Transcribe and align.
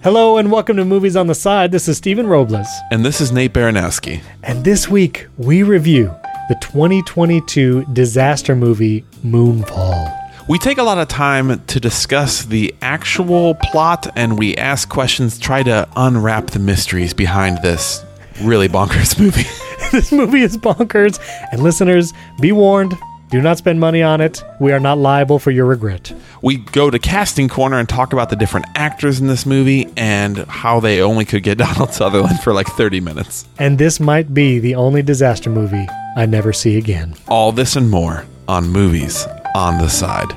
Hello 0.00 0.36
and 0.38 0.52
welcome 0.52 0.76
to 0.76 0.84
Movies 0.84 1.16
on 1.16 1.26
the 1.26 1.34
Side. 1.34 1.72
This 1.72 1.88
is 1.88 1.96
Stephen 1.96 2.28
Robles. 2.28 2.68
And 2.92 3.04
this 3.04 3.20
is 3.20 3.32
Nate 3.32 3.52
Baranowski. 3.52 4.22
And 4.44 4.64
this 4.64 4.88
week 4.88 5.26
we 5.38 5.64
review 5.64 6.14
the 6.48 6.54
2022 6.60 7.84
disaster 7.92 8.54
movie 8.54 9.04
Moonfall. 9.24 10.14
We 10.48 10.56
take 10.58 10.78
a 10.78 10.84
lot 10.84 10.98
of 10.98 11.08
time 11.08 11.60
to 11.66 11.80
discuss 11.80 12.44
the 12.44 12.72
actual 12.80 13.56
plot 13.56 14.06
and 14.14 14.38
we 14.38 14.56
ask 14.56 14.88
questions, 14.88 15.36
try 15.36 15.64
to 15.64 15.88
unwrap 15.96 16.50
the 16.50 16.60
mysteries 16.60 17.12
behind 17.12 17.60
this 17.62 18.04
really 18.42 18.68
bonkers 18.68 19.18
movie. 19.20 19.48
this 19.90 20.12
movie 20.12 20.42
is 20.42 20.56
bonkers. 20.56 21.18
And 21.50 21.60
listeners, 21.60 22.12
be 22.40 22.52
warned 22.52 22.96
do 23.30 23.42
not 23.42 23.58
spend 23.58 23.78
money 23.78 24.02
on 24.02 24.22
it. 24.22 24.42
We 24.58 24.72
are 24.72 24.80
not 24.80 24.96
liable 24.96 25.38
for 25.38 25.50
your 25.50 25.66
regret. 25.66 26.12
We 26.40 26.56
go 26.56 26.88
to 26.88 26.98
Casting 26.98 27.48
Corner 27.48 27.78
and 27.78 27.86
talk 27.86 28.14
about 28.14 28.30
the 28.30 28.36
different 28.36 28.66
actors 28.74 29.20
in 29.20 29.26
this 29.26 29.44
movie 29.44 29.92
and 29.98 30.38
how 30.38 30.80
they 30.80 31.02
only 31.02 31.26
could 31.26 31.42
get 31.42 31.58
Donald 31.58 31.92
Sutherland 31.92 32.40
for 32.40 32.54
like 32.54 32.66
30 32.68 33.00
minutes. 33.00 33.46
And 33.58 33.76
this 33.78 34.00
might 34.00 34.32
be 34.32 34.58
the 34.58 34.76
only 34.76 35.02
disaster 35.02 35.50
movie 35.50 35.86
I 36.16 36.24
never 36.24 36.54
see 36.54 36.78
again. 36.78 37.14
All 37.28 37.52
this 37.52 37.76
and 37.76 37.90
more 37.90 38.24
on 38.48 38.70
Movies 38.70 39.26
on 39.54 39.76
the 39.76 39.88
Side. 39.88 40.34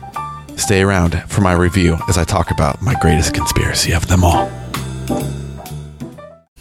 Stay 0.58 0.82
around 0.82 1.24
for 1.30 1.40
my 1.40 1.54
review 1.54 1.98
as 2.10 2.18
I 2.18 2.26
talk 2.26 2.52
about 2.52 2.82
my 2.82 2.96
greatest 2.96 3.34
conspiracy 3.34 3.94
of 3.94 4.08
them 4.08 4.26
all. 4.26 4.52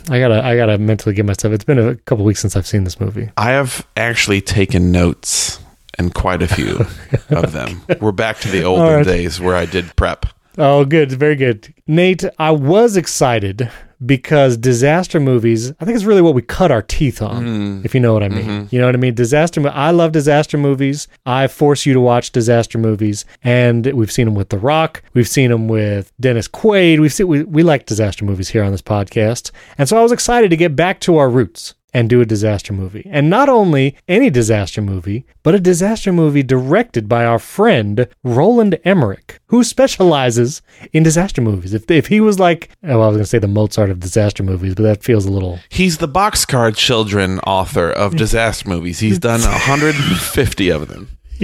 I 0.09 0.19
gotta, 0.19 0.45
I 0.45 0.57
gotta 0.57 0.79
mentally 0.79 1.15
get 1.15 1.25
myself. 1.25 1.55
It's 1.55 1.65
been 1.65 1.79
a 1.79 1.97
couple 1.97 2.25
weeks 2.25 2.41
since 2.41 2.57
I've 2.57 2.67
seen 2.67 2.85
this 2.85 3.01
movie. 3.01 3.31
I 3.37 3.51
have 3.51 3.87
actually 3.97 4.41
taken 4.41 4.91
notes 4.93 5.61
and 5.99 6.15
quite 6.15 6.43
a 6.43 6.49
few 6.49 6.87
of 7.31 7.53
them. 7.53 7.83
We're 8.01 8.13
back 8.13 8.39
to 8.41 8.49
the 8.49 8.65
olden 8.65 8.85
right. 8.85 9.07
days 9.07 9.41
where 9.41 9.57
I 9.57 9.67
did 9.67 9.95
prep. 9.97 10.27
Oh, 10.59 10.85
good. 10.85 11.13
Very 11.13 11.37
good. 11.37 11.73
Nate, 11.87 12.25
I 12.39 12.51
was 12.51 12.97
excited 12.97 13.71
because 14.05 14.57
disaster 14.57 15.21
movies, 15.21 15.71
I 15.73 15.85
think 15.85 15.95
it's 15.95 16.05
really 16.05 16.23
what 16.23 16.35
we 16.35 16.43
cut 16.43 16.71
our 16.71 16.83
teeth 16.83 17.21
on, 17.21 17.45
mm. 17.45 17.85
if 17.85 17.95
you 17.95 18.01
know 18.01 18.13
what 18.13 18.23
I 18.23 18.29
mean. 18.29 18.45
Mm-hmm. 18.45 18.75
You 18.75 18.81
know 18.81 18.87
what 18.87 18.95
I 18.95 18.99
mean? 18.99 19.15
Disaster, 19.15 19.67
I 19.69 19.91
love 19.91 20.13
disaster 20.13 20.57
movies. 20.57 21.07
I 21.27 21.47
force 21.47 21.87
you 21.87 21.93
to 21.95 22.01
watch 22.01 22.33
disaster 22.33 22.79
movies. 22.79 23.25
And 23.45 23.87
we've 23.87 24.11
seen 24.11 24.25
them 24.25 24.35
with 24.35 24.49
The 24.49 24.59
Rock. 24.59 25.03
We've 25.15 25.29
seen 25.29 25.51
them 25.51 25.69
with 25.69 26.13
Dennis 26.19 26.49
Quaid. 26.49 27.01
We've 27.01 27.13
seen, 27.13 27.29
we, 27.29 27.45
we 27.45 27.63
like 27.63 27.87
disaster 27.87 28.25
movies 28.25 28.49
here 28.49 28.65
on 28.65 28.73
this 28.73 28.83
podcast. 28.83 29.51
And 29.79 29.89
so 29.89 29.99
I 29.99 30.03
was 30.03 30.13
excited 30.13 30.51
to 30.51 30.57
get 30.57 30.75
back 30.75 31.01
to 31.01 31.19
our 31.19 31.29
roots 31.29 31.75
and 31.93 32.09
do 32.09 32.21
a 32.21 32.27
disaster 32.27 32.73
movie. 32.73 33.07
And 33.11 33.31
not 33.31 33.49
only 33.49 33.97
any 34.09 34.31
disaster 34.31 34.81
movie, 34.81 35.25
but 35.43 35.55
a 35.55 35.61
disaster 35.61 36.13
movie 36.13 36.43
directed 36.43 37.09
by 37.09 37.25
our 37.25 37.39
friend 37.39 38.09
Roland 38.25 38.79
Emmerich, 38.85 39.41
who 39.47 39.65
specializes 39.65 40.63
in 40.93 41.03
disaster 41.03 41.41
movies. 41.41 41.75
If, 41.75 41.91
if 41.91 42.07
he 42.07 42.21
was 42.21 42.39
like, 42.39 42.71
oh, 42.85 43.01
I 43.01 43.07
was 43.07 43.17
going 43.17 43.25
to 43.25 43.27
say 43.27 43.39
the 43.39 43.49
Mozart 43.49 43.91
of 43.91 44.01
disaster 44.01 44.43
movies, 44.43 44.75
but 44.75 44.83
that 44.85 45.03
feels 45.03 45.27
a 45.27 45.31
little. 45.31 45.59
He's 45.69 45.99
the 45.99 46.09
Boxcar 46.09 46.75
Children 46.75 47.41
author 47.41 47.91
of 47.91 48.17
disaster 48.17 48.69
movies. 48.69 48.99
He's 49.01 49.19
done 49.19 49.41
150 49.41 50.69
of 50.71 50.89
them. 50.89 51.09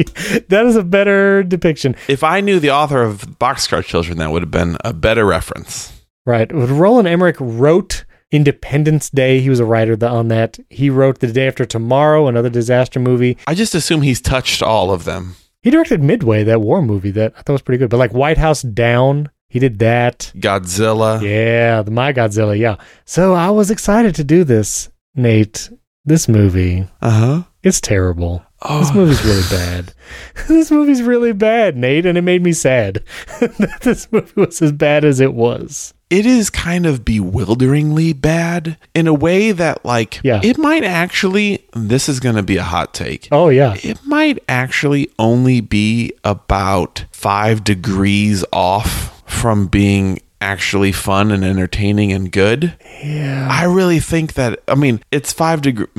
that 0.49 0.67
is 0.67 0.77
a 0.77 0.83
better 0.83 1.43
depiction. 1.43 1.97
If 2.07 2.23
I 2.23 2.41
knew 2.41 2.61
the 2.61 2.71
author 2.71 3.03
of 3.03 3.23
Boxcar 3.39 3.83
Children, 3.83 4.19
that 4.19 4.31
would 4.31 4.43
have 4.43 4.51
been 4.51 4.77
a 4.85 4.93
better 4.93 5.25
reference. 5.25 5.93
Right. 6.27 6.51
Roland 6.53 7.09
Emmerich 7.09 7.37
wrote 7.39 8.05
Independence 8.31 9.11
Day. 9.11 9.41
He 9.41 9.51
was 9.51 9.61
a 9.61 9.65
writer 9.65 9.97
on 10.07 10.29
that. 10.29 10.59
He 10.71 10.91
wrote 10.91 11.21
The 11.21 11.33
Day 11.33 11.47
After 11.47 11.65
Tomorrow, 11.65 12.27
another 12.29 12.51
disaster 12.51 13.01
movie. 13.01 13.37
I 13.47 13.55
just 13.55 13.75
assume 13.75 14.03
he's 14.03 14.21
touched 14.21 14.63
all 14.63 14.91
of 14.91 15.05
them. 15.05 15.37
He 15.63 15.71
directed 15.71 16.03
Midway, 16.03 16.45
that 16.45 16.61
war 16.61 16.83
movie 16.83 17.11
that 17.13 17.35
I 17.37 17.43
thought 17.43 17.55
was 17.55 17.63
pretty 17.63 17.79
good. 17.79 17.91
But 17.91 17.99
like 17.99 18.13
White 18.13 18.39
House 18.39 18.63
Down, 18.63 19.31
he 19.49 19.59
did 19.59 19.79
that. 19.81 20.33
Godzilla. 20.37 21.21
Yeah, 21.23 21.83
the 21.83 21.91
My 21.91 22.13
Godzilla, 22.13 22.59
yeah. 22.59 22.77
So 23.05 23.35
I 23.35 23.51
was 23.51 23.71
excited 23.71 24.15
to 24.17 24.25
do 24.25 24.45
this, 24.45 24.91
Nate. 25.15 25.71
This 26.05 26.29
movie. 26.29 26.87
Uh-huh. 27.03 27.43
It's 27.67 27.81
terrible. 27.81 28.45
Oh. 28.63 28.79
This 28.79 28.95
movie's 28.95 29.25
really 29.25 29.43
bad. 29.51 29.93
this 30.49 30.71
movie's 30.71 31.03
really 31.03 31.33
bad, 31.33 31.77
Nate, 31.77 32.07
and 32.07 32.17
it 32.17 32.23
made 32.23 32.43
me 32.43 32.53
sad 32.53 33.03
that 33.41 33.79
this 33.83 34.11
movie 34.13 34.33
was 34.41 34.63
as 34.63 34.73
bad 34.73 35.05
as 35.05 35.21
it 35.21 35.35
was 35.35 35.93
it 36.09 36.25
is 36.25 36.51
kind 36.51 36.87
of 36.87 37.05
bewilderingly 37.05 38.13
bad 38.13 38.77
in 38.95 39.07
a 39.07 39.15
way 39.15 39.51
that 39.53 39.85
like 39.85 40.21
yeah. 40.23 40.41
it 40.43 40.57
might 40.57 40.85
actually 40.85 41.67
this 41.73 42.09
is 42.09 42.21
going 42.21 42.37
to 42.37 42.43
be 42.43 42.57
a 42.57 42.63
hot 42.63 42.95
take. 42.95 43.29
Oh 43.33 43.49
yeah. 43.49 43.77
It 43.83 43.99
might 44.05 44.39
actually 44.49 45.11
only 45.19 45.61
be 45.61 46.13
about 46.23 47.05
5 47.11 47.65
degrees 47.65 48.45
off 48.53 49.23
from 49.29 49.67
being 49.67 50.21
actually 50.41 50.93
fun 50.93 51.33
and 51.33 51.45
entertaining 51.45 52.13
and 52.13 52.31
good. 52.31 52.75
Yeah. 53.03 53.49
I 53.51 53.65
really 53.65 53.99
think 53.99 54.35
that 54.35 54.63
I 54.69 54.77
mean, 54.77 55.03
it's 55.11 55.33
5 55.33 55.63
degrees 55.63 55.89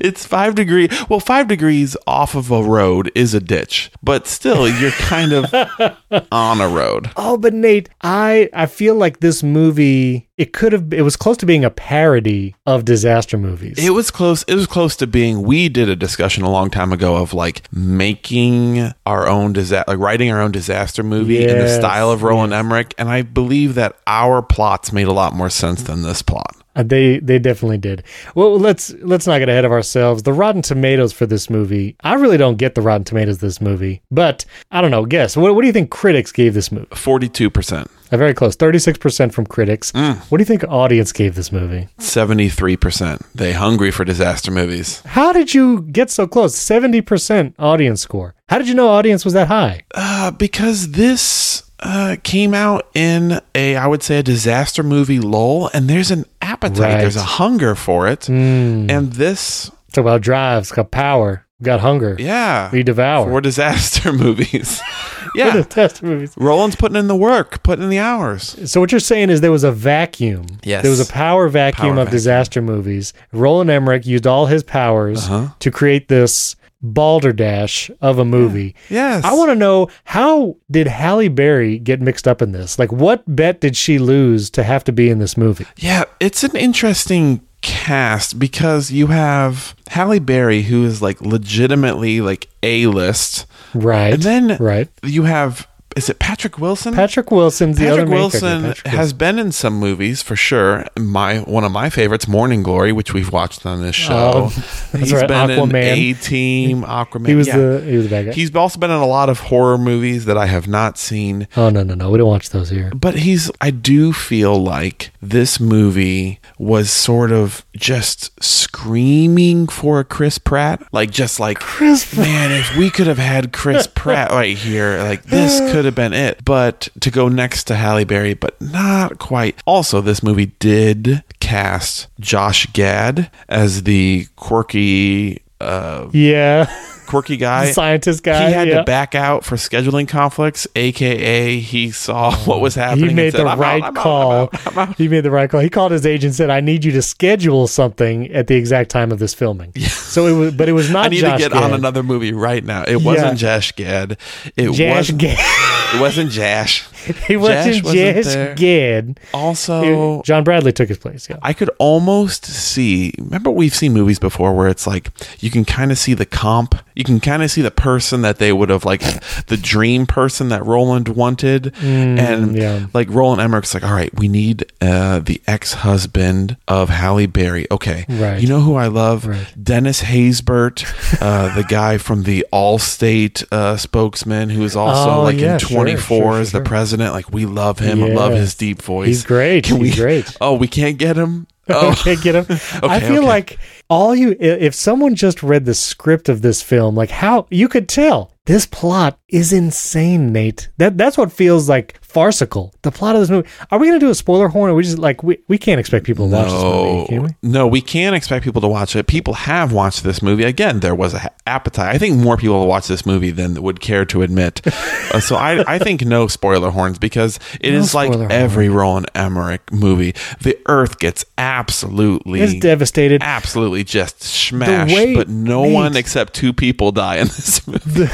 it's 0.00 0.26
five 0.26 0.54
degree. 0.54 0.88
Well, 1.08 1.20
five 1.20 1.48
degrees 1.48 1.96
off 2.06 2.34
of 2.34 2.50
a 2.50 2.62
road 2.62 3.10
is 3.14 3.34
a 3.34 3.40
ditch, 3.40 3.90
but 4.02 4.26
still, 4.26 4.68
you're 4.68 4.90
kind 4.92 5.32
of 5.32 5.52
on 6.32 6.60
a 6.60 6.68
road. 6.68 7.10
Oh, 7.16 7.36
but 7.36 7.54
Nate, 7.54 7.88
I 8.02 8.48
I 8.52 8.66
feel 8.66 8.94
like 8.94 9.20
this 9.20 9.42
movie 9.42 10.28
it 10.38 10.52
could 10.52 10.72
have 10.72 10.92
it 10.92 11.02
was 11.02 11.14
close 11.14 11.36
to 11.36 11.46
being 11.46 11.64
a 11.64 11.70
parody 11.70 12.56
of 12.66 12.84
disaster 12.84 13.38
movies. 13.38 13.78
It 13.78 13.90
was 13.90 14.10
close. 14.10 14.42
It 14.44 14.54
was 14.54 14.66
close 14.66 14.96
to 14.96 15.06
being. 15.06 15.42
We 15.42 15.68
did 15.68 15.88
a 15.88 15.94
discussion 15.94 16.42
a 16.42 16.50
long 16.50 16.70
time 16.70 16.92
ago 16.92 17.16
of 17.16 17.32
like 17.32 17.62
making 17.72 18.92
our 19.06 19.28
own 19.28 19.52
disaster, 19.52 19.84
like 19.92 20.00
writing 20.00 20.32
our 20.32 20.40
own 20.40 20.50
disaster 20.50 21.02
movie 21.02 21.34
yes, 21.34 21.52
in 21.52 21.58
the 21.58 21.68
style 21.68 22.10
of 22.10 22.22
Roland 22.22 22.50
yes. 22.52 22.58
Emmerich, 22.58 22.94
and 22.98 23.08
I 23.08 23.22
believe 23.22 23.74
that 23.74 23.96
our 24.06 24.42
plots 24.42 24.92
made 24.92 25.06
a 25.06 25.12
lot 25.12 25.34
more 25.34 25.50
sense 25.50 25.82
than 25.82 26.02
this 26.02 26.22
plot. 26.22 26.56
Uh, 26.74 26.82
they 26.82 27.18
they 27.18 27.38
definitely 27.38 27.78
did. 27.78 28.02
Well, 28.34 28.58
let's 28.58 28.90
let's 29.00 29.26
not 29.26 29.38
get 29.38 29.48
ahead 29.48 29.64
of 29.64 29.72
ourselves. 29.72 30.22
The 30.22 30.32
Rotten 30.32 30.62
Tomatoes 30.62 31.12
for 31.12 31.26
this 31.26 31.50
movie, 31.50 31.96
I 32.02 32.14
really 32.14 32.36
don't 32.36 32.56
get 32.56 32.74
the 32.74 32.82
Rotten 32.82 33.04
Tomatoes 33.04 33.38
this 33.38 33.60
movie, 33.60 34.02
but 34.10 34.44
I 34.70 34.80
don't 34.80 34.90
know. 34.90 35.04
Guess 35.04 35.36
what? 35.36 35.54
What 35.54 35.60
do 35.62 35.66
you 35.66 35.72
think 35.72 35.90
critics 35.90 36.32
gave 36.32 36.54
this 36.54 36.72
movie? 36.72 36.88
Forty 36.94 37.28
two 37.28 37.50
percent. 37.50 37.90
Very 38.10 38.34
close. 38.34 38.56
Thirty 38.56 38.78
six 38.78 38.98
percent 38.98 39.32
from 39.32 39.46
critics. 39.46 39.92
Mm. 39.92 40.16
What 40.30 40.38
do 40.38 40.42
you 40.42 40.46
think 40.46 40.64
audience 40.64 41.12
gave 41.12 41.34
this 41.34 41.50
movie? 41.52 41.88
Seventy 41.98 42.48
three 42.48 42.76
percent. 42.76 43.22
They 43.34 43.52
hungry 43.52 43.90
for 43.90 44.04
disaster 44.04 44.50
movies. 44.50 45.00
How 45.06 45.32
did 45.32 45.54
you 45.54 45.82
get 45.82 46.10
so 46.10 46.26
close? 46.26 46.54
Seventy 46.54 47.00
percent 47.00 47.54
audience 47.58 48.00
score. 48.02 48.34
How 48.48 48.58
did 48.58 48.68
you 48.68 48.74
know 48.74 48.88
audience 48.88 49.24
was 49.24 49.34
that 49.34 49.48
high? 49.48 49.82
Uh, 49.94 50.30
because 50.30 50.92
this 50.92 51.70
uh, 51.80 52.16
came 52.22 52.54
out 52.54 52.88
in 52.94 53.40
a, 53.54 53.76
I 53.76 53.86
would 53.86 54.02
say, 54.02 54.18
a 54.18 54.22
disaster 54.22 54.82
movie 54.82 55.18
lull, 55.18 55.70
and 55.72 55.88
there's 55.88 56.10
an 56.10 56.26
appetite, 56.64 56.80
right. 56.80 57.00
there's 57.00 57.16
a 57.16 57.22
hunger 57.22 57.74
for 57.74 58.08
it, 58.08 58.20
mm. 58.20 58.90
and 58.90 59.12
this. 59.12 59.70
Talk 59.92 60.02
about 60.02 60.22
drives, 60.22 60.72
got 60.72 60.90
power, 60.90 61.46
got 61.62 61.80
hunger. 61.80 62.16
Yeah, 62.18 62.70
we 62.72 62.82
devour 62.82 63.28
for 63.28 63.40
disaster 63.42 64.12
movies. 64.12 64.80
yeah, 65.34 65.52
for 65.52 65.62
disaster 65.68 66.06
movies. 66.06 66.34
Roland's 66.36 66.76
putting 66.76 66.96
in 66.96 67.08
the 67.08 67.16
work, 67.16 67.62
putting 67.62 67.84
in 67.84 67.90
the 67.90 67.98
hours. 67.98 68.70
So 68.70 68.80
what 68.80 68.90
you're 68.90 69.00
saying 69.00 69.30
is 69.30 69.40
there 69.40 69.52
was 69.52 69.64
a 69.64 69.72
vacuum. 69.72 70.46
Yes, 70.62 70.82
there 70.82 70.90
was 70.90 71.06
a 71.06 71.12
power 71.12 71.48
vacuum 71.48 71.94
power 71.94 72.00
of 72.00 72.06
vacuum. 72.06 72.12
disaster 72.12 72.62
movies. 72.62 73.12
Roland 73.32 73.70
Emmerich 73.70 74.06
used 74.06 74.26
all 74.26 74.46
his 74.46 74.62
powers 74.62 75.26
uh-huh. 75.26 75.48
to 75.58 75.70
create 75.70 76.08
this 76.08 76.56
balderdash 76.82 77.90
of 78.00 78.18
a 78.18 78.24
movie. 78.24 78.74
Yeah. 78.88 79.16
Yes. 79.16 79.24
I 79.24 79.32
want 79.34 79.50
to 79.50 79.54
know 79.54 79.88
how 80.04 80.56
did 80.70 80.86
Halle 80.86 81.28
Berry 81.28 81.78
get 81.78 82.00
mixed 82.00 82.26
up 82.26 82.42
in 82.42 82.52
this? 82.52 82.78
Like 82.78 82.92
what 82.92 83.22
bet 83.26 83.60
did 83.60 83.76
she 83.76 83.98
lose 83.98 84.50
to 84.50 84.62
have 84.62 84.84
to 84.84 84.92
be 84.92 85.10
in 85.10 85.18
this 85.18 85.36
movie? 85.36 85.66
Yeah, 85.76 86.04
it's 86.20 86.42
an 86.42 86.56
interesting 86.56 87.46
cast 87.62 88.38
because 88.38 88.90
you 88.90 89.06
have 89.06 89.74
Halle 89.88 90.18
Berry 90.18 90.62
who 90.62 90.84
is 90.84 91.00
like 91.00 91.20
legitimately 91.20 92.20
like 92.20 92.48
A-list. 92.62 93.46
Right. 93.74 94.14
And 94.14 94.22
then 94.22 94.56
right. 94.58 94.88
you 95.02 95.22
have 95.22 95.66
is 95.96 96.08
it 96.08 96.18
Patrick 96.18 96.58
Wilson? 96.58 96.94
Patrick 96.94 97.30
Wilson's 97.30 97.78
the 97.78 97.84
Patrick 97.86 98.02
other 98.06 98.10
Wilson 98.10 98.62
Patrick 98.62 98.84
Wilson 98.84 98.98
has 98.98 99.12
been 99.12 99.38
in 99.38 99.52
some 99.52 99.74
movies 99.74 100.22
for 100.22 100.36
sure. 100.36 100.86
My 100.98 101.38
one 101.38 101.64
of 101.64 101.72
my 101.72 101.90
favorites, 101.90 102.26
Morning 102.26 102.62
Glory, 102.62 102.92
which 102.92 103.12
we've 103.12 103.32
watched 103.32 103.66
on 103.66 103.82
this 103.82 103.94
show. 103.96 104.32
Oh, 104.34 104.48
He's 104.98 105.12
right. 105.12 105.28
been 105.28 105.50
Aquaman. 105.50 105.68
in 105.68 105.76
A 105.76 106.12
Team, 106.14 106.82
Aquaman. 106.82 107.28
He 107.28 107.34
was 107.34 107.46
yeah. 107.48 107.56
the 107.56 107.80
he 107.84 107.96
was 107.96 108.04
the 108.06 108.10
bad 108.10 108.26
guy. 108.26 108.32
He's 108.32 108.54
also 108.54 108.78
been 108.78 108.90
in 108.90 108.96
a 108.96 109.06
lot 109.06 109.28
of 109.28 109.40
horror 109.40 109.78
movies 109.78 110.24
that 110.24 110.36
I 110.38 110.46
have 110.46 110.66
not 110.66 110.98
seen. 110.98 111.48
oh 111.56 111.70
no 111.70 111.82
no 111.82 111.94
no, 111.94 112.10
we 112.10 112.18
don't 112.18 112.28
watch 112.28 112.50
those 112.50 112.70
here. 112.70 112.90
But 112.94 113.16
he's 113.16 113.50
I 113.60 113.70
do 113.70 114.12
feel 114.12 114.56
like 114.62 115.12
this 115.20 115.60
movie 115.60 116.40
was 116.58 116.90
sort 116.90 117.32
of 117.32 117.64
just 117.76 118.42
screaming 118.42 119.66
for 119.66 120.00
a 120.00 120.04
Chris 120.04 120.38
Pratt. 120.38 120.82
Like 120.92 121.10
just 121.10 121.38
like 121.38 121.58
Chris 121.60 122.16
man, 122.16 122.50
if 122.52 122.76
we 122.76 122.90
could 122.90 123.06
have 123.06 123.18
had 123.18 123.52
Chris 123.52 123.86
Pratt 123.94 124.30
right 124.30 124.56
here, 124.56 124.98
like 125.02 125.24
this 125.24 125.60
could 125.72 125.81
have 125.84 125.94
been 125.94 126.12
it. 126.12 126.44
But 126.44 126.88
to 127.00 127.10
go 127.10 127.28
next 127.28 127.64
to 127.64 127.76
Halle 127.76 128.04
Berry, 128.04 128.34
but 128.34 128.60
not 128.60 129.18
quite. 129.18 129.60
Also, 129.66 130.00
this 130.00 130.22
movie 130.22 130.52
did 130.58 131.22
cast 131.40 132.08
Josh 132.20 132.66
Gad 132.72 133.30
as 133.48 133.84
the 133.84 134.26
quirky 134.36 135.42
uh, 135.60 136.08
Yeah. 136.12 136.66
Quirky 137.12 137.36
guy. 137.36 137.70
Scientist 137.72 138.22
guy. 138.22 138.48
he 138.48 138.54
had 138.54 138.68
yeah. 138.68 138.78
to 138.78 138.84
back 138.84 139.14
out 139.14 139.44
for 139.44 139.56
scheduling 139.56 140.08
conflicts, 140.08 140.66
aka 140.74 141.58
he 141.58 141.90
saw 141.90 142.34
what 142.46 142.60
was 142.62 142.74
happening. 142.74 143.10
He 143.10 143.14
made 143.14 143.32
said, 143.32 143.40
the 143.40 143.48
"I'm 143.48 143.58
out, 143.58 143.58
right 143.58 143.82
I'm 143.82 143.96
out, 143.96 144.02
call. 144.02 144.32
I'm 144.32 144.38
out, 144.42 144.66
I'm 144.66 144.78
out." 144.78 144.96
He 144.96 145.08
made 145.08 145.20
the 145.20 145.30
right 145.30 145.50
call. 145.50 145.60
He 145.60 145.68
called 145.68 145.92
his 145.92 146.06
agent 146.06 146.30
and 146.30 146.34
said, 146.34 146.48
"I 146.48 146.60
need 146.60 146.84
you 146.84 146.92
to 146.92 147.02
schedule 147.02 147.66
something 147.66 148.30
at 148.32 148.46
the 148.46 148.56
exact 148.56 148.90
time 148.90 149.12
of 149.12 149.18
this 149.18 149.34
filming." 149.34 149.74
So 149.74 150.26
it 150.26 150.32
was, 150.32 150.54
but 150.54 150.68
it 150.68 150.72
was 150.72 150.90
not. 150.92 151.06
I 151.06 151.08
need 151.08 151.20
Josh 151.20 151.42
to 151.42 151.48
get 151.50 151.52
on 151.52 151.74
another 151.74 152.02
movie 152.02 152.32
right 152.32 152.64
now. 152.64 152.84
It 152.84 153.02
wasn't 153.02 153.38
Jash 153.38 153.72
Gad. 153.72 154.16
It 154.56 154.72
Josh 154.72 154.96
wasn't. 154.96 155.18
Gad. 155.18 155.94
It 155.94 156.00
wasn't 156.00 156.30
Jash. 156.30 156.88
he 157.26 157.36
wasn't 157.36 157.84
wasn't 157.84 158.24
Josh. 158.24 158.56
Gad. 158.56 159.20
Also, 159.34 160.22
John 160.22 160.44
Bradley 160.44 160.72
took 160.72 160.88
his 160.88 160.98
place. 160.98 161.28
Yeah. 161.28 161.38
I 161.42 161.52
could 161.52 161.70
almost 161.78 162.46
see. 162.46 163.12
Remember, 163.18 163.50
we've 163.50 163.74
seen 163.74 163.92
movies 163.92 164.18
before 164.18 164.54
where 164.54 164.68
it's 164.68 164.86
like 164.86 165.10
you 165.40 165.50
can 165.50 165.64
kind 165.64 165.90
of 165.90 165.98
see 165.98 166.14
the 166.14 166.26
comp. 166.26 166.74
You 166.94 167.01
can 167.04 167.20
kind 167.20 167.42
of 167.42 167.50
see 167.50 167.62
the 167.62 167.70
person 167.70 168.22
that 168.22 168.38
they 168.38 168.52
would 168.52 168.68
have 168.70 168.84
like 168.84 169.00
the 169.46 169.56
dream 169.56 170.06
person 170.06 170.48
that 170.50 170.64
Roland 170.64 171.08
wanted, 171.08 171.72
and 171.82 172.50
Mm, 172.52 172.56
yeah. 172.56 172.86
like 172.94 173.08
Roland 173.10 173.40
Emmerich's 173.40 173.74
like, 173.74 173.84
all 173.84 173.92
right, 173.94 174.12
we 174.18 174.28
need 174.28 174.64
uh, 174.80 175.18
the 175.20 175.40
ex-husband 175.46 176.56
of 176.68 176.88
Halle 176.88 177.26
Berry. 177.26 177.66
Okay, 177.70 178.04
Right. 178.08 178.40
You 178.40 178.48
know 178.48 178.60
who 178.60 178.74
I 178.76 178.86
love? 178.86 179.26
Right. 179.26 179.46
Dennis 179.62 180.02
Haysbert, 180.02 180.84
uh, 181.20 181.54
the 181.54 181.64
guy 181.68 181.98
from 181.98 182.22
the 182.24 182.46
Allstate 182.52 183.44
uh, 183.52 183.76
spokesman, 183.76 184.50
who 184.50 184.62
is 184.64 184.76
also 184.76 185.10
Oh, 185.20 185.22
like 185.24 185.38
yeah, 185.38 185.54
in 185.54 185.58
Twenty 185.58 185.96
Four 185.96 186.32
sure, 186.34 186.40
as 186.40 186.50
sure, 186.50 186.60
the 186.60 186.68
president. 186.68 187.12
Like 187.12 187.32
we 187.32 187.46
love 187.46 187.78
him. 187.78 188.02
I 188.02 188.08
love 188.08 188.32
his 188.32 188.54
deep 188.54 188.80
voice. 188.82 189.06
He's 189.08 189.24
great. 189.24 189.64
Can 189.64 189.78
He's 189.78 189.94
we- 189.96 190.02
great. 190.02 190.36
Oh, 190.40 190.54
we 190.54 190.66
can't 190.68 190.98
get 190.98 191.16
him. 191.16 191.46
Oh, 191.68 191.90
Okay, 191.92 192.16
get 192.16 192.34
him. 192.34 192.46
I 192.82 193.00
feel 193.00 193.18
okay. 193.18 193.26
like 193.26 193.58
all 193.88 194.14
you 194.14 194.36
if 194.40 194.74
someone 194.74 195.14
just 195.14 195.42
read 195.42 195.64
the 195.64 195.74
script 195.74 196.28
of 196.28 196.42
this 196.42 196.62
film, 196.62 196.94
like 196.94 197.10
how 197.10 197.46
you 197.50 197.68
could 197.68 197.88
tell 197.88 198.32
this 198.46 198.66
plot 198.66 199.18
is 199.28 199.52
insane, 199.52 200.32
Nate. 200.32 200.70
That 200.78 200.98
that's 200.98 201.16
what 201.16 201.30
feels 201.32 201.68
like 201.68 202.01
farcical. 202.12 202.74
The 202.82 202.90
plot 202.90 203.14
of 203.16 203.20
this 203.22 203.30
movie. 203.30 203.48
Are 203.70 203.78
we 203.78 203.86
going 203.88 203.98
to 203.98 204.04
do 204.06 204.10
a 204.10 204.14
spoiler 204.14 204.48
horn? 204.48 204.70
Or 204.70 204.74
we 204.74 204.82
just 204.82 204.98
like 204.98 205.22
we, 205.22 205.38
we 205.48 205.58
can't 205.58 205.80
expect 205.80 206.04
people 206.06 206.28
to 206.28 206.34
watch 206.34 206.50
this 206.50 206.62
movie, 206.62 207.06
can 207.08 207.22
we? 207.22 207.28
No, 207.42 207.66
we 207.66 207.80
can't 207.80 208.14
expect 208.14 208.44
people 208.44 208.60
to 208.60 208.68
watch 208.68 208.94
it. 208.96 209.06
People 209.06 209.34
have 209.34 209.72
watched 209.72 210.04
this 210.04 210.22
movie. 210.22 210.44
Again, 210.44 210.80
there 210.80 210.94
was 210.94 211.14
a 211.14 211.20
ha- 211.20 211.28
appetite. 211.46 211.94
I 211.94 211.98
think 211.98 212.16
more 212.18 212.36
people 212.36 212.58
will 212.60 212.66
watch 212.66 212.86
this 212.88 213.06
movie 213.06 213.30
than 213.30 213.60
would 213.62 213.80
care 213.80 214.04
to 214.06 214.22
admit. 214.22 214.60
uh, 214.66 215.20
so 215.20 215.36
I, 215.36 215.64
I 215.74 215.78
think 215.78 216.04
no 216.04 216.26
spoiler 216.26 216.70
horns 216.70 216.98
because 216.98 217.38
it 217.60 217.72
No 217.72 217.78
is 217.78 217.94
like 217.94 218.12
spoiler 218.12 218.30
every 218.30 218.68
Roland 218.68 219.10
Emmerich 219.14 219.72
movie. 219.72 220.14
The 220.40 220.58
Earth 220.66 220.98
gets 220.98 221.24
absolutely, 221.38 222.40
It's 222.40 222.54
devastated. 222.54 223.22
absolutely 223.22 223.84
just 223.84 224.22
smashed, 224.22 224.94
way- 224.94 225.14
but 225.14 225.28
no 225.28 225.62
Nate. 225.62 225.74
one 225.74 225.96
except 225.96 226.34
two 226.34 226.52
people 226.52 226.92
die 226.92 227.16
in 227.16 227.26
this 227.28 227.66
movie. 227.66 227.78
the, 227.78 228.04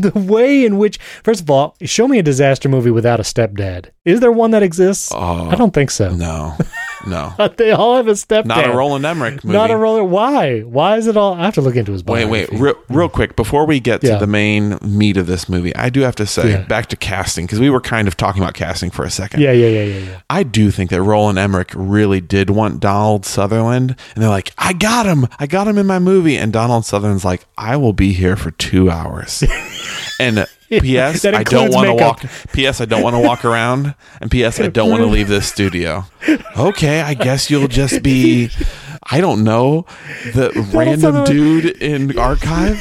the, 0.00 0.10
the 0.10 0.18
way 0.18 0.64
in 0.64 0.78
which, 0.78 0.98
first 1.22 1.42
of 1.42 1.50
all, 1.50 1.76
show 1.82 2.08
me 2.08 2.18
a 2.18 2.22
disaster 2.22 2.68
movie 2.68 2.90
without 2.90 3.19
a 3.20 3.22
stepdad. 3.22 3.90
Is 4.04 4.18
there 4.20 4.32
one 4.32 4.50
that 4.50 4.62
exists? 4.64 5.12
I 5.14 5.54
don't 5.54 5.72
think 5.74 5.90
so. 5.90 6.12
No, 6.14 6.56
no, 7.06 7.32
But 7.36 7.58
they 7.58 7.70
all 7.70 7.96
have 7.96 8.08
a 8.08 8.12
stepdad. 8.12 8.46
not 8.46 8.66
a 8.68 8.72
Roland 8.72 9.04
Emmerich 9.04 9.44
movie. 9.44 9.56
Not 9.56 9.70
a 9.70 9.76
roller. 9.76 10.02
Why? 10.02 10.60
Why 10.62 10.96
is 10.96 11.06
it 11.06 11.16
all? 11.16 11.34
I 11.34 11.42
have 11.44 11.54
to 11.54 11.60
look 11.60 11.76
into 11.76 11.92
his 11.92 12.02
book? 12.02 12.14
Wait, 12.14 12.24
wait, 12.24 12.50
real, 12.52 12.74
real 12.88 13.08
quick 13.08 13.36
before 13.36 13.66
we 13.66 13.78
get 13.78 14.00
to 14.00 14.16
the 14.16 14.26
main 14.26 14.78
meat 14.82 15.16
of 15.16 15.26
this 15.26 15.48
movie, 15.48 15.74
I 15.76 15.90
do 15.90 16.00
have 16.00 16.16
to 16.16 16.26
say 16.26 16.50
Yeah. 16.50 16.62
back 16.62 16.86
to 16.88 16.96
casting 16.96 17.44
because 17.46 17.60
we 17.60 17.70
were 17.70 17.80
kind 17.80 18.08
of 18.08 18.16
talking 18.16 18.42
about 18.42 18.54
casting 18.54 18.90
for 18.90 19.04
a 19.04 19.10
second. 19.10 19.40
Yeah, 19.40 19.52
yeah, 19.52 19.68
yeah, 19.68 19.82
yeah, 19.84 19.98
yeah. 19.98 20.20
I 20.30 20.42
do 20.42 20.70
think 20.70 20.90
that 20.90 21.02
Roland 21.02 21.38
Emmerich 21.38 21.70
really 21.74 22.20
did 22.22 22.50
want 22.50 22.80
Donald 22.80 23.24
Sutherland, 23.26 23.94
and 24.14 24.22
they're 24.22 24.30
like, 24.30 24.52
"I 24.58 24.72
got 24.72 25.04
him, 25.06 25.28
I 25.38 25.46
got 25.46 25.68
him 25.68 25.76
in 25.78 25.86
my 25.86 25.98
movie," 25.98 26.36
and 26.36 26.52
Donald 26.52 26.84
Sutherland's 26.86 27.24
like, 27.24 27.44
"I 27.58 27.76
will 27.76 27.92
be 27.92 28.12
here 28.14 28.34
for 28.36 28.50
two 28.50 28.90
hours." 28.90 29.44
and 30.20 30.46
P.S. 30.68 31.24
I 31.24 31.42
don't 31.42 31.72
want 31.72 31.86
to 31.88 31.94
walk. 31.94 32.22
P.S. 32.52 32.80
I 32.80 32.84
don't 32.84 33.02
want 33.02 33.14
to 33.16 33.20
walk 33.20 33.44
around. 33.44 33.94
And 34.20 34.30
P.S. 34.30 34.60
I 34.60 34.68
don't 34.68 34.88
want 34.90 35.00
to 35.02 35.06
leave 35.06 35.26
this 35.28 35.48
studio. 35.48 36.04
Okay, 36.56 37.00
I 37.00 37.14
guess 37.14 37.50
you'll 37.50 37.68
just 37.68 38.02
be. 38.02 38.50
I 39.02 39.20
don't 39.20 39.42
know 39.42 39.86
the 40.34 40.52
random 40.72 41.00
Sutherland- 41.00 41.26
dude 41.26 41.82
in 41.82 42.18
archive. 42.18 42.80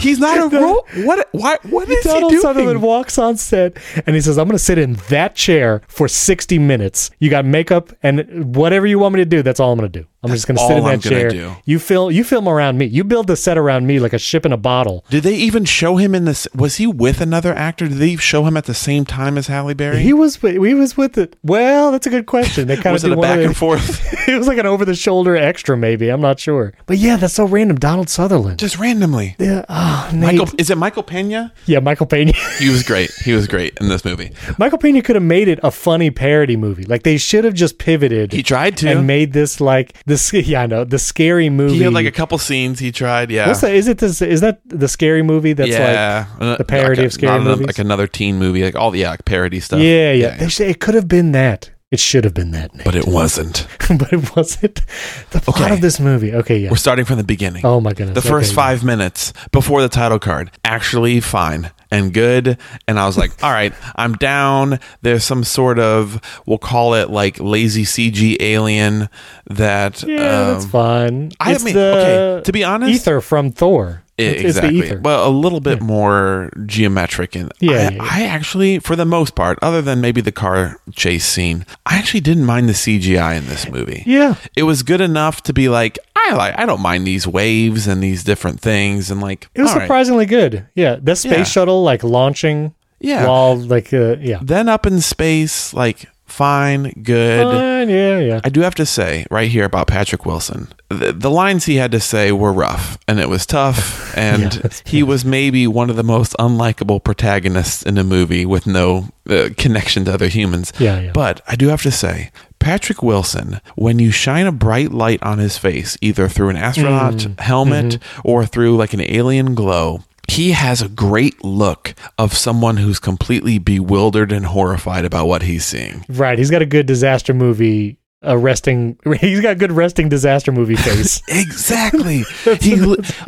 He's 0.00 0.18
not 0.18 0.38
a 0.52 0.56
role. 0.60 0.84
What? 1.04 1.28
Why? 1.32 1.58
What 1.68 1.88
is 1.88 2.02
Donald 2.04 2.32
he 2.32 2.36
doing? 2.36 2.42
Sutherland 2.42 2.82
walks 2.82 3.18
on 3.18 3.36
set 3.36 3.76
and 4.06 4.16
he 4.16 4.22
says, 4.22 4.38
"I'm 4.38 4.46
going 4.48 4.56
to 4.56 4.64
sit 4.64 4.78
in 4.78 4.94
that 5.10 5.36
chair 5.36 5.82
for 5.86 6.08
60 6.08 6.58
minutes. 6.58 7.10
You 7.20 7.30
got 7.30 7.44
makeup 7.44 7.92
and 8.02 8.56
whatever 8.56 8.86
you 8.86 8.98
want 8.98 9.14
me 9.14 9.20
to 9.20 9.26
do. 9.26 9.42
That's 9.42 9.60
all 9.60 9.70
I'm 9.72 9.78
going 9.78 9.92
to 9.92 10.00
do. 10.00 10.06
I'm 10.22 10.30
just 10.30 10.46
going 10.48 10.56
to 10.56 10.66
sit 10.66 10.76
in 10.78 10.84
that 10.84 10.94
I'm 10.94 11.00
chair. 11.00 11.56
You 11.64 11.78
film. 11.78 12.10
You 12.12 12.24
film 12.24 12.48
around 12.48 12.76
me. 12.78 12.86
You 12.86 13.04
build 13.04 13.28
the 13.28 13.36
set 13.36 13.56
around 13.56 13.86
me 13.86 14.00
like 14.00 14.12
a 14.12 14.18
ship 14.18 14.44
in 14.44 14.52
a 14.52 14.56
bottle." 14.56 15.04
Did 15.10 15.22
they 15.22 15.34
even 15.36 15.64
show 15.64 15.96
him 15.96 16.14
in 16.14 16.24
this? 16.24 16.48
Was 16.54 16.76
he 16.76 16.86
with 16.86 17.20
another 17.20 17.54
actor? 17.54 17.86
Did 17.88 17.98
they 17.98 18.16
show 18.16 18.44
him 18.44 18.56
at 18.56 18.64
the 18.64 18.74
same 18.74 19.04
time 19.04 19.38
as 19.38 19.46
Halle 19.46 19.74
Berry? 19.74 20.00
He 20.02 20.12
was. 20.12 20.36
He 20.36 20.74
was 20.74 20.96
with 20.96 21.16
it. 21.18 21.36
Well, 21.42 21.92
that's 21.92 22.06
a 22.06 22.10
good 22.10 22.26
question. 22.26 22.66
They 22.66 22.76
kind 22.76 22.92
was 22.94 23.04
of 23.04 23.12
it 23.12 23.18
a 23.18 23.20
back 23.20 23.38
and 23.38 23.56
forth? 23.56 24.00
it 24.28 24.36
was 24.36 24.48
like 24.48 24.58
an 24.58 24.66
over 24.66 24.84
the 24.84 24.94
shoulder 24.94 25.36
extra, 25.36 25.76
maybe. 25.76 26.08
I'm 26.08 26.20
not 26.20 26.40
sure. 26.40 26.74
But 26.86 26.98
yeah, 26.98 27.16
that's 27.16 27.34
so 27.34 27.44
random. 27.46 27.76
Donald 27.78 28.08
Sutherland. 28.08 28.58
Just 28.58 28.78
randomly. 28.78 29.36
yeah. 29.38 29.64
Oh. 29.68 30.10
Michael, 30.14 30.48
is 30.58 30.70
it 30.70 30.78
Michael 30.78 31.02
Pena? 31.04 31.52
yeah, 31.66 31.78
Michael 31.80 32.06
Pena. 32.06 32.32
He 32.58 32.70
was 32.70 32.82
great. 32.82 33.12
He 33.24 33.32
was 33.34 33.46
great 33.46 33.76
in 33.80 33.88
this 33.88 34.04
movie. 34.04 34.32
Michael 34.58 34.78
Pena 34.78 35.00
could 35.00 35.14
have 35.14 35.22
made 35.22 35.46
it 35.46 35.60
a 35.62 35.70
funny 35.70 36.10
parody 36.10 36.56
movie. 36.56 36.82
Like 36.84 37.04
they 37.04 37.16
should 37.16 37.44
have 37.44 37.54
just 37.54 37.78
pivoted. 37.78 38.32
He 38.32 38.42
tried 38.42 38.76
to. 38.78 38.88
and 38.88 39.06
made 39.06 39.32
this 39.32 39.60
like 39.60 39.94
this. 40.08 40.32
Yeah, 40.48 40.62
I 40.62 40.66
know 40.66 40.84
the 40.84 40.98
scary 40.98 41.50
movie. 41.50 41.76
he 41.76 41.82
had 41.82 41.92
like 41.92 42.06
a 42.06 42.10
couple 42.10 42.38
scenes. 42.38 42.78
He 42.80 42.90
tried. 42.90 43.30
Yeah. 43.30 43.46
What's 43.48 43.60
that? 43.60 43.72
Is 43.74 43.86
it 43.88 43.98
this? 43.98 44.20
Is 44.22 44.40
that 44.40 44.60
the 44.66 44.88
scary 44.88 45.22
movie? 45.22 45.52
That's 45.52 45.70
yeah, 45.70 46.26
Uh, 46.40 46.56
the 46.56 46.64
parody 46.64 46.96
like 46.96 47.04
a- 47.04 47.06
of 47.06 47.12
scary 47.12 47.40
movies? 47.40 47.66
like 47.66 47.78
another 47.78 48.06
teen 48.08 48.38
movie, 48.38 48.64
like 48.64 48.74
all 48.74 48.90
the 48.90 49.00
yeah, 49.00 49.10
like 49.10 49.24
parody 49.24 49.60
stuff. 49.60 49.78
like 49.78 49.86
yeah, 49.86 50.12
yeah. 50.12 50.36
They 50.36 50.48
should, 50.48 50.68
it 50.68 50.80
could 50.80 50.94
have 50.94 51.06
been 51.08 51.32
that. 51.32 51.70
It 51.90 52.00
should 52.00 52.24
have 52.24 52.34
been 52.34 52.50
that. 52.50 52.74
Nate. 52.74 52.84
but 52.84 52.94
it 52.94 53.06
wasn't. 53.06 53.66
but 53.98 54.12
it 54.12 54.36
wasn't. 54.36 54.82
The 55.30 55.40
plot 55.40 55.60
Okay. 55.62 55.72
of 55.74 55.80
this 55.80 55.98
movie. 55.98 56.34
Okay, 56.34 56.58
yeah. 56.58 56.70
We're 56.70 56.76
starting 56.76 57.06
from 57.06 57.16
the 57.16 57.24
beginning. 57.24 57.64
Oh 57.64 57.80
my 57.80 57.94
goodness. 57.94 58.14
the 58.14 58.20
first 58.28 58.50
Okay, 58.50 58.56
five 58.56 58.84
minutes 58.84 59.32
before 59.52 59.80
the 59.80 59.88
title 59.88 60.18
card 60.18 60.50
actually 60.64 61.20
fine 61.20 61.70
and 61.90 62.12
good 62.12 62.58
and 62.86 62.98
i 62.98 63.06
was 63.06 63.16
like 63.16 63.30
all 63.42 63.50
right 63.50 63.72
i'm 63.96 64.12
down 64.14 64.78
there's 65.02 65.24
some 65.24 65.42
sort 65.44 65.78
of 65.78 66.20
we'll 66.46 66.58
call 66.58 66.94
it 66.94 67.10
like 67.10 67.38
lazy 67.40 67.84
cg 67.84 68.36
alien 68.40 69.08
that 69.46 70.02
Yeah, 70.02 70.52
that's 70.52 70.64
um, 70.64 70.70
fine. 70.70 71.32
I 71.40 71.52
It's 71.52 71.64
mean, 71.64 71.76
okay, 71.76 72.42
to 72.44 72.52
be 72.52 72.64
honest- 72.64 73.06
Aether 73.06 73.20
from 73.20 73.50
Thor. 73.50 74.02
It's, 74.18 74.40
it's 74.42 74.56
exactly 74.56 74.82
Aether. 74.90 75.00
well 75.00 75.28
a 75.28 75.30
little 75.30 75.60
bit 75.60 75.80
more 75.80 76.50
geometric 76.66 77.36
and 77.36 77.52
Yeah, 77.60 77.70
I, 77.70 77.74
yeah, 77.74 77.90
yeah. 77.90 77.98
I 78.02 78.22
actually 78.24 78.78
for 78.80 78.96
the 78.96 79.04
most 79.04 79.34
part 79.34 79.58
other 79.62 79.80
than 79.80 80.00
maybe 80.00 80.20
the 80.20 80.32
car 80.32 80.80
chase 80.92 81.24
scene 81.24 81.64
i 81.86 81.96
actually 81.98 82.20
didn't 82.20 82.44
mind 82.44 82.68
the 82.68 82.72
cgi 82.72 83.36
in 83.38 83.46
this 83.46 83.68
movie 83.70 84.02
yeah, 84.06 84.34
it 84.56 84.64
was 84.64 84.82
good 84.82 85.00
enough 85.00 85.42
to 85.44 85.52
be 85.52 85.68
like 85.68 85.98
i 86.16 86.34
like 86.34 86.58
i 86.58 86.66
don't 86.66 86.80
mind 86.82 87.06
these 87.06 87.26
waves 87.26 87.86
and 87.86 88.02
these 88.02 88.24
different 88.24 88.60
things 88.60 89.10
and 89.10 89.20
like 89.20 89.48
it 89.54 89.62
was 89.62 89.70
all 89.70 89.76
right. 89.76 89.84
surprisingly 89.84 90.26
good. 90.26 90.66
Yeah, 90.74 90.96
the 91.00 91.14
space 91.16 91.32
Yeah. 91.38 91.44
shuttle 91.44 91.82
like 91.84 92.02
launching. 92.02 92.74
Yeah. 93.00 93.26
While 93.26 93.56
like 93.56 93.92
uh, 93.94 94.16
yeah. 94.18 94.40
then 94.42 94.68
up 94.68 94.84
in 94.84 95.00
space 95.00 95.72
like 95.72 96.08
fine 96.28 96.92
good 97.02 97.44
Fine, 97.44 97.88
yeah, 97.88 98.18
yeah. 98.18 98.40
I 98.44 98.48
do 98.48 98.60
have 98.60 98.74
to 98.76 98.86
say 98.86 99.26
right 99.30 99.50
here 99.50 99.64
about 99.64 99.86
Patrick 99.86 100.24
Wilson, 100.26 100.68
the, 100.88 101.12
the 101.12 101.30
lines 101.30 101.64
he 101.64 101.76
had 101.76 101.90
to 101.92 102.00
say 102.00 102.32
were 102.32 102.52
rough 102.52 102.98
and 103.08 103.18
it 103.20 103.28
was 103.28 103.46
tough. 103.46 104.06
And 104.18 104.50
that's- 104.50 104.82
he 104.84 105.04
was 105.04 105.24
maybe 105.24 105.66
one 105.68 105.90
of 105.90 105.96
the 105.96 106.02
most 106.02 106.34
unlikable 106.40 107.02
protagonists 107.04 107.84
in 107.84 107.98
a 107.98 108.02
movie 108.04 108.44
with 108.44 108.66
no 108.66 109.08
uh, 109.30 109.50
connection 109.56 110.04
to 110.06 110.12
other 110.14 110.26
humans. 110.26 110.72
Yeah, 110.80 110.98
yeah. 111.00 111.12
But 111.12 111.40
I 111.46 111.54
do 111.54 111.68
have 111.68 111.82
to 111.82 111.92
say, 111.92 112.30
Patrick 112.58 113.00
Wilson, 113.00 113.60
when 113.76 114.00
you 114.00 114.10
shine 114.10 114.46
a 114.46 114.52
bright 114.52 114.90
light 114.90 115.22
on 115.22 115.38
his 115.38 115.56
face, 115.56 115.96
either 116.00 116.28
through 116.28 116.48
an 116.48 116.56
astronaut 116.56 117.14
Mm. 117.14 117.38
helmet 117.40 117.84
Mm-hmm. 117.86 118.20
or 118.24 118.44
through 118.44 118.76
like 118.76 118.92
an 118.92 119.02
alien 119.02 119.54
glow, 119.54 120.02
he 120.38 120.52
has 120.52 120.80
a 120.80 120.88
great 120.88 121.42
look 121.44 121.94
of 122.16 122.32
someone 122.32 122.76
who's 122.76 122.98
completely 123.00 123.58
bewildered 123.58 124.30
and 124.32 124.46
horrified 124.46 125.04
about 125.04 125.26
what 125.26 125.42
he's 125.42 125.64
seeing. 125.64 126.04
Right. 126.08 126.38
He's 126.38 126.50
got 126.50 126.62
a 126.62 126.66
good 126.66 126.86
disaster 126.86 127.34
movie. 127.34 127.98
A 128.20 128.36
resting. 128.36 128.98
He's 129.20 129.40
got 129.40 129.52
a 129.52 129.54
good 129.54 129.70
resting 129.70 130.08
disaster 130.08 130.50
movie 130.50 130.74
face. 130.88 131.22
Exactly. 131.28 132.24
he 132.60 132.74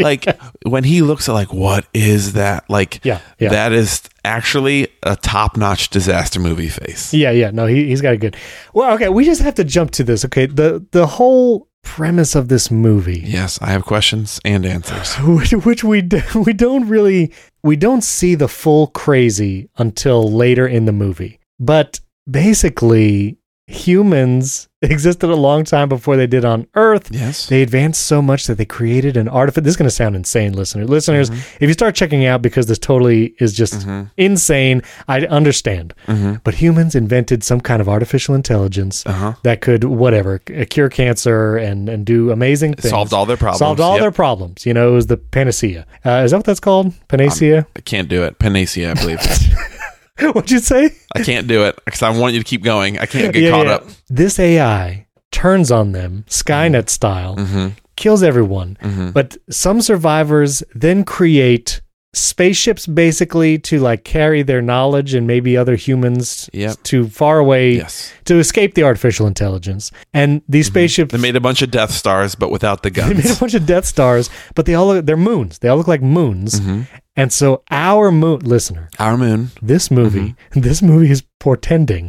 like 0.00 0.26
when 0.66 0.82
he 0.82 1.00
looks 1.02 1.28
at 1.28 1.32
like 1.32 1.52
what 1.52 1.86
is 1.94 2.32
that 2.32 2.68
like 2.68 3.04
Yeah, 3.04 3.20
yeah. 3.38 3.50
that 3.50 3.72
is 3.72 4.02
actually 4.24 4.88
a 5.04 5.14
top-notch 5.14 5.90
disaster 5.90 6.40
movie 6.40 6.66
face. 6.68 7.14
yeah, 7.14 7.30
yeah. 7.30 7.52
No, 7.52 7.66
he 7.66 7.86
he's 7.86 8.00
got 8.00 8.14
a 8.14 8.16
good. 8.16 8.36
Well, 8.74 8.92
okay. 8.94 9.08
We 9.08 9.24
just 9.24 9.42
have 9.42 9.54
to 9.54 9.64
jump 9.64 9.92
to 9.92 10.02
this. 10.02 10.24
Okay. 10.24 10.46
The 10.46 10.84
the 10.90 11.06
whole 11.06 11.68
premise 11.82 12.34
of 12.34 12.48
this 12.48 12.70
movie. 12.70 13.22
Yes, 13.26 13.58
I 13.60 13.70
have 13.70 13.84
questions 13.84 14.40
and 14.44 14.64
answers. 14.64 15.14
which, 15.24 15.52
which 15.52 15.84
we 15.84 16.02
do, 16.02 16.22
we 16.46 16.52
don't 16.52 16.88
really 16.88 17.32
we 17.62 17.76
don't 17.76 18.02
see 18.02 18.34
the 18.34 18.48
full 18.48 18.86
crazy 18.88 19.68
until 19.76 20.30
later 20.30 20.66
in 20.66 20.84
the 20.84 20.92
movie. 20.92 21.40
But 21.58 22.00
basically, 22.30 23.38
humans 23.70 24.68
existed 24.82 25.28
a 25.28 25.36
long 25.36 25.62
time 25.64 25.88
before 25.88 26.16
they 26.16 26.26
did 26.26 26.44
on 26.44 26.66
Earth. 26.74 27.08
Yes. 27.12 27.46
They 27.48 27.60
advanced 27.62 28.02
so 28.06 28.22
much 28.22 28.46
that 28.46 28.56
they 28.56 28.64
created 28.64 29.16
an 29.16 29.28
artifact. 29.28 29.64
This 29.64 29.72
is 29.72 29.76
going 29.76 29.88
to 29.88 29.94
sound 29.94 30.16
insane, 30.16 30.54
listener. 30.54 30.84
Listeners, 30.86 31.28
Mm-hmm. 31.30 31.64
if 31.64 31.68
you 31.68 31.72
start 31.74 31.94
checking 31.94 32.24
out 32.24 32.40
because 32.42 32.66
this 32.66 32.78
totally 32.78 33.34
is 33.40 33.52
just 33.52 33.86
insane, 34.16 34.82
I 35.06 35.26
understand. 35.26 35.92
Mm-hmm. 36.06 36.36
But 36.44 36.54
humans 36.54 36.94
invented 36.94 37.44
some 37.44 37.60
kind 37.60 37.80
of 37.82 37.88
artificial 37.88 38.34
intelligence 38.34 39.04
Uh-huh. 39.06 39.34
that 39.42 39.60
could 39.60 39.84
whatever 39.84 40.38
cure 40.38 40.88
cancer 40.88 41.56
and 41.56 41.88
and 41.88 42.06
do 42.06 42.30
amazing 42.30 42.74
things. 42.74 42.90
Solved 42.90 43.12
all 43.12 43.26
their 43.26 43.36
problems. 43.36 43.58
Solved 43.58 43.80
all 43.80 43.94
Yep. 43.94 44.00
their 44.00 44.12
problems. 44.12 44.64
You 44.66 44.72
know, 44.74 44.88
it 44.90 44.94
was 44.94 45.06
the 45.08 45.16
panacea. 45.18 45.86
Uh, 46.04 46.22
is 46.24 46.30
that 46.30 46.38
what 46.38 46.46
that's 46.46 46.60
called? 46.60 46.92
Panacea? 47.08 47.66
I 47.76 47.80
can't 47.80 48.08
do 48.08 48.22
it. 48.24 48.38
Panacea, 48.38 48.92
I 48.92 48.94
believe. 48.94 49.20
What'd 50.32 50.50
you 50.50 50.58
say? 50.60 50.94
I 51.14 51.22
can't 51.22 51.46
do 51.48 51.64
it 51.64 51.78
because 51.84 52.02
I 52.02 52.10
want 52.10 52.34
you 52.34 52.40
to 52.40 52.44
keep 52.44 52.62
going. 52.62 52.98
I 52.98 53.06
can't 53.06 53.32
get 53.32 53.42
Yeah, 53.42 53.50
caught 53.50 53.66
yeah. 53.66 53.72
up. 53.74 53.86
This 54.08 54.38
AI 54.38 55.06
turns 55.32 55.70
on 55.70 55.92
them, 55.92 56.24
Skynet 56.28 56.88
style, 56.88 57.36
Mm-hmm. 57.36 57.68
kills 57.96 58.22
everyone. 58.22 58.76
But 59.14 59.36
some 59.50 59.80
survivors 59.80 60.62
then 60.74 61.04
create 61.04 61.80
spaceships 62.12 62.88
basically 62.88 63.56
to 63.56 63.78
like 63.78 64.02
carry 64.02 64.42
their 64.42 64.60
knowledge 64.60 65.14
and 65.14 65.28
maybe 65.28 65.56
other 65.56 65.76
humans 65.76 66.50
Yep. 66.52 66.82
to 66.84 67.08
far 67.08 67.38
away 67.38 67.74
Yes. 67.76 68.12
to 68.24 68.40
escape 68.40 68.74
the 68.74 68.82
artificial 68.82 69.28
intelligence. 69.28 69.92
And 70.12 70.42
these 70.48 70.66
spaceships 70.66 71.12
They 71.12 71.18
made 71.18 71.36
a 71.36 71.40
bunch 71.40 71.62
of 71.62 71.70
Death 71.70 71.92
Stars, 71.92 72.34
but 72.34 72.50
without 72.50 72.82
the 72.82 72.90
guns. 72.90 73.10
they 73.16 73.28
made 73.28 73.36
a 73.36 73.38
bunch 73.38 73.54
of 73.54 73.64
Death 73.64 73.84
Stars, 73.86 74.28
but 74.56 74.66
they 74.66 74.74
all 74.74 74.88
look, 74.88 75.06
they're 75.06 75.16
moons. 75.16 75.60
They 75.60 75.68
all 75.68 75.76
look 75.78 75.86
like 75.86 76.02
moons. 76.02 76.58
Mm-hmm. 76.58 76.82
And 77.20 77.32
so 77.32 77.62
our 77.70 78.10
moon 78.10 78.40
listener, 78.54 78.84
Our 78.98 79.16
moon. 79.24 79.50
this 79.72 79.90
movie, 79.90 80.28
Mm-hmm. 80.52 80.60
this 80.68 80.80
movie 80.82 81.10
is 81.16 81.22
portending 81.38 82.04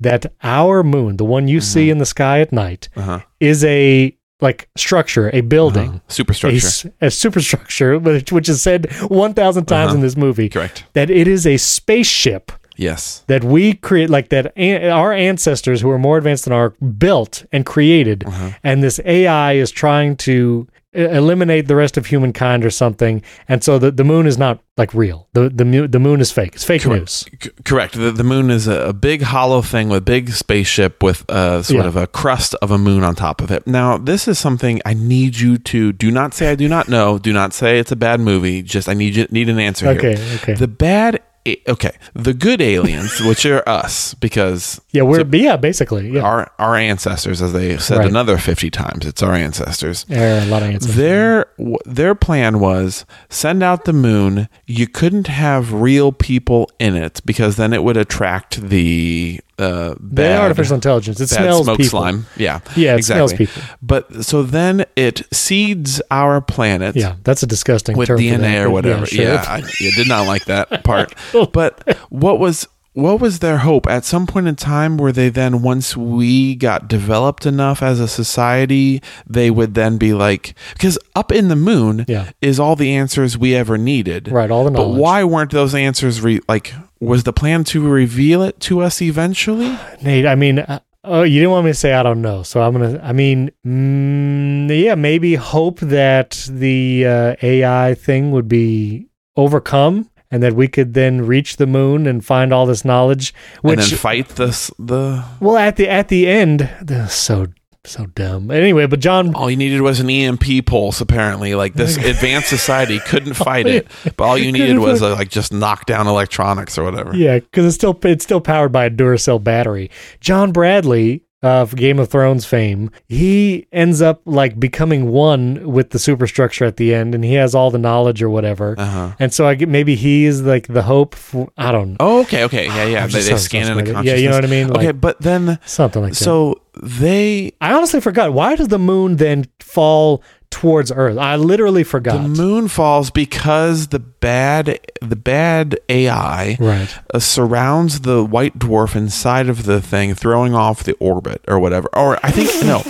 that 0.00 0.22
our 0.42 0.82
moon, 0.82 1.16
the 1.16 1.24
one 1.36 1.48
you 1.48 1.60
see 1.60 1.90
in 1.90 1.98
the 1.98 2.06
sky 2.16 2.36
at 2.40 2.52
night, 2.52 2.88
Uh-huh. 2.96 3.20
is 3.40 3.64
a 3.64 4.16
like 4.40 4.68
structure, 4.76 5.30
a 5.32 5.40
building, 5.40 5.90
a, 6.08 6.12
Superstructure. 6.12 6.66
s- 6.66 6.86
a 7.00 7.10
superstructure, 7.10 7.98
which, 8.06 8.30
which 8.32 8.48
is 8.48 8.60
said 8.62 8.80
one 9.08 9.32
thousand 9.34 9.64
times 9.66 9.94
in 9.94 10.00
this 10.00 10.16
movie. 10.16 10.46
Uh-huh. 10.50 10.58
Correct. 10.60 10.84
That 10.92 11.08
it 11.10 11.26
is 11.28 11.46
a 11.46 11.56
spaceship 11.56 12.52
Yes. 12.76 13.22
that 13.28 13.44
we 13.44 13.74
create, 13.74 14.10
like 14.10 14.28
that 14.30 14.52
an- 14.56 14.90
our 14.90 15.12
ancestors 15.12 15.80
who 15.80 15.90
are 15.90 15.98
more 15.98 16.18
advanced 16.18 16.44
than 16.44 16.52
our 16.52 16.70
built 16.98 17.44
and 17.52 17.64
created, 17.64 18.24
Uh-huh. 18.26 18.50
and 18.64 18.82
this 18.82 18.98
AI 19.04 19.52
is 19.64 19.70
trying 19.70 20.16
to 20.28 20.66
eliminate 20.94 21.66
the 21.68 21.76
rest 21.76 21.96
of 21.96 22.06
humankind 22.06 22.64
or 22.64 22.70
something, 22.70 23.22
and 23.48 23.62
so 23.64 23.78
the, 23.78 23.90
the 23.90 24.04
moon 24.04 24.26
is 24.26 24.38
not 24.38 24.60
like 24.76 24.92
real. 24.94 25.28
The 25.34 25.48
the 25.48 25.86
the 25.88 25.98
moon 26.00 26.20
is 26.20 26.30
fake. 26.32 26.54
It's 26.54 26.64
fake 26.64 26.86
news. 26.86 27.24
C- 27.42 27.50
correct. 27.64 27.94
The, 27.94 28.10
the 28.12 28.24
moon 28.24 28.50
is 28.50 28.66
a, 28.66 28.88
a 28.88 28.92
big 28.92 29.22
hollow 29.22 29.62
thing 29.62 29.88
with 29.88 29.98
a 29.98 30.00
big 30.00 30.30
spaceship 30.30 31.02
with 31.02 31.24
a 31.28 31.62
sort 31.64 31.82
Yeah. 31.82 31.88
of 31.88 31.96
a 31.96 32.06
crust 32.06 32.54
of 32.62 32.70
a 32.70 32.78
moon 32.78 33.04
on 33.04 33.14
top 33.14 33.40
of 33.40 33.50
it. 33.50 33.66
Now, 33.66 33.98
this 33.98 34.26
is 34.28 34.38
something 34.38 34.80
I 34.84 34.94
need 34.94 35.38
you 35.38 35.58
to 35.58 35.92
do 35.92 36.10
not 36.10 36.34
say 36.34 36.50
I 36.50 36.54
do 36.54 36.68
not 36.68 36.88
know. 36.88 37.18
Do 37.18 37.32
not 37.32 37.52
say 37.52 37.78
it's 37.78 37.92
a 37.92 37.96
bad 37.96 38.20
movie. 38.20 38.62
Just 38.62 38.88
I 38.88 38.94
need 38.94 39.16
you 39.16 39.26
need 39.30 39.48
an 39.48 39.58
answer 39.58 39.88
Okay, 39.88 40.16
here. 40.16 40.34
okay. 40.36 40.52
Okay. 40.52 40.54
The 40.54 40.68
bad 40.68 41.22
okay. 41.68 41.92
The 42.14 42.32
good 42.34 42.60
aliens, 42.62 43.20
which 43.20 43.44
are 43.46 43.62
us 43.68 44.14
because 44.14 44.80
Yeah, 44.92 45.02
we're 45.02 45.24
yeah, 45.32 45.56
basically 45.56 46.10
yeah. 46.10 46.22
our 46.22 46.50
our 46.58 46.74
ancestors 46.76 47.42
as 47.42 47.52
they 47.52 47.76
said 47.78 47.98
Right. 47.98 48.08
another 48.08 48.38
50 48.38 48.70
times, 48.70 49.06
it's 49.06 49.22
our 49.22 49.34
ancestors. 49.34 50.04
There 50.08 50.38
are 50.40 50.42
a 50.42 50.46
lot 50.46 50.62
of 50.62 50.70
answers. 50.70 50.94
Their 50.96 51.46
their 51.84 52.14
plan 52.14 52.60
was 52.60 53.04
send 53.28 53.62
out 53.62 53.84
the 53.84 53.92
moon. 53.92 54.48
You 54.66 54.86
couldn't 54.86 55.26
have 55.26 55.72
real 55.72 56.12
people 56.12 56.70
in 56.78 56.96
it 56.96 57.20
because 57.24 57.56
then 57.56 57.72
it 57.72 57.82
would 57.84 57.96
attract 57.96 58.62
the 58.68 59.40
uh, 59.58 59.94
bad, 60.00 60.40
artificial 60.40 60.74
intelligence. 60.74 61.20
It 61.20 61.28
smells 61.28 61.64
smoke 61.66 61.78
people. 61.78 62.00
slime. 62.00 62.26
Yeah, 62.36 62.60
Yeah, 62.76 62.96
exactly. 62.96 63.36
people. 63.36 63.62
But 63.82 64.24
so 64.24 64.42
then 64.42 64.84
it 64.96 65.22
seeds 65.32 66.00
our 66.10 66.40
planet. 66.40 66.96
Yeah, 66.96 67.16
that's 67.24 67.42
a 67.42 67.46
disgusting 67.46 67.96
with 67.96 68.08
DNA 68.08 68.62
or 68.64 68.70
whatever. 68.70 69.06
sure. 69.06 69.24
Yeah, 69.24 69.44
I, 69.46 69.58
I 69.58 69.90
did 69.96 70.08
not 70.08 70.26
like 70.26 70.44
that 70.46 70.82
part. 70.84 71.14
But 71.52 71.96
what 72.10 72.38
was 72.38 72.66
what 72.94 73.20
was 73.20 73.40
their 73.40 73.58
hope 73.58 73.88
at 73.88 74.04
some 74.04 74.24
point 74.24 74.46
in 74.46 74.54
time 74.54 74.96
were 74.98 75.10
they 75.10 75.28
then 75.28 75.62
once 75.62 75.96
we 75.96 76.54
got 76.54 76.86
developed 76.86 77.44
enough 77.44 77.82
as 77.82 77.98
a 77.98 78.06
society 78.06 79.02
they 79.26 79.50
would 79.50 79.74
then 79.74 79.98
be 79.98 80.14
like 80.14 80.54
because 80.74 80.96
up 81.16 81.32
in 81.32 81.48
the 81.48 81.56
moon 81.56 82.04
Yeah. 82.06 82.30
is 82.40 82.60
all 82.60 82.76
the 82.76 82.94
answers 82.94 83.36
we 83.36 83.52
ever 83.56 83.76
needed 83.76 84.28
Right, 84.30 84.48
all 84.48 84.62
the 84.64 84.70
but 84.70 84.90
why 84.90 85.24
weren't 85.24 85.50
those 85.50 85.74
answers 85.74 86.20
re- 86.20 86.38
like 86.48 86.72
was 87.04 87.24
the 87.24 87.32
plan 87.32 87.64
to 87.64 87.86
reveal 87.86 88.42
it 88.42 88.58
to 88.60 88.80
us 88.80 89.00
eventually 89.02 89.76
Nate, 90.02 90.26
I 90.26 90.34
mean, 90.34 90.58
uh, 90.60 90.80
oh, 91.04 91.22
you 91.22 91.40
didn't 91.40 91.52
want 91.52 91.66
me 91.66 91.70
to 91.70 91.74
say 91.74 91.92
I 91.92 92.02
don't 92.02 92.22
know, 92.22 92.42
so 92.42 92.62
I'm 92.62 92.72
gonna. 92.72 93.00
I 93.02 93.12
mean, 93.12 93.50
mm, 93.64 94.82
yeah, 94.82 94.94
maybe 94.94 95.34
hope 95.34 95.80
that 95.80 96.46
the 96.50 97.06
uh, 97.06 97.36
AI 97.42 97.94
thing 97.94 98.30
would 98.32 98.48
be 98.48 99.08
overcome, 99.36 100.10
and 100.30 100.42
that 100.42 100.54
we 100.54 100.68
could 100.68 100.94
then 100.94 101.26
reach 101.26 101.56
the 101.56 101.66
moon 101.66 102.06
and 102.06 102.24
find 102.24 102.52
all 102.52 102.66
this 102.66 102.84
knowledge. 102.84 103.34
Which, 103.62 103.78
and 103.78 103.90
then 103.90 103.98
fight 103.98 104.28
this 104.30 104.70
the 104.78 105.24
well, 105.40 105.56
at 105.56 105.76
the 105.76 105.88
at 105.88 106.08
the 106.08 106.26
end, 106.26 106.68
so 107.08 107.46
so 107.84 108.06
dumb. 108.06 108.50
Anyway, 108.50 108.86
but 108.86 109.00
John, 109.00 109.34
all 109.34 109.50
you 109.50 109.56
needed 109.56 109.80
was 109.82 110.00
an 110.00 110.08
EMP 110.08 110.66
pulse. 110.66 111.00
Apparently, 111.00 111.54
like 111.54 111.74
this 111.74 111.96
advanced 111.98 112.48
society 112.48 112.98
couldn't 113.00 113.34
fight 113.34 113.66
it, 113.66 113.86
but 114.16 114.24
all 114.24 114.38
you 114.38 114.52
needed 114.52 114.78
was 114.78 115.02
uh, 115.02 115.14
like 115.14 115.28
just 115.28 115.52
knock 115.52 115.86
down 115.86 116.06
electronics 116.06 116.78
or 116.78 116.84
whatever. 116.84 117.14
Yeah, 117.14 117.40
because 117.40 117.66
it's 117.66 117.74
still 117.74 117.98
it's 118.04 118.24
still 118.24 118.40
powered 118.40 118.72
by 118.72 118.86
a 118.86 118.90
Duracell 118.90 119.42
battery. 119.42 119.90
John 120.20 120.52
Bradley 120.52 121.23
of 121.44 121.76
Game 121.76 121.98
of 121.98 122.08
Thrones 122.08 122.46
fame, 122.46 122.90
he 123.06 123.66
ends 123.70 124.00
up 124.00 124.22
like 124.24 124.58
becoming 124.58 125.10
one 125.10 125.70
with 125.70 125.90
the 125.90 125.98
superstructure 125.98 126.64
at 126.64 126.78
the 126.78 126.94
end, 126.94 127.14
and 127.14 127.22
he 127.22 127.34
has 127.34 127.54
all 127.54 127.70
the 127.70 127.78
knowledge 127.78 128.22
or 128.22 128.30
whatever. 128.30 128.74
Uh-huh. 128.78 129.12
And 129.18 129.32
so 129.32 129.46
I 129.46 129.54
get 129.54 129.68
maybe 129.68 129.94
he 129.94 130.24
is 130.24 130.42
like 130.42 130.66
the 130.66 130.82
hope. 130.82 131.14
For, 131.14 131.50
I 131.58 131.70
don't 131.70 131.90
know. 131.90 131.96
Oh, 132.00 132.20
okay, 132.22 132.44
okay, 132.44 132.66
yeah, 132.66 132.84
yeah. 132.84 133.06
They, 133.14 133.20
so 133.20 133.36
scan 133.36 133.70
into 133.70 133.92
consciousness. 133.92 134.06
Yeah, 134.06 134.14
you 134.14 134.30
know 134.30 134.36
what 134.36 134.44
I 134.44 134.48
mean? 134.48 134.70
okay, 134.76 134.92
but 134.92 135.20
then 135.20 135.58
Something 135.66 136.02
like 136.02 136.12
that. 136.12 136.16
so 136.16 136.62
they 136.82 137.52
I 137.60 137.74
honestly 137.74 138.00
forgot. 138.00 138.32
Why 138.32 138.56
does 138.56 138.68
the 138.68 138.78
moon 138.78 139.16
then 139.16 139.44
fall 139.60 140.22
towards 140.54 140.90
Earth? 140.92 141.18
I 141.18 141.36
literally 141.36 141.84
forgot. 141.84 142.22
the 142.22 142.28
moon 142.28 142.68
falls 142.68 143.10
because 143.10 143.88
the 143.88 143.98
bad 143.98 144.78
the 145.02 145.16
bad 145.16 145.78
AI 145.88 146.56
right. 146.58 146.98
uh, 147.12 147.18
surrounds 147.18 148.00
the 148.00 148.24
white 148.24 148.58
dwarf 148.58 148.96
inside 148.96 149.48
of 149.48 149.64
the 149.64 149.82
thing, 149.82 150.14
throwing 150.14 150.54
off 150.54 150.82
the 150.84 150.94
orbit 150.94 151.42
or 151.48 151.58
whatever. 151.58 151.88
Or 151.94 152.18
I 152.24 152.30
think 152.30 152.48
no, 152.64 152.82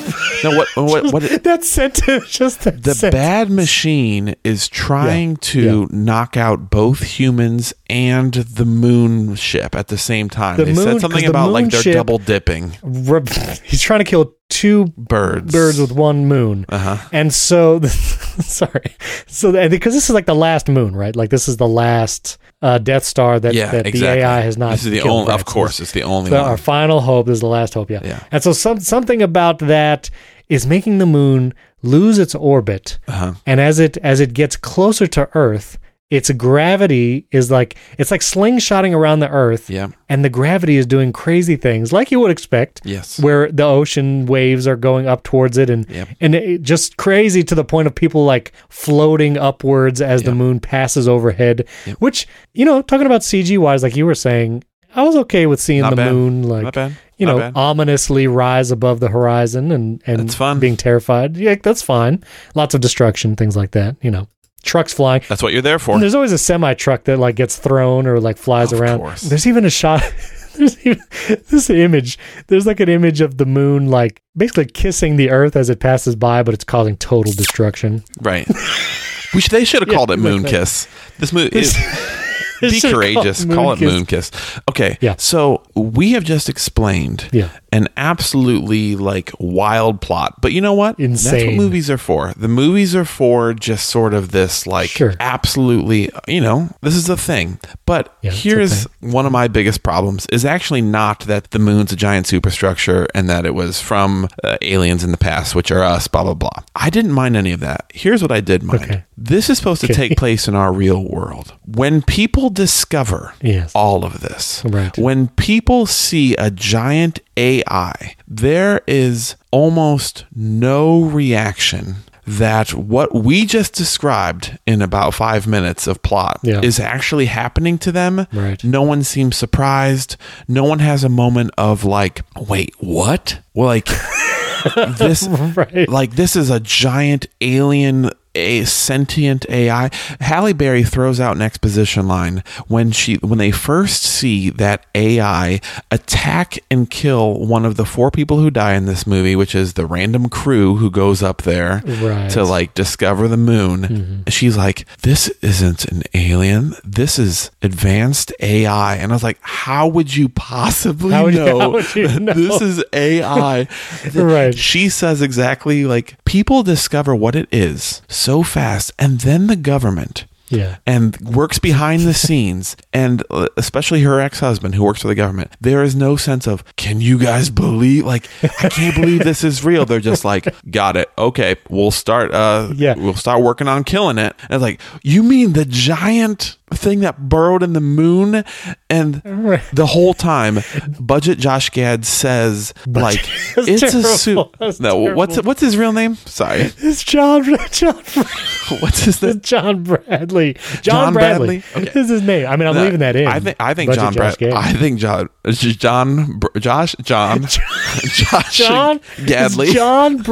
no. 0.44 0.56
What 0.56 0.68
what 0.76 1.12
what? 1.12 1.22
it- 1.24 1.42
that 1.44 1.64
sentence, 1.64 2.30
just 2.30 2.60
that 2.64 2.82
the 2.82 2.94
sentence. 2.94 3.20
bad 3.20 3.50
machine 3.50 4.34
is 4.44 4.68
trying 4.68 5.30
Yeah, 5.30 5.36
to 5.40 5.88
knock 5.90 6.36
out 6.36 6.70
both 6.70 7.02
humans 7.18 7.72
and 7.90 8.32
the 8.34 8.64
moon 8.64 9.34
ship 9.34 9.74
at 9.74 9.88
the 9.88 9.98
same 9.98 10.28
time. 10.28 10.56
The 10.58 10.66
they 10.66 10.72
moon- 10.74 10.84
said 10.84 11.00
something 11.00 11.24
about 11.26 11.50
like 11.50 11.70
they're 11.70 11.94
double 11.94 12.18
dipping 12.18 12.72
Re- 12.82 13.22
He's 13.64 13.80
trying 13.80 14.00
to 14.00 14.04
kill 14.04 14.34
two 14.50 14.86
birds. 14.96 15.52
birds 15.52 15.80
with 15.80 15.92
one 15.92 16.26
moon. 16.26 16.64
Uh-huh. 16.68 16.96
And 17.12 17.32
so, 17.32 17.80
sorry. 17.82 18.94
So, 19.26 19.52
because 19.68 19.94
this 19.94 20.08
is 20.08 20.14
like 20.14 20.26
the 20.26 20.34
last 20.34 20.68
moon, 20.68 20.94
right? 20.96 21.14
Like 21.16 21.30
this 21.30 21.48
is 21.48 21.56
the 21.56 21.68
last 21.68 22.38
uh, 22.62 22.78
Death 22.78 23.04
Star 23.04 23.40
that, 23.40 23.54
Yeah, 23.54 23.70
that 23.72 23.86
exactly. 23.86 24.20
the 24.20 24.24
AI 24.26 24.40
has 24.40 24.56
not. 24.56 24.72
This 24.72 24.86
is 24.86 24.92
the 24.92 25.02
only, 25.02 25.32
of 25.32 25.44
course, 25.44 25.80
it's 25.80 25.92
the 25.92 26.02
only 26.02 26.30
one. 26.30 26.40
our 26.40 26.56
final 26.56 27.00
hope 27.00 27.28
is 27.28 27.40
the 27.40 27.46
last 27.48 27.74
hope. 27.74 27.90
Yeah. 27.90 28.00
Yeah. 28.04 28.22
And 28.30 28.42
so, 28.42 28.52
some 28.52 28.80
something 28.80 29.22
about 29.22 29.58
that 29.60 30.10
is 30.48 30.66
making 30.66 30.98
the 30.98 31.06
moon 31.06 31.54
lose 31.82 32.18
its 32.18 32.34
orbit, 32.34 32.98
Uh-huh. 33.08 33.34
and 33.46 33.60
as 33.60 33.78
it 33.78 33.96
as 33.98 34.20
it 34.20 34.32
gets 34.34 34.56
closer 34.56 35.06
to 35.08 35.28
Earth. 35.34 35.78
Its 36.14 36.30
gravity 36.30 37.26
is 37.32 37.50
like 37.50 37.76
it's 37.98 38.10
like 38.10 38.20
slingshotting 38.20 38.94
around 38.94 39.18
the 39.20 39.28
Earth, 39.28 39.68
Yeah. 39.68 39.88
and 40.08 40.24
the 40.24 40.28
gravity 40.30 40.76
is 40.76 40.86
doing 40.86 41.12
crazy 41.12 41.56
things, 41.56 41.92
like 41.92 42.10
you 42.12 42.20
would 42.20 42.30
expect 42.30 42.80
Yes. 42.84 43.18
where 43.18 43.50
the 43.50 43.64
ocean 43.64 44.26
waves 44.26 44.66
are 44.68 44.76
going 44.76 45.06
up 45.08 45.22
towards 45.24 45.58
it 45.58 45.68
and 45.70 45.84
Yep. 45.90 46.08
and 46.20 46.34
it, 46.34 46.62
just 46.62 46.96
crazy 46.96 47.42
to 47.42 47.54
the 47.54 47.64
point 47.64 47.86
of 47.88 47.94
people 47.94 48.24
like 48.24 48.52
floating 48.68 49.36
upwards 49.36 50.00
as 50.00 50.22
the 50.22 50.34
moon 50.34 50.60
passes 50.60 51.08
overhead 51.08 51.66
which 51.98 52.26
you 52.52 52.64
know 52.64 52.80
talking 52.82 53.06
about 53.06 53.22
cg 53.22 53.58
wise 53.58 53.82
like 53.82 53.96
you 53.96 54.06
were 54.06 54.14
saying 54.28 54.62
i 54.94 55.02
was 55.02 55.16
okay 55.16 55.46
with 55.46 55.60
seeing 55.60 55.80
Not 55.82 55.90
the 55.90 55.96
bad. 55.96 56.12
moon 56.12 56.42
like 56.44 56.76
you 57.18 57.26
Not 57.26 57.32
know 57.32 57.38
bad. 57.38 57.52
ominously 57.56 58.26
rise 58.26 58.70
above 58.70 59.00
the 59.00 59.08
horizon 59.08 59.72
and 59.72 60.02
and 60.06 60.20
That's 60.20 60.34
fun. 60.34 60.60
being 60.60 60.76
terrified 60.76 61.36
yeah 61.36 61.56
that's 61.62 61.82
fine 61.82 62.22
lots 62.54 62.74
of 62.74 62.80
destruction 62.80 63.34
things 63.36 63.56
like 63.56 63.72
that 63.72 63.96
you 64.02 64.10
know 64.10 64.26
trucks 64.64 64.92
flying 64.92 65.22
That's 65.28 65.42
what 65.42 65.52
you're 65.52 65.62
there 65.62 65.78
for. 65.78 65.92
and 65.94 66.02
there's 66.02 66.14
always 66.14 66.32
a 66.32 66.38
semi 66.38 66.74
truck 66.74 67.04
that 67.04 67.18
like 67.18 67.36
gets 67.36 67.56
thrown 67.56 68.06
or 68.06 68.18
like 68.20 68.36
flies 68.36 68.72
Of 68.72 68.80
around. 68.80 68.98
course. 68.98 69.22
There's 69.22 69.46
even 69.46 69.64
a 69.64 69.70
shot. 69.70 70.02
There's 70.54 70.78
even 70.86 71.02
this 71.50 71.68
image. 71.68 72.16
There's 72.46 72.64
like 72.64 72.78
an 72.78 72.88
image 72.88 73.20
of 73.20 73.38
the 73.38 73.44
moon, 73.46 73.88
like 73.90 74.22
basically 74.36 74.66
kissing 74.66 75.16
the 75.16 75.30
Earth 75.30 75.56
as 75.56 75.68
it 75.68 75.80
passes 75.80 76.14
by, 76.14 76.44
but 76.44 76.54
it's 76.54 76.62
causing 76.62 76.96
total 76.96 77.32
destruction. 77.32 78.04
Right. 78.20 78.46
Which 79.34 79.48
they 79.48 79.64
should 79.64 79.82
have 79.82 79.88
Yeah, 79.88 79.96
called 79.96 80.12
it 80.12 80.18
Moon 80.20 80.42
that. 80.42 80.50
Kiss. 80.50 80.86
This 81.18 81.32
movie 81.32 81.58
is 81.58 81.74
be 82.60 82.80
courageous. 82.80 83.44
Call 83.44 83.72
it 83.72 83.80
Moon 83.80 84.06
Kiss. 84.06 84.30
Okay. 84.70 84.98
Yeah. 85.00 85.14
So 85.18 85.62
we 85.74 86.12
have 86.12 86.24
just 86.24 86.48
explained 86.48 87.28
Yeah. 87.32 87.48
an 87.72 87.88
absolutely 87.96 88.96
like 88.96 89.30
wild 89.38 90.00
plot. 90.00 90.40
But 90.40 90.52
you 90.52 90.60
know 90.60 90.72
what? 90.74 90.96
That's 90.96 91.24
what 91.24 91.34
Insane. 91.34 91.56
movies 91.56 91.90
are 91.90 91.98
for. 91.98 92.32
The 92.36 92.48
movies 92.48 92.94
are 92.96 93.04
for 93.04 93.52
just 93.54 93.88
sort 93.88 94.14
of 94.14 94.30
this 94.32 94.66
like 94.66 94.90
Sure. 94.90 95.14
absolutely, 95.20 96.10
you 96.26 96.40
know, 96.40 96.70
this 96.82 96.94
is 96.94 97.06
the 97.06 97.16
thing. 97.16 97.58
But 97.86 98.16
Yeah, 98.22 98.30
here's 98.30 98.84
one 99.00 99.26
of 99.26 99.32
my 99.32 99.48
biggest 99.48 99.82
problems 99.82 100.26
is 100.32 100.44
actually 100.44 100.82
not 100.82 101.20
that 101.20 101.50
the 101.50 101.58
moon's 101.58 101.92
a 101.92 101.96
giant 101.96 102.26
superstructure 102.26 103.06
and 103.14 103.28
that 103.28 103.44
it 103.46 103.54
was 103.54 103.80
from 103.80 104.28
uh, 104.42 104.56
aliens 104.62 105.04
in 105.04 105.10
the 105.10 105.16
past, 105.16 105.54
which 105.54 105.70
are 105.70 105.82
us, 105.82 106.08
blah, 106.08 106.22
blah, 106.24 106.34
blah. 106.34 106.50
I 106.74 106.90
didn't 106.90 107.12
mind 107.12 107.36
any 107.36 107.52
of 107.52 107.60
that. 107.60 107.90
Here's 107.94 108.22
what 108.22 108.32
I 108.32 108.40
did 108.40 108.62
mind. 108.62 108.82
Okay. 108.82 109.04
This 109.16 109.50
is 109.50 109.58
supposed 109.58 109.80
to 109.82 109.86
Okay. 109.92 110.08
take 110.08 110.18
place 110.18 110.48
in 110.48 110.54
our 110.54 110.72
real 110.72 111.04
world. 111.04 111.54
When 111.66 112.02
people 112.02 112.43
discover 112.50 113.34
Yes. 113.42 113.72
all 113.74 114.04
of 114.04 114.20
this, 114.20 114.62
Right. 114.64 114.96
when 114.98 115.28
people 115.28 115.86
see 115.86 116.34
a 116.36 116.50
giant 116.50 117.20
AI, 117.36 118.14
there 118.28 118.80
is 118.86 119.36
almost 119.50 120.24
no 120.34 121.02
reaction 121.02 121.96
that 122.26 122.72
what 122.72 123.14
we 123.14 123.44
just 123.44 123.74
described 123.74 124.56
in 124.66 124.80
about 124.80 125.12
five 125.12 125.46
minutes 125.46 125.86
of 125.86 126.02
plot 126.02 126.40
Yeah. 126.42 126.60
is 126.62 126.80
actually 126.80 127.26
happening 127.26 127.76
to 127.78 127.92
them. 127.92 128.26
Right. 128.32 128.62
No 128.64 128.80
one 128.80 129.02
seems 129.04 129.36
surprised. 129.36 130.16
No 130.48 130.64
one 130.64 130.78
has 130.78 131.04
a 131.04 131.10
moment 131.10 131.50
of 131.58 131.84
like, 131.84 132.22
wait, 132.48 132.74
what? 132.78 133.40
Well, 133.52 133.66
like 133.66 133.90
this 134.98 135.28
Right. 135.54 135.86
like 135.88 136.12
this 136.16 136.34
is 136.34 136.48
a 136.48 136.60
giant 136.60 137.26
alien 137.42 138.10
a 138.34 138.64
sentient 138.64 139.46
AI. 139.48 139.90
Halle 140.20 140.52
Berry 140.52 140.82
throws 140.82 141.20
out 141.20 141.36
an 141.36 141.42
exposition 141.42 142.08
line 142.08 142.42
when 142.68 142.90
she 142.92 143.14
when 143.16 143.38
they 143.38 143.50
first 143.50 144.02
see 144.02 144.50
that 144.50 144.86
AI 144.94 145.60
attack 145.90 146.58
and 146.70 146.90
kill 146.90 147.38
one 147.46 147.64
of 147.64 147.76
the 147.76 147.84
four 147.84 148.10
people 148.10 148.38
who 148.38 148.50
die 148.50 148.74
in 148.74 148.86
this 148.86 149.06
movie, 149.06 149.36
which 149.36 149.54
is 149.54 149.74
the 149.74 149.86
random 149.86 150.28
crew 150.28 150.76
who 150.76 150.90
goes 150.90 151.22
up 151.22 151.42
there 151.42 151.82
Right. 151.86 152.30
to 152.30 152.44
like 152.44 152.74
discover 152.74 153.28
the 153.28 153.36
moon. 153.36 153.82
Mm-hmm. 153.82 154.30
She's 154.30 154.56
like, 154.56 154.86
"This 155.02 155.28
isn't 155.42 155.84
an 155.86 156.02
alien. 156.14 156.74
This 156.84 157.18
is 157.18 157.50
advanced 157.62 158.32
AI." 158.40 158.96
And 158.96 159.12
I 159.12 159.14
was 159.14 159.22
like, 159.22 159.38
"How 159.40 159.86
would 159.88 160.14
you 160.14 160.28
possibly 160.28 161.12
How 161.12 161.24
would 161.24 161.34
know, 161.34 161.78
you 161.94 162.20
know? 162.20 162.32
this 162.34 162.60
is 162.60 162.84
AI?" 162.92 163.68
Right. 164.14 164.56
She 164.56 164.88
says 164.88 165.22
exactly 165.22 165.84
like 165.84 166.22
people 166.34 166.64
discover 166.64 167.14
what 167.14 167.36
it 167.36 167.46
is 167.52 168.02
so 168.08 168.42
fast, 168.42 168.90
and 168.98 169.20
then 169.20 169.46
the 169.46 169.54
government 169.54 170.24
Yeah. 170.48 170.78
and 170.84 171.16
works 171.20 171.60
behind 171.60 172.02
the 172.02 172.12
scenes, 172.12 172.76
and 172.92 173.22
uh, 173.30 173.46
especially 173.56 174.00
her 174.02 174.18
ex 174.18 174.40
husband 174.40 174.74
who 174.74 174.82
works 174.82 175.02
for 175.02 175.06
the 175.06 175.14
government. 175.14 175.52
There 175.60 175.84
is 175.84 175.94
no 175.94 176.16
sense 176.16 176.48
of, 176.48 176.64
can 176.74 177.00
you 177.00 177.18
guys 177.20 177.50
believe? 177.50 178.04
Like, 178.04 178.28
I 178.42 178.68
can't 178.68 178.96
believe 178.96 179.20
this 179.22 179.44
is 179.44 179.64
real. 179.64 179.86
They're 179.86 180.00
just 180.00 180.24
like, 180.24 180.52
got 180.72 180.96
it. 180.96 181.08
Okay, 181.16 181.54
we'll 181.70 181.92
start. 181.92 182.34
Uh, 182.34 182.72
Yeah. 182.74 182.94
we'll 182.96 183.14
start 183.14 183.40
working 183.40 183.68
on 183.68 183.84
killing 183.84 184.18
it. 184.18 184.34
And 184.48 184.54
it's 184.54 184.62
like, 184.62 184.80
you 185.04 185.22
mean 185.22 185.52
the 185.52 185.64
giant 185.64 186.58
thing 186.72 187.00
that 187.00 187.28
burrowed 187.28 187.62
in 187.62 187.72
the 187.74 187.80
moon 187.80 188.42
and 188.90 189.22
Right. 189.24 189.60
the 189.72 189.86
whole 189.86 190.12
time 190.14 190.60
budget 190.98 191.38
josh 191.38 191.70
gad 191.70 192.04
says 192.04 192.72
like 192.86 193.20
it's 193.56 193.82
a 193.82 193.90
terrible. 193.90 194.08
suit 194.16 194.48
That's 194.58 194.80
no 194.80 194.96
what's 195.14 195.34
terrible. 195.34 195.48
what's 195.48 195.60
his 195.60 195.76
real 195.76 195.92
name 195.92 196.14
sorry 196.16 196.72
It's 196.78 197.04
John 197.04 197.44
John 197.70 197.94
what's 198.80 199.00
his 199.04 199.22
name 199.22 199.36
it's 199.36 199.48
John 199.48 199.82
Bradley. 199.84 200.54
John, 200.54 200.82
John 200.82 201.12
Bradley. 201.12 201.58
Bradley? 201.72 201.88
Okay. 201.90 202.00
Is 202.00 202.08
his 202.08 202.22
name? 202.22 202.46
I 202.46 202.56
mean, 202.56 202.66
I'm 202.66 202.74
No, 202.74 202.82
leaving 202.84 203.00
that 203.00 203.14
in. 203.16 203.26
I 203.28 203.38
think 203.40 203.56
I 203.60 203.74
think 203.74 203.90
Budget 203.90 204.02
John 204.02 204.14
Brad. 204.14 204.42
I 204.54 204.72
think 204.72 204.98
John 204.98 205.28
John 205.52 206.30
Josh 206.58 206.96
John 207.02 207.42
Josh 207.46 208.56
John 208.58 208.98
Gadley 209.18 209.72
John 209.72 210.22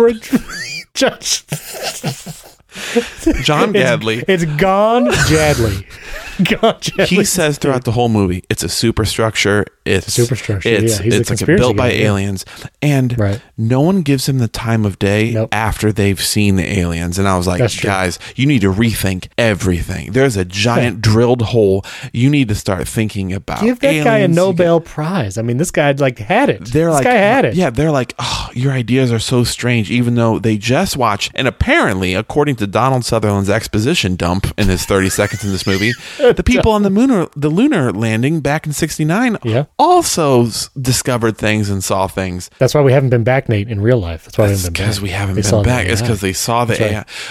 Josh. 0.95 1.45
John 3.43 3.73
Gadley. 3.73 4.25
It's 4.29 4.45
Gone 4.45 5.07
Jadley. 5.29 5.85
Gone 6.61 6.81
Jadley. 6.81 7.07
He 7.07 7.25
says 7.25 7.59
throughout 7.59 7.85
the 7.85 7.93
whole 7.93 8.09
movie, 8.09 8.43
it's 8.49 8.63
a 8.63 8.69
superstructure. 8.69 9.67
It's 9.85 10.07
a 10.07 10.11
superstructure, 10.13 10.69
It's, 10.69 10.99
yeah. 10.99 11.03
He's 11.03 11.15
a 11.17 11.21
it's 11.21 11.31
like 11.31 11.45
built 11.45 11.77
by 11.77 11.91
guy, 11.91 11.97
yeah. 11.97 12.07
aliens, 12.07 12.45
and 12.81 13.19
Right. 13.19 13.41
no 13.59 13.81
one 13.81 14.03
gives 14.03 14.29
him 14.29 14.39
the 14.39 14.47
time 14.49 14.85
of 14.87 14.99
day 14.99 15.33
Nope. 15.33 15.49
after 15.53 15.93
they've 15.93 16.21
seen 16.23 16.55
the 16.57 16.79
aliens. 16.79 17.19
And 17.19 17.27
I 17.29 17.37
was 17.37 17.47
like, 17.49 17.59
That's 17.59 17.79
guys, 17.81 18.19
you 18.37 18.47
need 18.47 18.61
to 18.61 18.73
rethink 18.73 19.27
everything. 19.37 20.13
There's 20.13 20.37
a 20.37 20.45
giant 20.45 21.03
drilled 21.03 21.43
hole. 21.43 21.85
You 22.13 22.31
need 22.31 22.49
to 22.49 22.55
start 22.55 22.87
thinking 22.89 23.33
about. 23.33 23.61
Give 23.63 23.79
that 23.81 24.05
guy 24.05 24.19
a 24.19 24.21
aliens. 24.21 24.37
You 24.37 24.43
Nobel 24.43 24.81
Prize. 24.81 25.37
I 25.37 25.43
mean, 25.43 25.57
this 25.57 25.71
guy 25.73 25.91
like 25.93 26.19
had 26.19 26.49
it. 26.49 26.67
they're 26.67 26.87
this 26.87 26.95
like, 26.95 27.05
guy 27.05 27.15
had 27.15 27.45
it. 27.45 27.55
Yeah, 27.55 27.71
they're 27.71 27.91
like, 27.91 28.15
oh, 28.21 28.49
your 28.55 28.73
ideas 28.73 29.11
are 29.13 29.19
so 29.19 29.43
strange, 29.45 29.91
even 29.91 30.15
though 30.15 30.39
they 30.39 30.57
just 30.57 30.97
watched. 30.97 31.33
And 31.35 31.49
apparently, 31.49 32.15
according 32.15 32.55
to 32.57 32.62
Donald 32.67 33.05
Sutherland's 33.05 33.51
exposition 33.51 34.17
dump 34.17 34.47
in 34.59 34.69
his 34.69 34.85
30 34.85 35.09
seconds 35.21 35.45
in 35.45 35.51
this 35.53 35.67
movie, 35.67 35.93
the 36.19 36.43
people 36.45 36.73
on 36.73 36.83
the 36.83 36.91
moon, 36.91 37.29
the 37.37 37.49
lunar 37.49 37.93
landing 37.93 38.41
back 38.41 38.67
in 38.67 38.73
'69, 38.73 39.39
Yeah. 39.45 39.65
also 39.79 40.47
s- 40.47 40.69
discovered 40.81 41.37
things 41.37 41.69
and 41.71 41.83
saw 41.83 42.07
things. 42.07 42.51
That's 42.59 42.75
why 42.75 42.81
we 42.83 42.93
haven't 42.93 43.11
been 43.11 43.25
back, 43.25 43.49
Nate, 43.49 43.69
in 43.69 43.81
real 43.81 43.99
life. 43.99 44.25
That's 44.25 44.39
why 44.39 44.45
we 44.47 44.51
haven't 44.53 44.65
been 44.65 44.73
because 44.73 44.97
back. 44.99 45.03
we 45.03 45.11
haven't 45.11 45.35
They 45.37 45.43
saw 45.43 45.57
been 45.57 45.63
the 45.63 45.69
back. 45.69 45.87
It's 45.87 46.01
AI. 46.01 46.07
because 46.07 46.21
they 46.21 46.33
saw 46.33 46.65
the 46.65 46.75
That's 46.75 46.81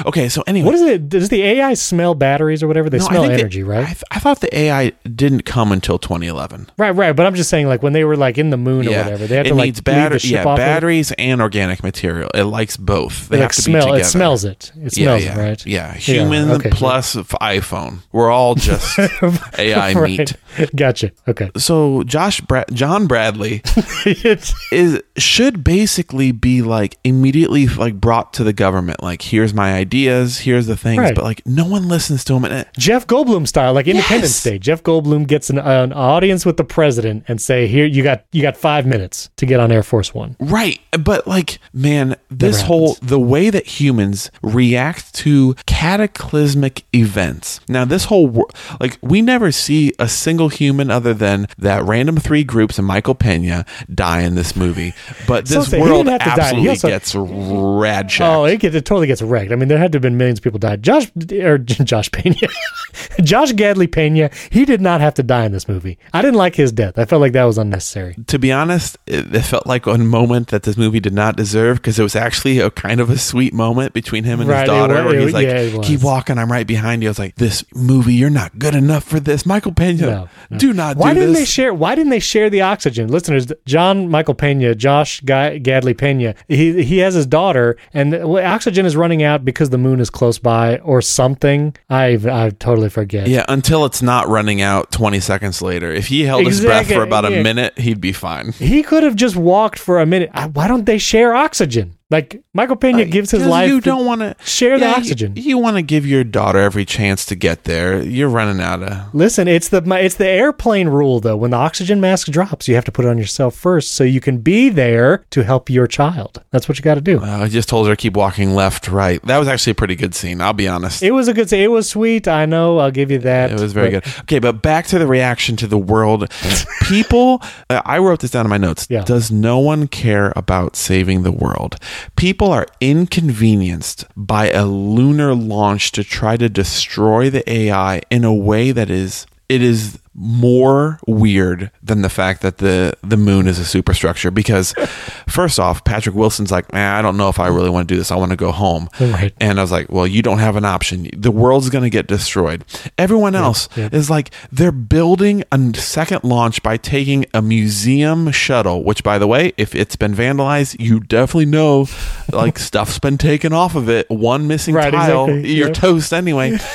AI. 0.02 0.08
Okay, 0.08 0.30
so 0.30 0.44
anyway, 0.48 0.66
What 0.66 0.76
is 0.76 0.82
it? 0.82 1.10
Does 1.10 1.30
the 1.30 1.44
AI 1.44 1.74
smell 1.74 2.16
batteries 2.16 2.62
or 2.64 2.68
whatever? 2.68 2.90
They 2.90 2.98
No, 3.00 3.06
I 3.06 3.10
smell 3.10 3.22
think 3.24 3.34
they- 3.36 3.40
energy, 3.40 3.64
right? 3.64 3.84
I, 3.84 3.86
th- 3.86 4.04
I 4.12 4.20
thought 4.20 4.42
the 4.42 4.56
AI 4.58 4.92
didn't 5.16 5.44
come 5.46 5.72
until 5.72 5.98
2011. 6.00 6.68
right, 6.78 6.92
right. 6.92 7.16
But 7.16 7.26
I'm 7.26 7.36
just 7.36 7.50
saying, 7.50 7.68
like 7.68 7.82
when 7.84 7.94
they 7.94 8.04
were 8.04 8.16
like 8.18 8.38
in 8.38 8.50
the 8.50 8.58
moon 8.58 8.88
or 8.88 8.92
whatever, 8.92 9.28
they 9.28 9.36
had 9.38 9.46
it 9.48 9.50
to 9.50 9.56
like 9.56 9.66
needs 9.66 9.80
leave 9.80 9.84
batter- 9.86 10.16
the 10.16 10.20
ship 10.20 10.32
yeah, 10.32 10.40
off. 10.44 10.46
of 10.48 10.60
it. 10.60 10.62
batteries 10.66 11.12
and 11.18 11.42
organic 11.42 11.84
material. 11.84 12.30
It 12.34 12.44
likes 12.44 12.78
both. 12.78 13.30
They 13.30 13.38
It, 13.38 13.42
have 13.42 13.48
like 13.50 13.56
to 13.56 13.62
smell. 13.62 13.86
be 13.86 13.92
together. 13.92 14.02
It 14.02 14.06
smells 14.06 14.46
it. 14.46 14.72
It 14.82 14.94
smells 14.94 15.21
yeah, 15.21 15.21
it, 15.26 15.38
right? 15.38 15.66
Yeah, 15.66 15.94
human 15.94 16.52
okay, 16.52 16.70
plus 16.70 17.16
iPhone. 17.16 18.00
We're 18.12 18.32
all 18.32 18.56
just 18.56 18.98
AI 19.58 19.94
Right. 19.94 20.18
meat. 20.20 20.34
Gotcha. 20.76 21.12
Okay. 21.28 21.50
So 21.58 22.04
Josh 22.04 22.42
Bra- 22.42 22.66
John 22.74 23.08
Bradley 23.08 23.62
is 24.06 25.02
should 25.18 25.64
basically 25.64 26.32
be 26.32 26.62
like 26.62 26.98
immediately 27.04 27.68
like 27.68 28.00
brought 28.00 28.34
to 28.34 28.44
the 28.44 28.54
government. 28.54 29.02
Like, 29.04 29.22
here's 29.22 29.54
my 29.54 29.74
ideas, 29.74 30.40
here's 30.40 30.68
the 30.68 30.78
things, 30.78 31.00
Right. 31.00 31.16
but 31.16 31.24
like 31.24 31.42
no 31.46 31.66
one 31.66 31.88
listens 31.88 32.24
to 32.26 32.36
him. 32.36 32.46
And 32.46 32.54
it, 32.54 32.68
Jeff 32.78 33.08
Goldblum 33.08 33.48
style, 33.48 33.74
like 33.74 33.88
Independence 33.88 34.32
Yes. 34.32 34.44
Day. 34.44 34.60
Jeff 34.60 34.84
Goldblum 34.84 35.28
gets 35.28 35.50
an, 35.50 35.58
an 35.60 35.94
audience 35.94 36.46
with 36.46 36.58
the 36.58 36.64
president 36.64 37.24
and 37.28 37.42
say, 37.42 37.68
"Here, 37.68 37.86
you 37.86 38.04
got 38.04 38.26
you 38.32 38.42
got 38.42 38.58
five 38.58 38.86
minutes 38.86 39.30
to 39.38 39.46
get 39.46 39.60
on 39.60 39.72
Air 39.72 39.84
Force 39.84 40.14
One." 40.14 40.36
Right. 40.40 40.80
But 41.00 41.28
like, 41.28 41.60
man, 41.74 42.16
this 42.30 42.58
Never 42.58 42.68
whole 42.68 42.94
happens. 42.94 43.10
the 43.10 43.20
way 43.20 43.50
that 43.50 43.66
humans 43.66 44.32
react 44.42 45.11
to 45.12 45.56
cataclysmic 45.66 46.84
events. 46.94 47.60
Now, 47.68 47.86
this 47.86 48.06
whole 48.06 48.28
wor- 48.28 48.50
like 48.80 48.98
we 49.02 49.22
never 49.22 49.52
see 49.52 49.94
a 50.00 50.08
single 50.08 50.50
human 50.50 50.90
other 50.90 51.14
than 51.14 51.48
that 51.58 51.84
random 51.84 52.18
three 52.18 52.44
groups 52.44 52.78
and 52.78 52.88
Michael 52.88 53.16
Pena 53.16 53.66
die 53.94 54.22
in 54.22 54.36
this 54.36 54.56
movie. 54.56 54.94
But 55.28 55.46
this 55.48 55.72
world 55.72 56.06
didn't 56.08 56.22
have 56.22 56.36
to 56.36 56.42
die. 56.42 56.56
He 56.56 56.70
absolutely 56.70 56.70
also- 56.70 56.88
gets 56.90 57.16
rad 57.16 58.12
Oh, 58.20 58.46
it, 58.46 58.60
gets, 58.60 58.76
it 58.76 58.86
totally 58.86 59.08
gets 59.08 59.22
wrecked. 59.22 59.52
I 59.52 59.56
mean, 59.56 59.68
there 59.68 59.78
had 59.78 59.92
to 59.94 59.98
have 59.98 60.02
been 60.02 60.18
millions 60.18 60.40
of 60.40 60.44
people 60.44 60.60
died. 60.60 60.84
Josh 60.84 61.12
or 61.32 61.58
Josh 61.92 62.12
Pena, 62.12 62.36
Josh 63.22 63.52
Gadley 63.54 63.92
Pena, 63.92 64.30
he 64.50 64.66
did 64.66 64.82
not 64.82 65.02
have 65.02 65.14
to 65.16 65.24
die 65.24 65.46
in 65.46 65.52
this 65.52 65.68
movie. 65.68 65.98
I 66.14 66.22
didn't 66.22 66.36
like 66.38 66.56
his 66.56 66.72
death. 66.72 66.98
I 66.98 67.06
felt 67.06 67.22
like 67.22 67.34
that 67.34 67.44
was 67.46 67.58
unnecessary. 67.58 68.16
to 68.28 68.40
be 68.40 68.52
honest, 68.52 68.98
it, 69.06 69.34
it 69.34 69.42
felt 69.42 69.68
like 69.68 69.86
a 69.86 69.98
moment 69.98 70.48
that 70.50 70.64
this 70.64 70.78
movie 70.78 71.00
did 71.00 71.14
not 71.14 71.36
deserve 71.36 71.78
because 71.78 72.00
it 72.00 72.04
was 72.04 72.16
actually 72.16 72.60
a 72.60 72.70
kind 72.72 73.00
of 73.00 73.10
a 73.10 73.18
sweet 73.18 73.54
moment 73.54 73.94
between 73.94 74.24
him 74.24 74.40
and 74.40 74.50
Right, 74.50 74.62
his 74.62 74.68
daughter, 74.70 75.01
wa- 75.06 75.12
where 75.12 75.20
he's 75.20 75.34
like, 75.34 75.48
yeah, 75.48 75.82
"Keep 75.82 76.02
walking, 76.04 76.38
I'm 76.38 76.52
right 76.52 76.68
behind 76.68 77.02
you." 77.02 77.10
I 77.10 77.12
was 77.12 77.20
like, 77.20 77.36
"This 77.36 77.64
movie, 77.74 78.14
you're 78.14 78.30
not 78.30 78.58
good 78.58 78.76
enough 78.76 79.04
for 79.04 79.20
this, 79.20 79.46
Michael 79.46 79.74
Pena. 79.74 80.02
No, 80.02 80.30
no. 80.50 80.58
Do 80.58 80.74
not 80.74 80.98
Why 80.98 81.14
do 81.14 81.20
didn't 81.20 81.34
this." 81.34 81.42
they 81.42 81.46
share? 81.46 81.74
Why 81.74 81.96
didn't 81.96 82.10
they 82.10 82.20
share 82.20 82.50
the 82.50 82.62
oxygen, 82.62 83.08
listeners? 83.08 83.48
John 83.66 84.10
Michael 84.10 84.34
Pena, 84.34 84.76
Josh 84.76 85.22
Guy, 85.22 85.60
Gadley 85.60 85.98
Pena. 85.98 86.36
He 86.48 86.84
he 86.84 87.00
has 87.00 87.14
his 87.14 87.26
daughter, 87.26 87.78
and 87.94 88.14
the, 88.14 88.46
oxygen 88.46 88.86
is 88.86 88.96
running 88.96 89.24
out 89.24 89.46
because 89.46 89.70
the 89.70 89.78
moon 89.78 90.00
is 90.00 90.10
close 90.10 90.40
by 90.40 90.78
or 90.80 91.02
something. 91.02 91.76
I 91.90 92.20
I 92.30 92.52
totally 92.52 92.90
forget. 92.90 93.28
yeah, 93.28 93.46
until 93.48 93.86
it's 93.86 94.02
not 94.02 94.28
running 94.28 94.62
out 94.62 94.92
20 94.92 95.20
seconds 95.20 95.62
later. 95.62 95.92
If 95.92 96.08
he 96.08 96.24
held 96.24 96.46
his 96.46 96.62
breath 96.62 96.88
for 96.88 97.04
about 97.04 97.30
yeah. 97.30 97.38
a 97.38 97.44
minute, 97.44 97.78
he'd 97.78 98.02
be 98.02 98.14
fine. 98.14 98.52
He 98.54 98.84
could 98.84 99.04
have 99.04 99.16
just 99.16 99.36
walked 99.36 99.80
for 99.80 100.00
a 100.00 100.06
minute. 100.06 100.30
Why 100.54 100.68
don't 100.68 100.86
they 100.86 100.98
share 100.98 101.36
oxygen? 101.36 101.98
Like 102.12 102.44
Michael 102.54 102.76
Pena 102.76 103.06
gives 103.06 103.32
his 103.32 103.46
life. 103.46 103.70
You 103.70 103.80
don't 103.80 104.06
want 104.06 104.20
to 104.20 104.36
share 104.44 104.78
the 104.78 104.88
oxygen. 104.88 105.34
You, 105.38 105.58
want 105.58 105.78
to 105.78 105.82
give 105.82 106.06
your 106.06 106.26
daughter 106.26 106.60
every 106.60 106.84
chance 106.84 107.26
to 107.28 107.36
get 107.36 107.64
there. 107.64 108.04
You're 108.04 108.28
running 108.28 108.62
out 108.62 108.84
of. 108.84 109.16
Listen, 109.16 109.48
it's 109.48 109.70
the 109.70 109.82
it's 109.94 110.16
the 110.16 110.28
airplane 110.28 110.90
rule 110.90 111.22
though. 111.22 111.38
When 111.38 111.52
the 111.52 111.58
oxygen 111.58 112.02
mask 112.02 112.28
drops, 112.28 112.68
you 112.68 112.76
have 112.76 112.84
to 112.84 112.92
put 112.92 113.06
it 113.06 113.08
on 113.08 113.18
yourself 113.18 113.56
first, 113.56 113.94
so 113.94 114.04
you 114.04 114.20
can 114.20 114.40
be 114.40 114.68
there 114.68 115.24
to 115.30 115.44
help 115.46 115.70
your 115.70 115.88
child. 115.88 116.44
That's 116.52 116.68
what 116.68 116.78
you 116.78 116.84
got 116.84 116.96
to 116.96 117.02
do. 117.02 117.22
Uh, 117.22 117.44
I 117.44 117.48
just 117.48 117.70
told 117.70 117.88
her 117.88 117.94
to 117.94 117.98
keep 117.98 118.18
walking 118.18 118.56
left, 118.56 118.90
right. 118.90 119.22
That 119.26 119.38
was 119.38 119.48
actually 119.48 119.72
a 119.72 119.76
pretty 119.76 119.96
good 119.96 120.14
scene. 120.14 120.42
I'll 120.42 120.52
be 120.52 120.68
honest. 120.68 121.02
It 121.02 121.12
was 121.12 121.30
a 121.30 121.34
good. 121.34 121.50
Scene. 121.50 121.62
It 121.62 121.72
was 121.72 121.90
sweet. 121.90 122.28
I 122.28 122.46
know. 122.46 122.80
I'll 122.80 122.92
give 122.92 123.10
you 123.10 123.20
that. 123.20 123.52
It 123.52 123.60
was 123.60 123.72
very 123.72 123.92
but- 123.92 124.04
good. 124.04 124.14
Okay, 124.22 124.40
but 124.40 124.62
back 124.62 124.86
to 124.88 125.00
the 125.00 125.08
reaction 125.08 125.56
to 125.58 125.68
the 125.68 125.78
world. 125.78 126.30
People, 126.90 127.42
uh, 127.70 127.82
I 127.86 128.00
wrote 128.00 128.20
this 128.20 128.32
down 128.32 128.46
in 128.46 128.50
my 128.50 128.58
notes. 128.58 128.88
Yeah. 128.90 129.04
Does 129.06 129.32
no 129.32 129.60
one 129.60 129.88
care 129.88 130.34
about 130.36 130.76
saving 130.76 131.24
the 131.24 131.32
world? 131.32 131.78
People 132.16 132.52
are 132.52 132.68
inconvenienced 132.80 134.06
by 134.16 134.50
a 134.50 134.66
lunar 134.66 135.34
launch 135.34 135.92
to 135.94 136.04
try 136.04 136.38
to 136.38 136.50
destroy 136.50 137.30
the 137.30 137.50
AI 137.50 138.02
in 138.10 138.24
a 138.24 138.34
way 138.34 138.72
that 138.72 138.90
is 138.90 139.26
it 139.52 139.62
is 139.62 139.98
more 140.14 141.00
weird 141.08 141.72
than 141.82 142.02
the 142.02 142.10
fact 142.10 142.42
that 142.42 142.58
the 142.58 142.94
the 143.02 143.16
moon 143.16 143.48
is 143.48 143.58
a 143.58 143.64
superstructure 143.66 144.30
because 144.30 144.74
first 145.28 145.58
off 145.58 145.86
patrick 145.86 146.14
wilson's 146.14 146.52
like 146.52 146.72
man 146.74 146.94
i 146.98 147.02
don't 147.02 147.16
know 147.16 147.30
if 147.30 147.40
i 147.40 147.48
really 147.48 147.70
want 147.70 147.88
to 147.88 147.94
do 147.94 147.98
this 147.98 148.12
i 148.12 148.16
want 148.18 148.30
to 148.30 148.36
go 148.36 148.52
home 148.52 148.90
Right. 149.00 149.34
and 149.40 149.58
i 149.58 149.62
was 149.64 149.72
like 149.72 149.90
well 149.90 150.06
you 150.06 150.22
don't 150.22 150.40
have 150.40 150.58
an 150.58 150.66
option 150.66 151.08
the 151.16 151.32
world's 151.32 151.70
going 151.70 151.86
to 151.86 151.90
get 151.90 152.08
destroyed 152.08 152.66
everyone 152.98 153.36
else 153.36 153.70
yep. 153.78 153.94
is 153.94 154.10
like 154.10 154.32
they're 154.52 154.74
building 154.74 155.46
a 155.50 155.74
second 155.78 156.26
launch 156.26 156.62
by 156.62 156.76
taking 156.76 157.26
a 157.34 157.42
museum 157.42 158.32
shuttle 158.32 158.84
which 158.84 159.04
by 159.04 159.18
the 159.18 159.28
way 159.28 159.54
if 159.58 159.74
it's 159.74 159.96
been 159.96 160.14
vandalized 160.14 160.76
you 160.78 161.00
definitely 161.00 161.46
know 161.46 161.88
like 162.34 162.60
stuff's 162.70 163.00
been 163.00 163.18
taken 163.18 163.54
off 163.54 163.76
of 163.76 163.88
it 163.90 164.10
one 164.10 164.46
missing 164.48 164.76
Right, 164.76 164.92
tile 164.92 165.26
exactly. 165.30 165.54
you're 165.56 165.68
Yep. 165.68 165.76
toast 165.78 166.12
anyway 166.14 166.58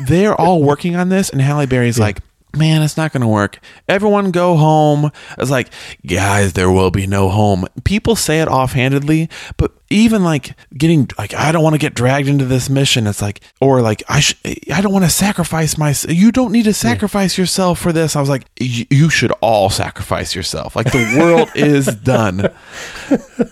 they're 0.00 0.38
all 0.40 0.62
working 0.62 0.96
on 0.96 1.08
this 1.08 1.30
and 1.30 1.40
Halle 1.40 1.66
Berry's 1.66 1.98
like 1.98 2.18
man 2.56 2.82
it's 2.82 2.96
not 2.96 3.12
gonna 3.12 3.28
work. 3.28 3.58
Everyone 3.88 4.30
go 4.30 4.56
home. 4.56 5.10
It's 5.38 5.50
like 5.50 5.68
guys 6.06 6.52
there 6.54 6.70
will 6.70 6.90
be 6.90 7.06
no 7.06 7.28
home. 7.28 7.66
People 7.84 8.16
say 8.16 8.40
it 8.40 8.48
offhandedly 8.48 9.28
but 9.56 9.72
even 9.90 10.24
like 10.24 10.56
getting 10.76 11.08
like 11.18 11.34
i 11.34 11.52
don't 11.52 11.62
want 11.62 11.74
to 11.74 11.78
get 11.78 11.94
dragged 11.94 12.26
into 12.26 12.44
this 12.44 12.68
mission. 12.68 13.06
It's 13.06 13.22
like 13.22 13.40
or 13.60 13.80
like 13.80 14.02
i 14.08 14.20
sh- 14.20 14.34
i 14.72 14.80
don't 14.80 14.92
want 14.92 15.04
to 15.04 15.10
sacrifice 15.10 15.78
my 15.78 15.94
you 16.08 16.32
don't 16.32 16.52
need 16.52 16.64
to 16.64 16.72
sacrifice 16.74 17.38
yourself 17.38 17.78
for 17.78 17.92
this. 17.92 18.16
I 18.16 18.20
was 18.20 18.28
like 18.28 18.44
"Y- 18.60 18.86
you 18.90 19.10
should 19.10 19.30
all 19.40 19.70
sacrifice 19.70 20.34
yourself. 20.34 20.74
Like 20.74 20.90
the 20.90 21.16
world 21.18 21.50
is 21.54 21.86
done. 21.86 22.50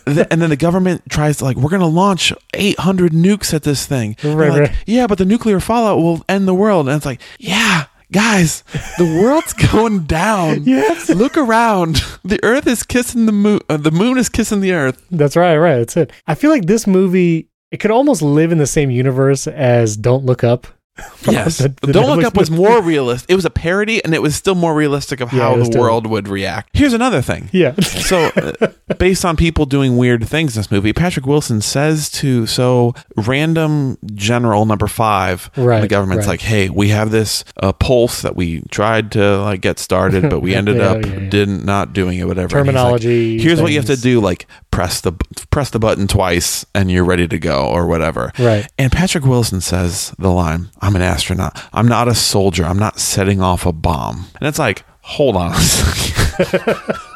And 0.06 0.42
then 0.42 0.50
the 0.50 0.56
government 0.56 1.02
tries 1.08 1.38
to 1.38 1.44
like 1.44 1.56
we're 1.56 1.70
gonna 1.70 1.86
launch 1.86 2.32
800 2.54 3.12
nukes 3.12 3.54
at 3.54 3.62
this 3.62 3.86
thing. 3.86 4.16
Right, 4.24 4.50
like, 4.50 4.60
right. 4.60 4.72
yeah 4.86 5.06
but 5.06 5.18
the 5.18 5.24
nuclear 5.24 5.60
fallout 5.60 5.98
will 5.98 6.24
end 6.28 6.48
the 6.48 6.54
world. 6.54 6.88
And 6.88 6.96
it's 6.96 7.06
like 7.06 7.20
yeah 7.38 7.86
guys 8.12 8.62
the 8.98 9.20
world's 9.20 9.52
going 9.72 10.00
down 10.04 10.62
Yes. 10.64 11.08
look 11.10 11.36
around 11.36 12.02
the 12.24 12.38
earth 12.44 12.66
is 12.66 12.82
kissing 12.82 13.26
the 13.26 13.32
moon 13.32 13.60
uh, 13.68 13.76
the 13.76 13.90
moon 13.90 14.18
is 14.18 14.28
kissing 14.28 14.60
the 14.60 14.72
earth 14.72 15.02
That's 15.10 15.34
right. 15.36 15.56
Right. 15.56 15.78
That's 15.78 15.96
it. 15.96 16.12
I 16.26 16.34
feel 16.34 16.50
like 16.50 16.66
this 16.66 16.86
movie. 16.86 17.48
It 17.70 17.78
could 17.80 17.90
almost 17.90 18.20
live 18.22 18.52
in 18.52 18.58
the 18.58 18.66
same 18.66 18.90
universe 18.90 19.46
as 19.46 19.96
Don't 19.96 20.24
Look 20.26 20.44
Up. 20.44 20.66
yes 21.22 21.58
don't 21.80 22.16
look 22.16 22.24
up 22.24 22.36
was 22.36 22.50
more 22.50 22.82
realistic 22.92 23.30
it 23.30 23.34
was 23.34 23.46
a 23.46 23.50
parody 23.50 24.04
and 24.04 24.14
it 24.14 24.20
was 24.20 24.34
still 24.36 24.54
more 24.54 24.74
realistic 24.74 25.20
of 25.20 25.30
how 25.30 25.56
the 25.56 25.78
world 25.78 26.06
would 26.06 26.28
react 26.28 26.68
here's 26.74 26.92
another 26.92 27.22
thing 27.22 27.48
Yeah. 27.50 27.74
so 27.80 28.30
uh, 28.36 28.66
based 28.98 29.24
on 29.24 29.36
people 29.36 29.64
doing 29.64 29.96
weird 29.96 30.28
things 30.28 30.54
in 30.54 30.60
this 30.60 30.70
movie 30.70 30.92
patrick 30.92 31.24
wilson 31.24 31.62
says 31.62 32.10
to 32.10 32.46
so 32.46 32.94
random 33.16 33.96
general 34.14 34.66
number 34.66 34.86
five 34.86 35.50
Right, 35.56 35.80
the 35.80 35.88
government's 35.88 36.26
right. 36.26 36.32
like 36.34 36.40
hey 36.42 36.68
we 36.68 36.88
have 36.88 37.10
this 37.10 37.44
uh, 37.62 37.72
pulse 37.72 38.20
that 38.22 38.36
we 38.36 38.60
tried 38.70 39.12
to 39.12 39.38
like 39.40 39.62
get 39.62 39.78
started 39.78 40.28
but 40.28 40.40
we 40.40 40.54
ended 40.54 40.76
Yeah, 40.76 40.90
up 40.90 41.06
yeah, 41.06 41.28
didn't 41.30 41.64
not 41.64 41.94
doing 41.94 42.18
it 42.18 42.24
whatever 42.24 42.48
he's 42.48 42.54
like, 42.54 42.74
Terminology. 42.74 43.38
here's 43.38 43.62
what 43.62 43.72
you 43.72 43.78
have 43.78 43.86
to 43.86 43.96
do 43.96 44.20
like 44.20 44.46
press 44.72 45.00
the 45.00 45.12
press 45.50 45.70
the 45.70 45.78
button 45.78 46.08
twice 46.08 46.66
and 46.74 46.90
you're 46.90 47.04
ready 47.04 47.28
to 47.28 47.38
go 47.38 47.68
or 47.68 47.86
whatever. 47.86 48.32
Right. 48.38 48.66
and 48.76 48.90
patrick 48.90 49.24
wilson 49.24 49.60
says 49.60 50.12
the 50.18 50.30
line 50.30 50.70
i'm 50.80 50.96
an 50.96 51.02
astronaut. 51.02 51.62
I'm 51.72 51.86
not 51.86 52.08
a 52.08 52.14
soldier. 52.14 52.64
I'm 52.64 52.78
not 52.78 52.98
setting 52.98 53.40
off 53.40 53.66
a 53.66 53.72
bomb. 53.72 54.26
And 54.40 54.48
it's 54.48 54.58
like 54.58 54.84
hold 55.02 55.36
on 55.36 55.52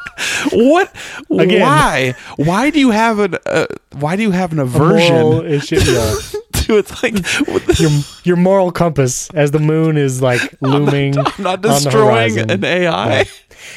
what? 0.51 0.93
Again. 1.29 1.61
why? 1.61 2.15
Why 2.37 2.69
do 2.69 2.79
you 2.79 2.91
have 2.91 3.19
an 3.19 3.35
uh, 3.45 3.67
why 3.93 4.15
do 4.15 4.23
you 4.23 4.31
have 4.31 4.51
an 4.51 4.59
aversion 4.59 5.45
issue, 5.45 5.75
yeah. 5.79 6.15
to 6.53 6.77
it's 6.77 7.03
like 7.03 7.15
your 7.79 7.91
your 8.23 8.35
moral 8.35 8.71
compass 8.71 9.29
as 9.31 9.51
the 9.51 9.59
moon 9.59 9.97
is 9.97 10.21
like 10.21 10.41
looming. 10.61 11.17
i'm 11.17 11.25
not 11.37 11.55
on 11.55 11.61
the 11.61 11.69
destroying 11.69 12.51
an 12.51 12.63
ai 12.65 13.25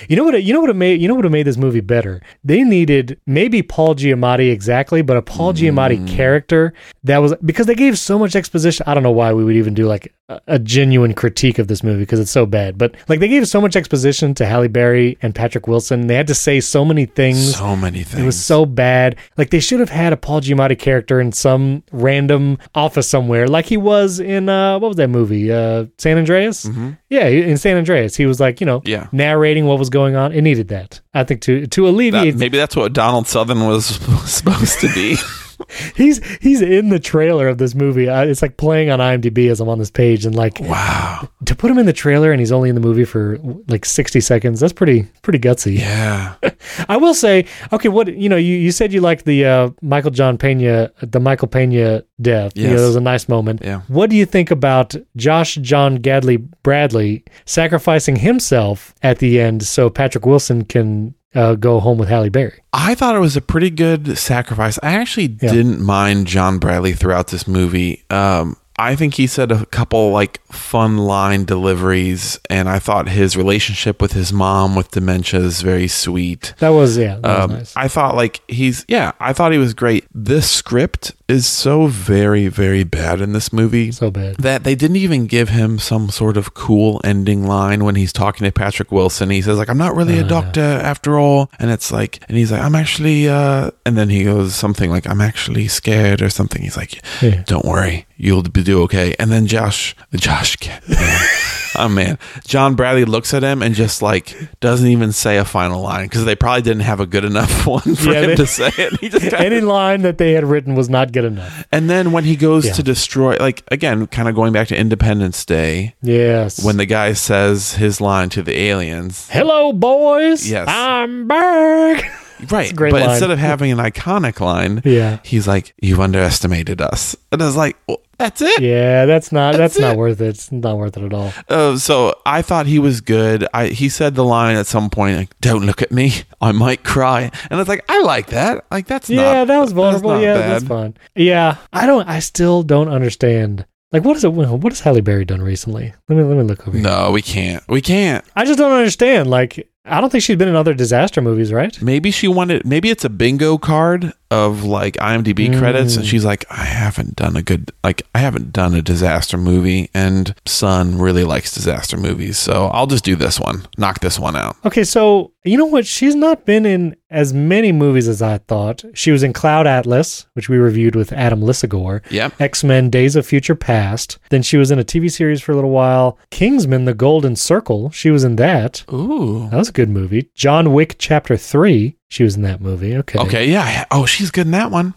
You 0.09 0.17
know 0.17 0.25
what? 0.25 0.43
You 0.43 0.53
know 0.53 0.61
what? 0.61 0.75
Made 0.77 1.01
you 1.01 1.09
know 1.09 1.15
what 1.15 1.25
have 1.25 1.33
made 1.33 1.47
this 1.47 1.57
movie 1.57 1.81
better. 1.81 2.21
They 2.45 2.63
needed 2.65 3.21
maybe 3.27 3.63
Paul 3.63 3.95
Giamatti 3.95 4.51
exactly, 4.51 5.03
but 5.03 5.17
a 5.17 5.23
Paul 5.23 5.53
Giamatti 5.55 6.07
character 6.09 6.73
that 7.05 7.19
was 7.19 7.35
because 7.45 7.67
they 7.67 7.75
gave 7.75 7.99
so 7.99 8.19
much 8.19 8.37
exposition. 8.37 8.85
I 8.87 8.95
don't 8.95 9.03
know 9.03 9.11
why 9.11 9.33
we 9.33 9.45
would 9.45 9.57
even 9.57 9.75
do 9.75 9.87
like 9.87 10.13
a, 10.29 10.41
a 10.47 10.59
genuine 10.59 11.15
critique 11.15 11.59
of 11.59 11.67
this 11.69 11.83
movie 11.83 12.01
because 12.01 12.21
it's 12.21 12.31
so 12.31 12.47
bad. 12.47 12.79
But 12.79 12.95
like 13.09 13.21
they 13.21 13.29
gave 13.29 13.47
so 13.49 13.61
much 13.61 13.77
exposition 13.77 14.35
to 14.35 14.47
Halle 14.47 14.69
Berry 14.69 15.19
and 15.23 15.35
Patrick 15.35 15.67
Wilson. 15.67 16.07
They 16.07 16.15
had 16.15 16.27
to 16.29 16.35
say 16.35 16.61
so 16.61 16.85
many 16.85 17.07
things. 17.07 17.57
so 17.57 17.75
many 17.77 18.03
things 18.05 18.23
It 18.23 18.27
was 18.27 18.43
so 18.43 18.67
bad. 18.67 19.17
Like 19.37 19.51
they 19.51 19.61
should 19.61 19.81
have 19.81 19.91
had 19.91 20.13
a 20.13 20.17
Paul 20.17 20.41
Giamatti 20.41 20.79
character 20.79 21.21
in 21.21 21.33
some 21.33 21.83
random 21.93 22.59
office 22.75 23.09
somewhere, 23.09 23.47
like 23.49 23.67
he 23.67 23.77
was 23.77 24.21
in 24.21 24.49
uh, 24.49 24.79
what 24.79 24.89
was 24.89 24.97
that 24.97 25.09
movie? 25.09 25.53
Uh, 25.53 25.87
San 25.99 26.19
Andreas. 26.19 26.69
Yeah, 27.09 27.27
in 27.27 27.57
San 27.57 27.77
Andreas, 27.77 28.15
he 28.17 28.27
was 28.27 28.39
like 28.41 28.61
you 28.61 28.67
know 28.67 28.83
Yeah. 28.85 29.09
narrating 29.13 29.67
what 29.67 29.79
was 29.81 29.91
going 29.91 30.15
on. 30.15 30.31
It 30.33 30.43
needed 30.43 30.69
that. 30.69 31.01
I 31.13 31.25
think 31.25 31.41
to 31.43 31.67
to 31.67 31.83
That- 31.83 31.89
alleviate. 31.91 32.37
maybe 32.37 32.57
that's 32.59 32.77
what 32.77 32.93
donald 32.93 33.27
sutherland 33.27 33.67
was 33.69 33.87
supposed 34.31 34.79
to 34.81 34.89
be 34.95 35.17
he's 35.97 36.25
he's 36.39 36.61
in 36.63 36.89
the 36.89 36.99
trailer 36.99 37.49
of 37.49 37.59
this 37.59 37.75
movie. 37.75 38.09
Uh, 38.09 38.25
it's 38.25 38.43
like 38.43 38.57
playing 38.57 38.91
on 38.91 38.99
IMDb 38.99 39.51
as 39.51 39.61
I'm 39.61 39.69
on 39.69 39.79
this 39.79 39.91
page, 39.91 40.27
and 40.27 40.35
like 40.35 40.59
wow 40.61 41.29
to 41.45 41.55
put 41.55 41.71
him 41.71 41.79
in 41.79 41.87
the 41.87 41.93
trailer 41.93 42.33
and 42.33 42.41
he's 42.41 42.53
only 42.53 42.69
in 42.69 42.75
the 42.75 42.81
movie 42.81 43.05
for 43.05 43.39
like 43.69 43.85
60 43.85 44.21
seconds. 44.21 44.61
That's 44.61 44.73
pretty 44.73 45.09
pretty 45.23 45.39
gutsy. 45.39 45.79
yeah 45.79 46.35
I 46.89 46.97
will 46.97 47.15
say, 47.15 47.47
okay, 47.73 47.89
what 47.89 48.15
you 48.15 48.29
know, 48.29 48.37
you, 48.37 48.57
you 48.57 48.73
said 48.73 48.93
you 48.93 49.01
liked 49.01 49.25
the 49.25 49.45
uh, 49.45 49.71
Michael 49.83 50.11
John 50.11 50.39
Pena, 50.39 50.93
the 51.01 51.21
Michael 51.21 51.49
Pena 51.49 52.05
death. 52.21 52.53
You 52.55 52.69
know, 52.69 52.83
it 52.83 52.87
was 52.87 52.97
a 52.97 53.01
nice 53.01 53.29
moment. 53.29 53.63
Yeah. 53.63 53.81
What 53.89 54.11
do 54.11 54.17
you 54.17 54.27
think 54.27 54.51
about 54.51 54.95
Josh 55.17 55.57
John 55.57 55.99
Gadley 55.99 56.47
Bradley 56.63 57.25
sacrificing 57.47 58.17
himself 58.17 58.95
at 59.03 59.19
the 59.19 59.41
end 59.41 59.63
so 59.63 59.91
Patrick 59.91 60.27
Wilson 60.27 60.65
can 60.65 61.15
uh, 61.35 61.55
go 61.55 61.81
home 61.81 61.99
with 61.99 62.09
Halle 62.09 62.29
Berry? 62.29 62.61
I 62.73 62.95
thought 62.95 63.15
it 63.17 63.21
was 63.21 63.37
a 63.37 63.41
pretty 63.41 63.71
good 63.71 64.17
sacrifice. 64.19 64.79
I 64.83 64.93
actually 64.95 65.37
Yeah. 65.41 65.53
didn't 65.53 65.81
mind 65.81 66.27
John 66.27 66.59
Bradley 66.59 66.93
throughout 66.93 67.29
this 67.29 67.47
movie. 67.49 68.05
Um, 68.11 68.57
I 68.81 68.97
think 68.97 69.15
he 69.15 69.27
said 69.27 69.53
a 69.53 69.67
couple 69.67 70.11
like 70.11 70.41
fun 70.47 70.97
line 70.97 71.45
deliveries, 71.45 72.39
and 72.49 72.69
I 72.69 72.79
thought 72.79 73.09
his 73.09 73.37
relationship 73.37 74.01
with 74.01 74.13
his 74.13 74.33
mom 74.33 74.75
with 74.75 74.91
dementia 74.91 75.41
is 75.41 75.61
very 75.63 75.87
sweet. 75.89 76.55
That 76.59 76.71
was 76.71 76.97
yeah, 76.97 77.17
that 77.17 77.23
was 77.23 77.45
Um, 77.45 77.51
nice. 77.59 77.77
I 77.77 77.89
thought 77.89 78.17
like 78.17 78.41
he's 78.49 78.85
yeah, 78.89 79.13
I 79.21 79.33
thought 79.33 79.53
he 79.53 79.59
was 79.59 79.75
great. 79.75 80.07
This 80.15 80.51
script 80.51 81.13
is 81.29 81.47
so 81.47 81.87
very 81.87 82.49
very 82.49 82.83
bad 82.83 83.21
in 83.21 83.33
this 83.35 83.53
movie 83.53 83.93
so 83.93 84.11
bad. 84.11 84.37
that 84.39 84.65
they 84.65 84.75
didn't 84.75 84.97
even 84.97 85.27
give 85.27 85.51
him 85.51 85.79
some 85.79 86.09
sort 86.11 86.37
of 86.37 86.55
cool 86.55 87.01
ending 87.05 87.47
line 87.47 87.85
when 87.85 87.95
he's 87.95 88.13
talking 88.13 88.45
to 88.45 88.51
Patrick 88.53 88.91
Wilson. 88.91 89.31
He 89.31 89.43
says 89.43 89.59
like, 89.59 89.69
"I'm 89.69 89.79
not 89.79 89.95
really 89.95 90.19
a 90.19 90.25
doctor 90.25 90.61
after 90.61 91.19
all," 91.19 91.51
and 91.59 91.71
it's 91.71 91.93
like, 91.93 92.21
and 92.29 92.37
he's 92.39 92.51
like, 92.51 92.63
"I'm 92.63 92.75
actually," 92.75 93.29
uh, 93.29 93.71
and 93.85 93.97
then 93.97 94.09
he 94.09 94.25
goes 94.25 94.55
something 94.55 94.91
like, 94.91 95.07
"I'm 95.07 95.21
actually 95.21 95.69
scared" 95.69 96.23
or 96.23 96.31
something. 96.31 96.63
He's 96.63 96.77
like, 96.77 97.01
Yeah. 97.23 97.43
"Don't 97.47 97.65
worry, 97.65 98.07
you'll 98.21 98.43
be 98.43 98.63
do 98.63 98.83
okay." 98.83 99.15
And 99.19 99.31
then 99.31 99.47
Josh, 99.47 99.95
Josh, 100.15 100.57
man, 100.89 101.27
oh 101.77 101.89
man, 101.89 102.19
John 102.47 102.75
Bradley 102.75 103.05
looks 103.05 103.33
at 103.35 103.43
him 103.43 103.63
and 103.63 103.75
just 103.75 104.03
like 104.03 104.37
doesn't 104.61 104.87
even 104.89 105.13
say 105.13 105.39
a 105.39 105.45
final 105.45 105.81
line 105.83 106.07
because 106.07 106.25
they 106.25 106.35
probably 106.37 106.63
didn't 106.63 106.83
have 106.83 107.01
a 107.01 107.07
good 107.07 107.25
enough 107.25 107.67
one 107.67 107.81
for 107.95 108.13
Yeah, 108.13 108.21
him 108.21 108.27
they- 108.31 108.37
to 108.37 108.47
say 108.47 108.71
it. 108.77 109.01
He 109.01 109.09
just 109.09 109.23
kinda 109.31 109.39
Any 109.41 109.61
line 109.61 110.03
that 110.03 110.19
they 110.19 110.33
had 110.33 110.45
written 110.45 110.75
was 110.75 110.89
not 110.91 111.13
good 111.13 111.25
enough. 111.25 111.67
and 111.73 111.89
then 111.89 112.13
when 112.13 112.25
he 112.25 112.37
goes 112.37 112.67
Yeah. 112.67 112.73
to 112.75 112.83
destroy, 112.83 113.37
like 113.41 113.63
again, 113.69 114.07
kind 114.09 114.29
of 114.29 114.35
going 114.35 114.53
back 114.53 114.69
to 114.69 114.77
Independence 114.77 115.45
Day, 115.45 115.95
Yes. 116.03 116.63
when 116.65 116.77
the 116.77 116.87
guy 116.87 117.13
says 117.15 117.75
his 117.75 118.01
line 118.01 118.29
to 118.31 118.43
the 118.43 118.57
aliens, 118.59 119.29
Hello, 119.31 119.73
boys. 119.73 120.49
Yes. 120.49 120.67
I'm 120.69 121.27
back. 121.27 122.11
Right. 122.51 122.75
but 122.75 122.93
line. 122.93 123.11
instead 123.11 123.31
of 123.31 123.39
having 123.39 123.71
an 123.73 123.79
iconic 123.79 124.41
line, 124.41 124.81
Yeah. 124.85 125.19
he's 125.25 125.47
like, 125.49 125.75
"You've 125.81 126.01
underestimated 126.01 126.81
us," 126.81 127.17
and 127.33 127.43
I 127.43 127.47
was 127.47 127.57
like, 127.57 127.77
well, 127.87 128.01
"That's 128.19 128.41
it." 128.43 128.61
Yeah, 128.63 129.07
that's 129.07 129.33
not 129.33 129.57
that's, 129.57 129.75
That's 129.75 129.79
not 129.81 129.97
worth 129.97 130.21
it. 130.21 130.29
It's 130.29 130.51
not 130.53 130.79
worth 130.79 130.97
it 130.97 131.05
at 131.05 131.13
all. 131.13 131.33
Uh, 131.49 131.77
so 131.77 132.15
I 132.27 132.43
thought 132.43 132.67
he 132.67 132.79
was 132.79 133.01
good. 133.01 133.47
I 133.53 133.67
he 133.69 133.89
said 133.89 134.15
the 134.15 134.25
line 134.25 134.57
at 134.57 134.67
some 134.67 134.91
point, 134.91 135.17
like, 135.17 135.41
"Don't 135.41 135.67
look 135.67 135.83
at 135.83 135.91
me, 135.93 136.13
I 136.41 136.53
might 136.53 136.85
cry," 136.85 137.23
and 137.23 137.53
I 137.53 137.57
was 137.57 137.69
like, 137.69 137.85
"I 137.89 138.01
like 138.03 138.29
that. 138.29 138.65
Like 138.71 138.87
that's 138.87 139.09
Yeah, 139.11 139.33
not, 139.33 139.49
that 139.49 139.59
was 139.59 139.73
vulnerable. 139.73 140.11
not 140.11 140.23
yeah, 140.23 140.35
bad. 140.35 140.51
that's 140.53 140.65
fun. 140.65 140.95
Yeah, 141.15 141.57
I 141.73 141.87
don't. 141.87 142.09
I 142.09 142.21
still 142.21 142.63
don't 142.63 142.89
understand. 142.89 143.67
Like, 143.93 144.05
what 144.05 144.17
is 144.17 144.23
it? 144.23 144.33
What 144.33 144.71
has 144.71 144.79
Halle 144.79 145.01
Berry 145.01 145.25
done 145.25 145.43
recently? 145.43 145.93
Let 146.09 146.17
me 146.17 146.23
let 146.23 146.37
me 146.37 146.45
look 146.45 146.69
over 146.69 146.77
here. 146.77 146.87
No, 146.87 147.11
we 147.11 147.23
can't. 147.23 147.65
We 147.69 147.81
can't. 147.81 148.25
I 148.37 148.45
just 148.45 148.57
don't 148.57 148.71
understand. 148.71 149.29
Like, 149.29 149.69
I 149.85 150.01
don't 150.01 150.11
think 150.11 150.23
she's 150.23 150.37
been 150.37 150.49
in 150.49 150.57
other 150.57 150.75
disaster 150.75 151.23
movies, 151.23 151.53
right? 151.53 151.81
Maybe 151.81 152.11
she 152.11 152.29
wanted. 152.29 152.67
Maybe 152.67 152.91
it's 152.91 153.05
a 153.05 153.11
bingo 153.11 153.57
card 153.59 154.13
of 154.31 154.63
like 154.65 154.95
IMDb 154.95 155.57
credits, 155.59 155.97
and 155.97 156.05
mm. 156.05 156.09
she's 156.09 156.25
like, 156.25 156.45
I 156.51 156.65
haven't 156.65 157.17
done 157.17 157.35
a 157.37 157.43
good, 157.43 157.73
like, 157.83 158.03
I 158.15 158.19
haven't 158.19 158.53
done 158.53 158.75
a 158.75 158.83
disaster 158.83 159.37
movie, 159.37 159.91
and 159.93 160.35
Son 160.47 160.99
really 160.99 161.25
likes 161.25 161.53
disaster 161.53 161.97
movies, 161.97 162.39
so 162.39 162.67
I'll 162.67 162.87
just 162.87 163.05
do 163.05 163.17
this 163.17 163.41
one, 163.41 163.67
knock 163.77 164.01
this 164.01 164.19
one 164.21 164.37
out. 164.37 164.57
Okay, 164.65 164.85
so 164.85 165.33
you 165.45 165.57
know 165.57 165.67
what? 165.67 165.87
She's 165.87 166.15
not 166.15 166.45
been 166.45 166.67
in 166.67 166.97
as 167.09 167.33
many 167.33 167.73
movies 167.73 168.07
as 168.07 168.23
I 168.23 168.39
thought. 168.39 168.85
She 168.95 169.11
was 169.11 169.23
in 169.23 169.33
Cloud 169.33 169.67
Atlas, 169.67 170.27
which 170.35 170.49
we 170.49 170.59
reviewed 170.59 170.95
with 170.95 171.13
Adam 171.13 171.41
Lisagor. 171.41 172.03
Yep. 172.11 172.41
X 172.41 172.63
Men 172.63 172.91
Days 172.91 173.17
of 173.17 173.27
Future 173.27 173.55
Past. 173.55 174.19
Then 174.29 174.43
she 174.43 174.57
was 174.57 174.71
in 174.71 174.79
a 174.79 174.85
TV 174.85 175.11
series 175.11 175.41
for 175.41 175.53
a 175.53 175.55
little 175.55 175.71
while. 175.71 176.19
Kingsman 176.31 176.85
The 176.85 176.95
Golden 176.95 177.37
Circle. 177.37 177.91
She 177.91 178.11
was 178.11 178.23
in 178.23 178.37
that. 178.37 178.85
Ooh. 178.93 179.49
That 179.51 179.57
was 179.57 179.70
a 179.71 179.73
good 179.73 179.89
movie. 179.89 180.31
John 180.35 180.73
Wick 180.73 180.97
Chapter 180.99 181.37
3. 181.37 181.97
She 182.13 182.25
was 182.25 182.35
in 182.35 182.43
that 182.43 182.61
movie. 182.61 182.97
Okay. 182.97 183.21
Okay, 183.21 183.49
yeah. 183.49 183.85
Oh, 183.93 184.05
she's 184.05 184.33
good 184.33 184.47
in 184.47 184.51
that 184.51 184.73
one. 184.73 184.95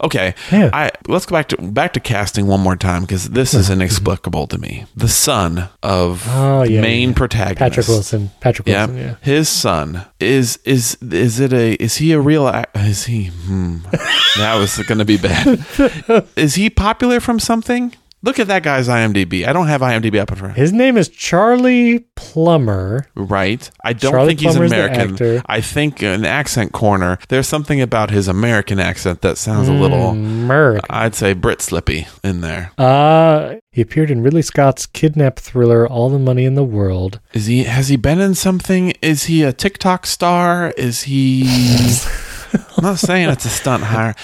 Okay, 0.00 0.32
Yeah. 0.52 0.70
I 0.72 0.90
let's 1.08 1.26
go 1.26 1.34
back 1.34 1.48
to 1.48 1.56
back 1.56 1.92
to 1.94 2.00
casting 2.00 2.46
one 2.46 2.60
more 2.60 2.76
time 2.76 3.02
because 3.02 3.30
this 3.30 3.52
is 3.52 3.68
inexplicable 3.76 4.46
to 4.46 4.58
me. 4.58 4.86
The 4.94 5.08
son 5.08 5.68
of 5.82 6.24
Oh, 6.30 6.62
yeah, 6.62 6.80
main 6.80 7.08
yeah. 7.08 7.14
protagonist, 7.16 7.58
Patrick 7.58 7.88
Wilson. 7.88 8.30
Patrick 8.40 8.68
Wilson, 8.68 8.96
yeah. 8.96 9.16
his 9.22 9.48
son 9.48 10.06
is 10.20 10.58
is 10.64 10.96
is 11.02 11.40
it 11.40 11.52
a 11.52 11.72
is 11.82 11.96
he 11.96 12.12
a 12.12 12.20
real 12.20 12.46
is 12.76 13.06
he? 13.06 13.24
Hmm, 13.26 13.78
that 14.36 14.54
was 14.56 14.76
going 14.84 14.98
to 14.98 15.04
be 15.04 15.16
bad. 15.16 15.66
is 16.36 16.54
he 16.54 16.70
popular 16.70 17.18
from 17.18 17.40
something? 17.40 17.92
Look 18.24 18.38
at 18.38 18.46
that 18.46 18.62
guy's 18.62 18.86
IMDb. 18.88 19.46
I 19.46 19.52
don't 19.52 19.66
have 19.66 19.80
IMDb 19.80 20.16
up 20.20 20.30
in 20.30 20.36
front. 20.38 20.56
His 20.56 20.72
name 20.72 20.96
is 20.96 21.08
Charlie 21.08 22.00
Plummer. 22.14 23.06
Right. 23.16 23.68
I 23.84 23.92
don't 23.94 24.12
Charlie 24.12 24.28
think 24.28 24.40
he's 24.40 24.52
Plummer's 24.52 24.72
American. 24.72 25.12
actor. 25.14 25.42
I 25.46 25.60
think 25.60 26.02
an 26.02 26.24
accent 26.24 26.72
corner, 26.72 27.18
there's 27.28 27.48
something 27.48 27.80
about 27.80 28.10
his 28.10 28.28
American 28.28 28.78
accent 28.78 29.22
that 29.22 29.38
sounds 29.38 29.68
a 29.68 29.72
Hmm. 29.72 29.80
little, 29.80 30.14
Merc. 30.14 30.82
I'd 30.88 31.14
say 31.16 31.32
Brit 31.32 31.60
slippy 31.60 32.06
in 32.22 32.42
there. 32.42 32.70
Uh, 32.78 33.56
he 33.72 33.80
appeared 33.82 34.10
in 34.10 34.22
Ridley 34.22 34.42
Scott's 34.42 34.86
kidnap 34.86 35.38
thriller 35.40 35.86
All 35.88 36.08
the 36.08 36.18
Money 36.20 36.44
in 36.44 36.54
the 36.54 36.62
World. 36.64 37.18
Is 37.34 37.46
he? 37.46 37.64
Has 37.64 37.88
he 37.88 37.96
been 37.96 38.20
in 38.20 38.34
something? 38.34 38.92
Is 39.02 39.24
he 39.24 39.42
a 39.42 39.52
TikTok 39.52 40.06
star? 40.06 40.72
Is 40.76 41.02
he? 41.02 41.42
I'm 42.54 42.82
not 42.84 42.98
saying 42.98 43.28
it's 43.30 43.44
a 43.44 43.48
stunt 43.50 43.82
hire. 43.84 44.14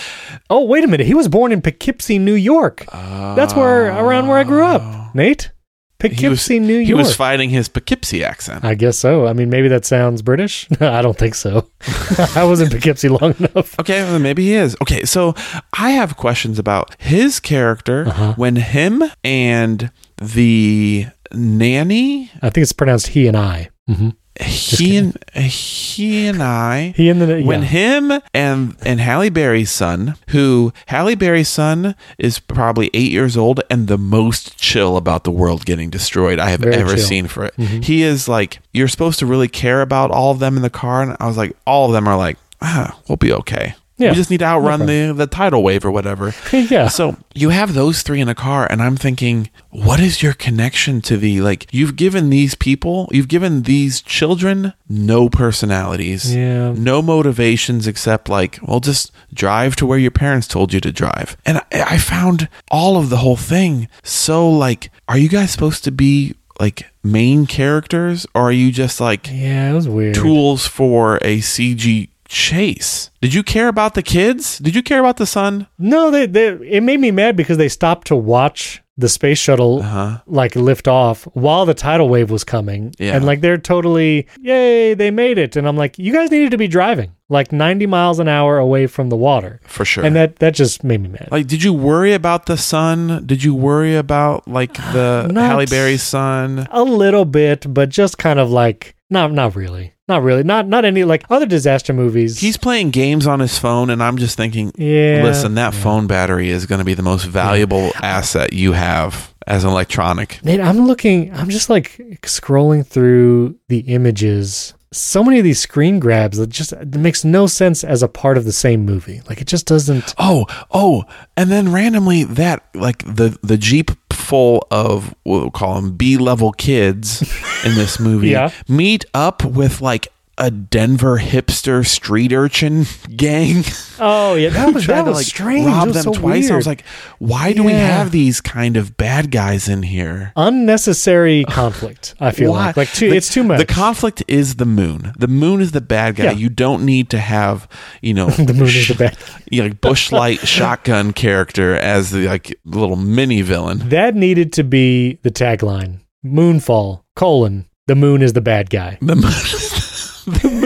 Oh, 0.51 0.64
wait 0.64 0.85
a 0.85 0.87
minute. 0.87 1.07
He 1.07 1.14
was 1.14 1.29
born 1.29 1.53
in 1.53 1.62
Poughkeepsie, 1.62 2.19
New 2.19 2.35
York. 2.35 2.85
That's 2.93 3.55
where 3.55 3.87
around 3.88 4.29
where 4.29 4.38
I 4.38 4.45
grew 4.45 4.64
up. 4.64 5.14
Nate? 5.14 5.51
Poughkeepsie, 5.99 6.61
New 6.61 6.75
York. 6.75 6.87
He 6.87 6.95
was 6.95 7.17
fighting 7.17 7.51
his 7.51 7.69
Poughkeepsie 7.69 8.23
accent. 8.23 8.64
I 8.64 8.75
guess 8.77 8.97
so. 8.97 9.27
I 9.27 9.33
mean, 9.33 9.51
maybe 9.51 9.67
that 9.69 9.85
sounds 9.85 10.23
British. 10.23 10.69
I 10.81 11.03
don't 11.03 11.19
think 11.19 11.35
so. 11.35 11.69
I 12.37 12.45
was 12.45 12.61
in 12.61 12.71
Poughkeepsie 12.71 13.09
long 13.09 13.35
enough. 13.38 13.77
Okay, 13.81 14.03
well, 14.05 14.21
maybe 14.21 14.45
he 14.45 14.53
is. 14.55 14.77
Okay, 14.81 15.05
so 15.05 15.35
I 15.73 15.91
have 15.91 16.17
questions 16.17 16.59
about 16.61 16.95
his 17.01 17.41
character 17.41 18.07
Uh-huh. 18.07 18.35
when 18.37 18.55
him 18.57 19.03
and 19.25 19.91
the 20.19 21.07
nanny, 21.33 22.31
I 22.43 22.51
think 22.51 22.62
it's 22.62 22.73
pronounced 22.73 23.09
he 23.09 23.27
and 23.27 23.37
I. 23.37 23.71
hmm 23.88 24.11
he 24.40 24.96
and 24.96 25.16
he 25.35 26.27
and 26.27 26.42
I. 26.42 26.92
He 26.96 27.09
and 27.09 27.20
the 27.20 27.42
when 27.42 27.62
him 27.62 28.12
and 28.33 28.77
and 28.85 29.01
Halle 29.01 29.31
Berry's 29.31 29.70
son, 29.70 30.14
who 30.31 30.72
Halle 30.87 31.14
Berry's 31.14 31.48
son 31.48 31.94
is 32.18 32.38
probably 32.38 32.90
eight 32.94 33.11
years 33.11 33.37
old 33.37 33.61
and 33.70 33.88
the 33.88 33.98
most 33.98 34.57
chill 34.59 34.96
about 34.96 35.24
the 35.24 35.31
world 35.31 35.64
getting 35.66 35.90
destroyed 35.90 36.38
I 36.38 36.51
have 36.51 36.61
Very 36.61 36.77
ever 36.77 36.94
chill. 36.96 37.05
seen 37.05 37.27
for 37.27 37.44
it. 37.44 37.57
Mhm. 37.57 37.85
He 37.85 38.03
is 38.03 38.29
like 38.29 38.61
you're 38.72 38.88
supposed 38.88 39.18
to 39.20 39.27
really 39.27 39.48
care 39.48 39.83
about 39.83 40.11
all 40.11 40.31
of 40.31 40.38
them 40.38 40.57
in 40.57 40.62
the 40.62 40.70
car, 40.70 41.03
and 41.03 41.16
I 41.20 41.27
was 41.27 41.37
like, 41.37 41.57
all 41.66 41.87
of 41.87 41.92
them 41.92 42.07
are 42.07 42.16
like, 42.16 42.37
ah, 42.62 42.96
we'll 43.09 43.16
be 43.16 43.33
okay. 43.33 43.74
Yeah, 43.99 44.11
we 44.11 44.15
just 44.17 44.31
need 44.31 44.39
to 44.39 44.45
outrun 44.47 44.87
the 44.87 45.13
the 45.15 45.27
tidal 45.27 45.63
wave 45.63 45.85
or 45.85 45.91
whatever. 45.91 46.33
yeah. 46.53 46.89
So 46.89 47.17
you 47.35 47.51
have 47.51 47.75
those 47.75 48.03
three 48.03 48.21
in 48.21 48.29
a 48.29 48.35
car, 48.35 48.67
and 48.71 48.81
I'm 48.81 48.97
thinking, 48.97 49.51
what 49.71 50.01
is 50.01 50.23
your 50.23 50.33
connection 50.35 51.01
to 51.03 51.17
the 51.17 51.41
like? 51.41 51.67
You've 51.73 51.97
given 51.97 52.31
these 52.31 52.55
people, 52.55 53.09
you've 53.13 53.29
given 53.29 53.63
these 53.63 54.01
children 54.01 54.73
no 54.89 55.29
personalities, 55.29 56.35
Yeah. 56.35 56.73
no 56.73 57.03
motivations 57.03 57.87
except 57.87 58.29
like, 58.29 58.59
well, 58.63 58.81
just 58.81 59.11
drive 59.35 59.77
to 59.77 59.87
where 59.87 59.99
your 59.99 60.11
parents 60.11 60.47
told 60.47 60.73
you 60.73 60.81
to 60.81 60.93
drive. 60.93 61.37
And 61.45 61.59
I, 61.59 61.65
I 61.95 61.99
found 61.99 62.49
all 62.71 62.97
of 62.97 63.11
the 63.11 63.19
whole 63.19 63.37
thing 63.37 63.89
so 64.03 64.49
like, 64.51 64.91
are 65.09 65.19
you 65.19 65.29
guys 65.29 65.51
supposed 65.51 65.85
to 65.85 65.91
be 65.91 66.35
like 66.61 66.87
main 67.05 67.47
characters, 67.47 68.27
or 68.35 68.43
are 68.49 68.53
you 68.53 68.73
just 68.73 69.01
like 69.01 69.29
Yeah, 69.33 69.71
it 69.71 69.75
was 69.75 69.89
weird. 69.89 70.15
tools 70.15 70.67
for 70.67 71.17
a 71.19 71.39
CG? 71.39 72.09
Chase. 72.29 73.11
Did 73.21 73.35
you 73.35 73.43
care 73.43 73.69
about 73.69 73.95
the 73.95 74.03
kids? 74.03 74.59
Did 74.59 74.75
you 74.77 74.83
care 74.83 75.01
about 75.01 75.17
the 75.17 75.27
son? 75.27 75.67
No, 75.79 76.11
they, 76.11 76.27
they 76.27 76.49
it 76.49 76.83
made 76.83 77.01
me 77.01 77.11
mad 77.11 77.37
because 77.37 77.57
they 77.59 77.69
stopped 77.69 78.07
to 78.09 78.17
watch 78.17 78.83
the 78.99 79.09
space 79.09 79.38
shuttle 79.38 79.79
Uh-huh. 79.81 80.19
like 80.27 80.57
lift 80.57 80.88
off 80.88 81.23
while 81.33 81.64
the 81.64 81.73
tidal 81.75 82.09
wave 82.09 82.31
was 82.31 82.45
coming. 82.45 82.93
Yeah. 82.99 83.14
And 83.17 83.25
like 83.25 83.41
they're 83.41 83.57
totally, 83.57 84.27
yay, 84.41 84.95
they 84.95 85.11
made 85.11 85.38
it. 85.38 85.57
And 85.57 85.67
I'm 85.69 85.77
like, 85.77 85.99
you 85.99 86.12
guys 86.12 86.31
needed 86.31 86.51
to 86.51 86.59
be 86.59 86.67
driving 86.69 87.12
like 87.29 87.53
90 87.53 87.87
miles 87.87 88.19
an 88.19 88.27
hour 88.29 88.59
away 88.59 88.87
from 88.88 89.09
the 89.09 89.17
water. 89.17 89.61
For 89.64 89.85
sure. 89.85 90.05
And 90.05 90.14
that 90.17 90.37
that 90.41 90.55
just 90.55 90.83
made 90.85 91.01
me 91.01 91.09
mad. 91.11 91.29
Like, 91.31 91.47
did 91.47 91.62
you 91.62 91.73
worry 91.73 92.12
about 92.12 92.47
the 92.47 92.57
son? 92.57 93.23
Did 93.25 93.43
you 93.45 93.55
worry 93.55 93.95
about 93.97 94.47
like 94.49 94.75
the 94.75 95.31
Halle 95.35 95.67
Berry's 95.67 96.03
son? 96.03 96.67
A 96.71 96.83
little 96.83 97.25
bit, 97.25 97.73
but 97.73 97.88
just 97.91 98.19
kind 98.19 98.38
of 98.41 98.51
like 98.51 98.97
not 99.11 99.33
not 99.33 99.55
really. 99.57 99.95
Not 100.09 100.23
really. 100.23 100.42
Not 100.42 100.66
not 100.66 100.85
any 100.85 101.05
like 101.05 101.25
other 101.29 101.47
disaster 101.47 101.92
movies. 101.92 102.38
He's 102.38 102.57
playing 102.57 102.90
games 102.90 103.27
on 103.27 103.40
his 103.40 103.59
phone, 103.59 103.90
and 103.90 104.03
I'm 104.03 104.16
just 104.16 104.37
thinking, 104.37 104.73
yeah. 104.77 105.21
listen, 105.23 105.55
that 105.55 105.75
phone 105.75 106.07
battery 106.07 106.49
is 106.49 106.64
going 106.64 106.79
to 106.79 106.85
be 106.85 106.94
the 106.94 107.03
most 107.03 107.25
valuable 107.25 107.92
asset 107.97 108.55
you 108.55 108.73
have 108.73 109.35
as 109.47 109.64
an 109.64 109.71
electronic. 109.71 110.42
Nate, 110.44 110.61
I'm 110.61 110.87
looking, 110.87 111.33
I'm 111.35 111.51
just 111.51 111.68
like 111.71 111.99
scrolling 112.23 112.87
through 112.87 113.59
the 113.68 113.81
images. 113.81 114.75
So 114.92 115.23
many 115.23 115.38
of 115.38 115.44
these 115.44 115.61
screen 115.61 115.99
grabs 115.99 116.38
that 116.38 116.49
just 116.49 116.73
it 116.73 116.94
makes 116.94 117.23
no 117.23 117.47
sense 117.47 117.85
as 117.85 118.03
a 118.03 118.09
part 118.09 118.38
of 118.38 118.47
the 118.47 118.53
same 118.53 118.87
movie. 118.87 119.21
Like 119.29 119.42
it 119.42 119.47
just 119.47 119.66
doesn't. 119.66 120.14
Oh, 120.16 120.47
oh, 120.71 121.05
and 121.37 121.51
then 121.51 121.73
randomly 121.73 122.25
that 122.25 122.64
like 122.75 123.05
the 123.05 123.38
the 123.42 123.59
jeep 123.59 123.90
full 124.29 124.67
of 124.71 125.14
what 125.23 125.41
we'll 125.41 125.51
call 125.51 125.75
them 125.81 125.97
B 125.97 126.19
level 126.19 126.53
kids 126.53 127.23
in 127.64 127.75
this 127.77 127.99
movie 127.99 128.29
Yeah. 128.37 128.51
meet 128.69 129.05
up 129.14 129.43
with 129.45 129.81
like 129.81 130.09
a 130.38 130.51
Denver 130.51 131.18
hipster 131.18 131.85
street 131.87 132.33
urchin 132.33 132.85
gang. 133.16 133.64
Oh 134.01 134.35
yeah, 134.37 134.51
that 134.51 134.72
was 134.74 134.87
that 134.87 135.05
was 135.05 135.16
like, 135.16 135.27
strange. 135.27 135.66
Rob 135.66 135.88
them 135.88 136.05
so 136.05 136.12
twice. 136.12 136.53
I 136.53 136.55
was 136.55 136.68
like, 136.68 136.85
why 137.18 137.53
do 137.53 137.64
we 137.64 137.72
have 137.72 138.12
these 138.12 138.40
kind 138.40 138.77
of 138.77 138.96
bad 138.96 139.33
guys 139.33 139.68
in 139.68 139.83
here? 139.83 140.33
unnecessary 140.37 141.42
conflict. 141.48 142.14
I 142.20 142.31
feel 142.38 142.53
Why? 142.53 142.66
like 142.66 142.77
like 142.77 142.92
too, 142.92 143.11
The- 143.11 143.16
it's 143.16 143.29
too 143.29 143.42
much. 143.42 143.59
The 143.59 143.66
conflict 143.66 144.22
is 144.29 144.55
the 144.55 144.66
moon. 144.66 145.12
The 145.18 145.27
moon 145.27 145.61
is 145.61 145.72
the 145.72 145.81
bad 145.81 146.14
guy. 146.14 146.27
Yeah. 146.27 146.31
You 146.31 146.48
don't 146.48 146.85
need 146.87 147.11
to 147.11 147.18
have, 147.18 147.66
you 148.01 148.14
know, 148.14 148.31
the 148.31 148.55
moon 148.55 148.68
is 148.68 148.87
the 148.87 148.94
bad. 148.94 149.18
you 149.51 149.62
know, 149.62 149.68
like 149.70 149.81
bushlight 149.81 150.46
shotgun 150.46 151.12
character 151.12 151.74
as 151.74 152.12
the 152.12 152.29
like 152.29 152.57
little 152.64 152.94
mini 152.94 153.42
villain. 153.42 153.81
That 153.88 154.14
needed 154.14 154.53
to 154.53 154.62
be 154.62 155.18
the 155.24 155.31
tagline. 155.33 156.03
Moonfall 156.24 157.03
colon. 157.16 157.66
The 157.88 157.96
moon 157.96 158.22
is 158.22 158.35
the 158.35 158.40
bad 158.42 158.70
guy. 158.70 158.98
The 159.01 159.16
moon. 159.16 159.33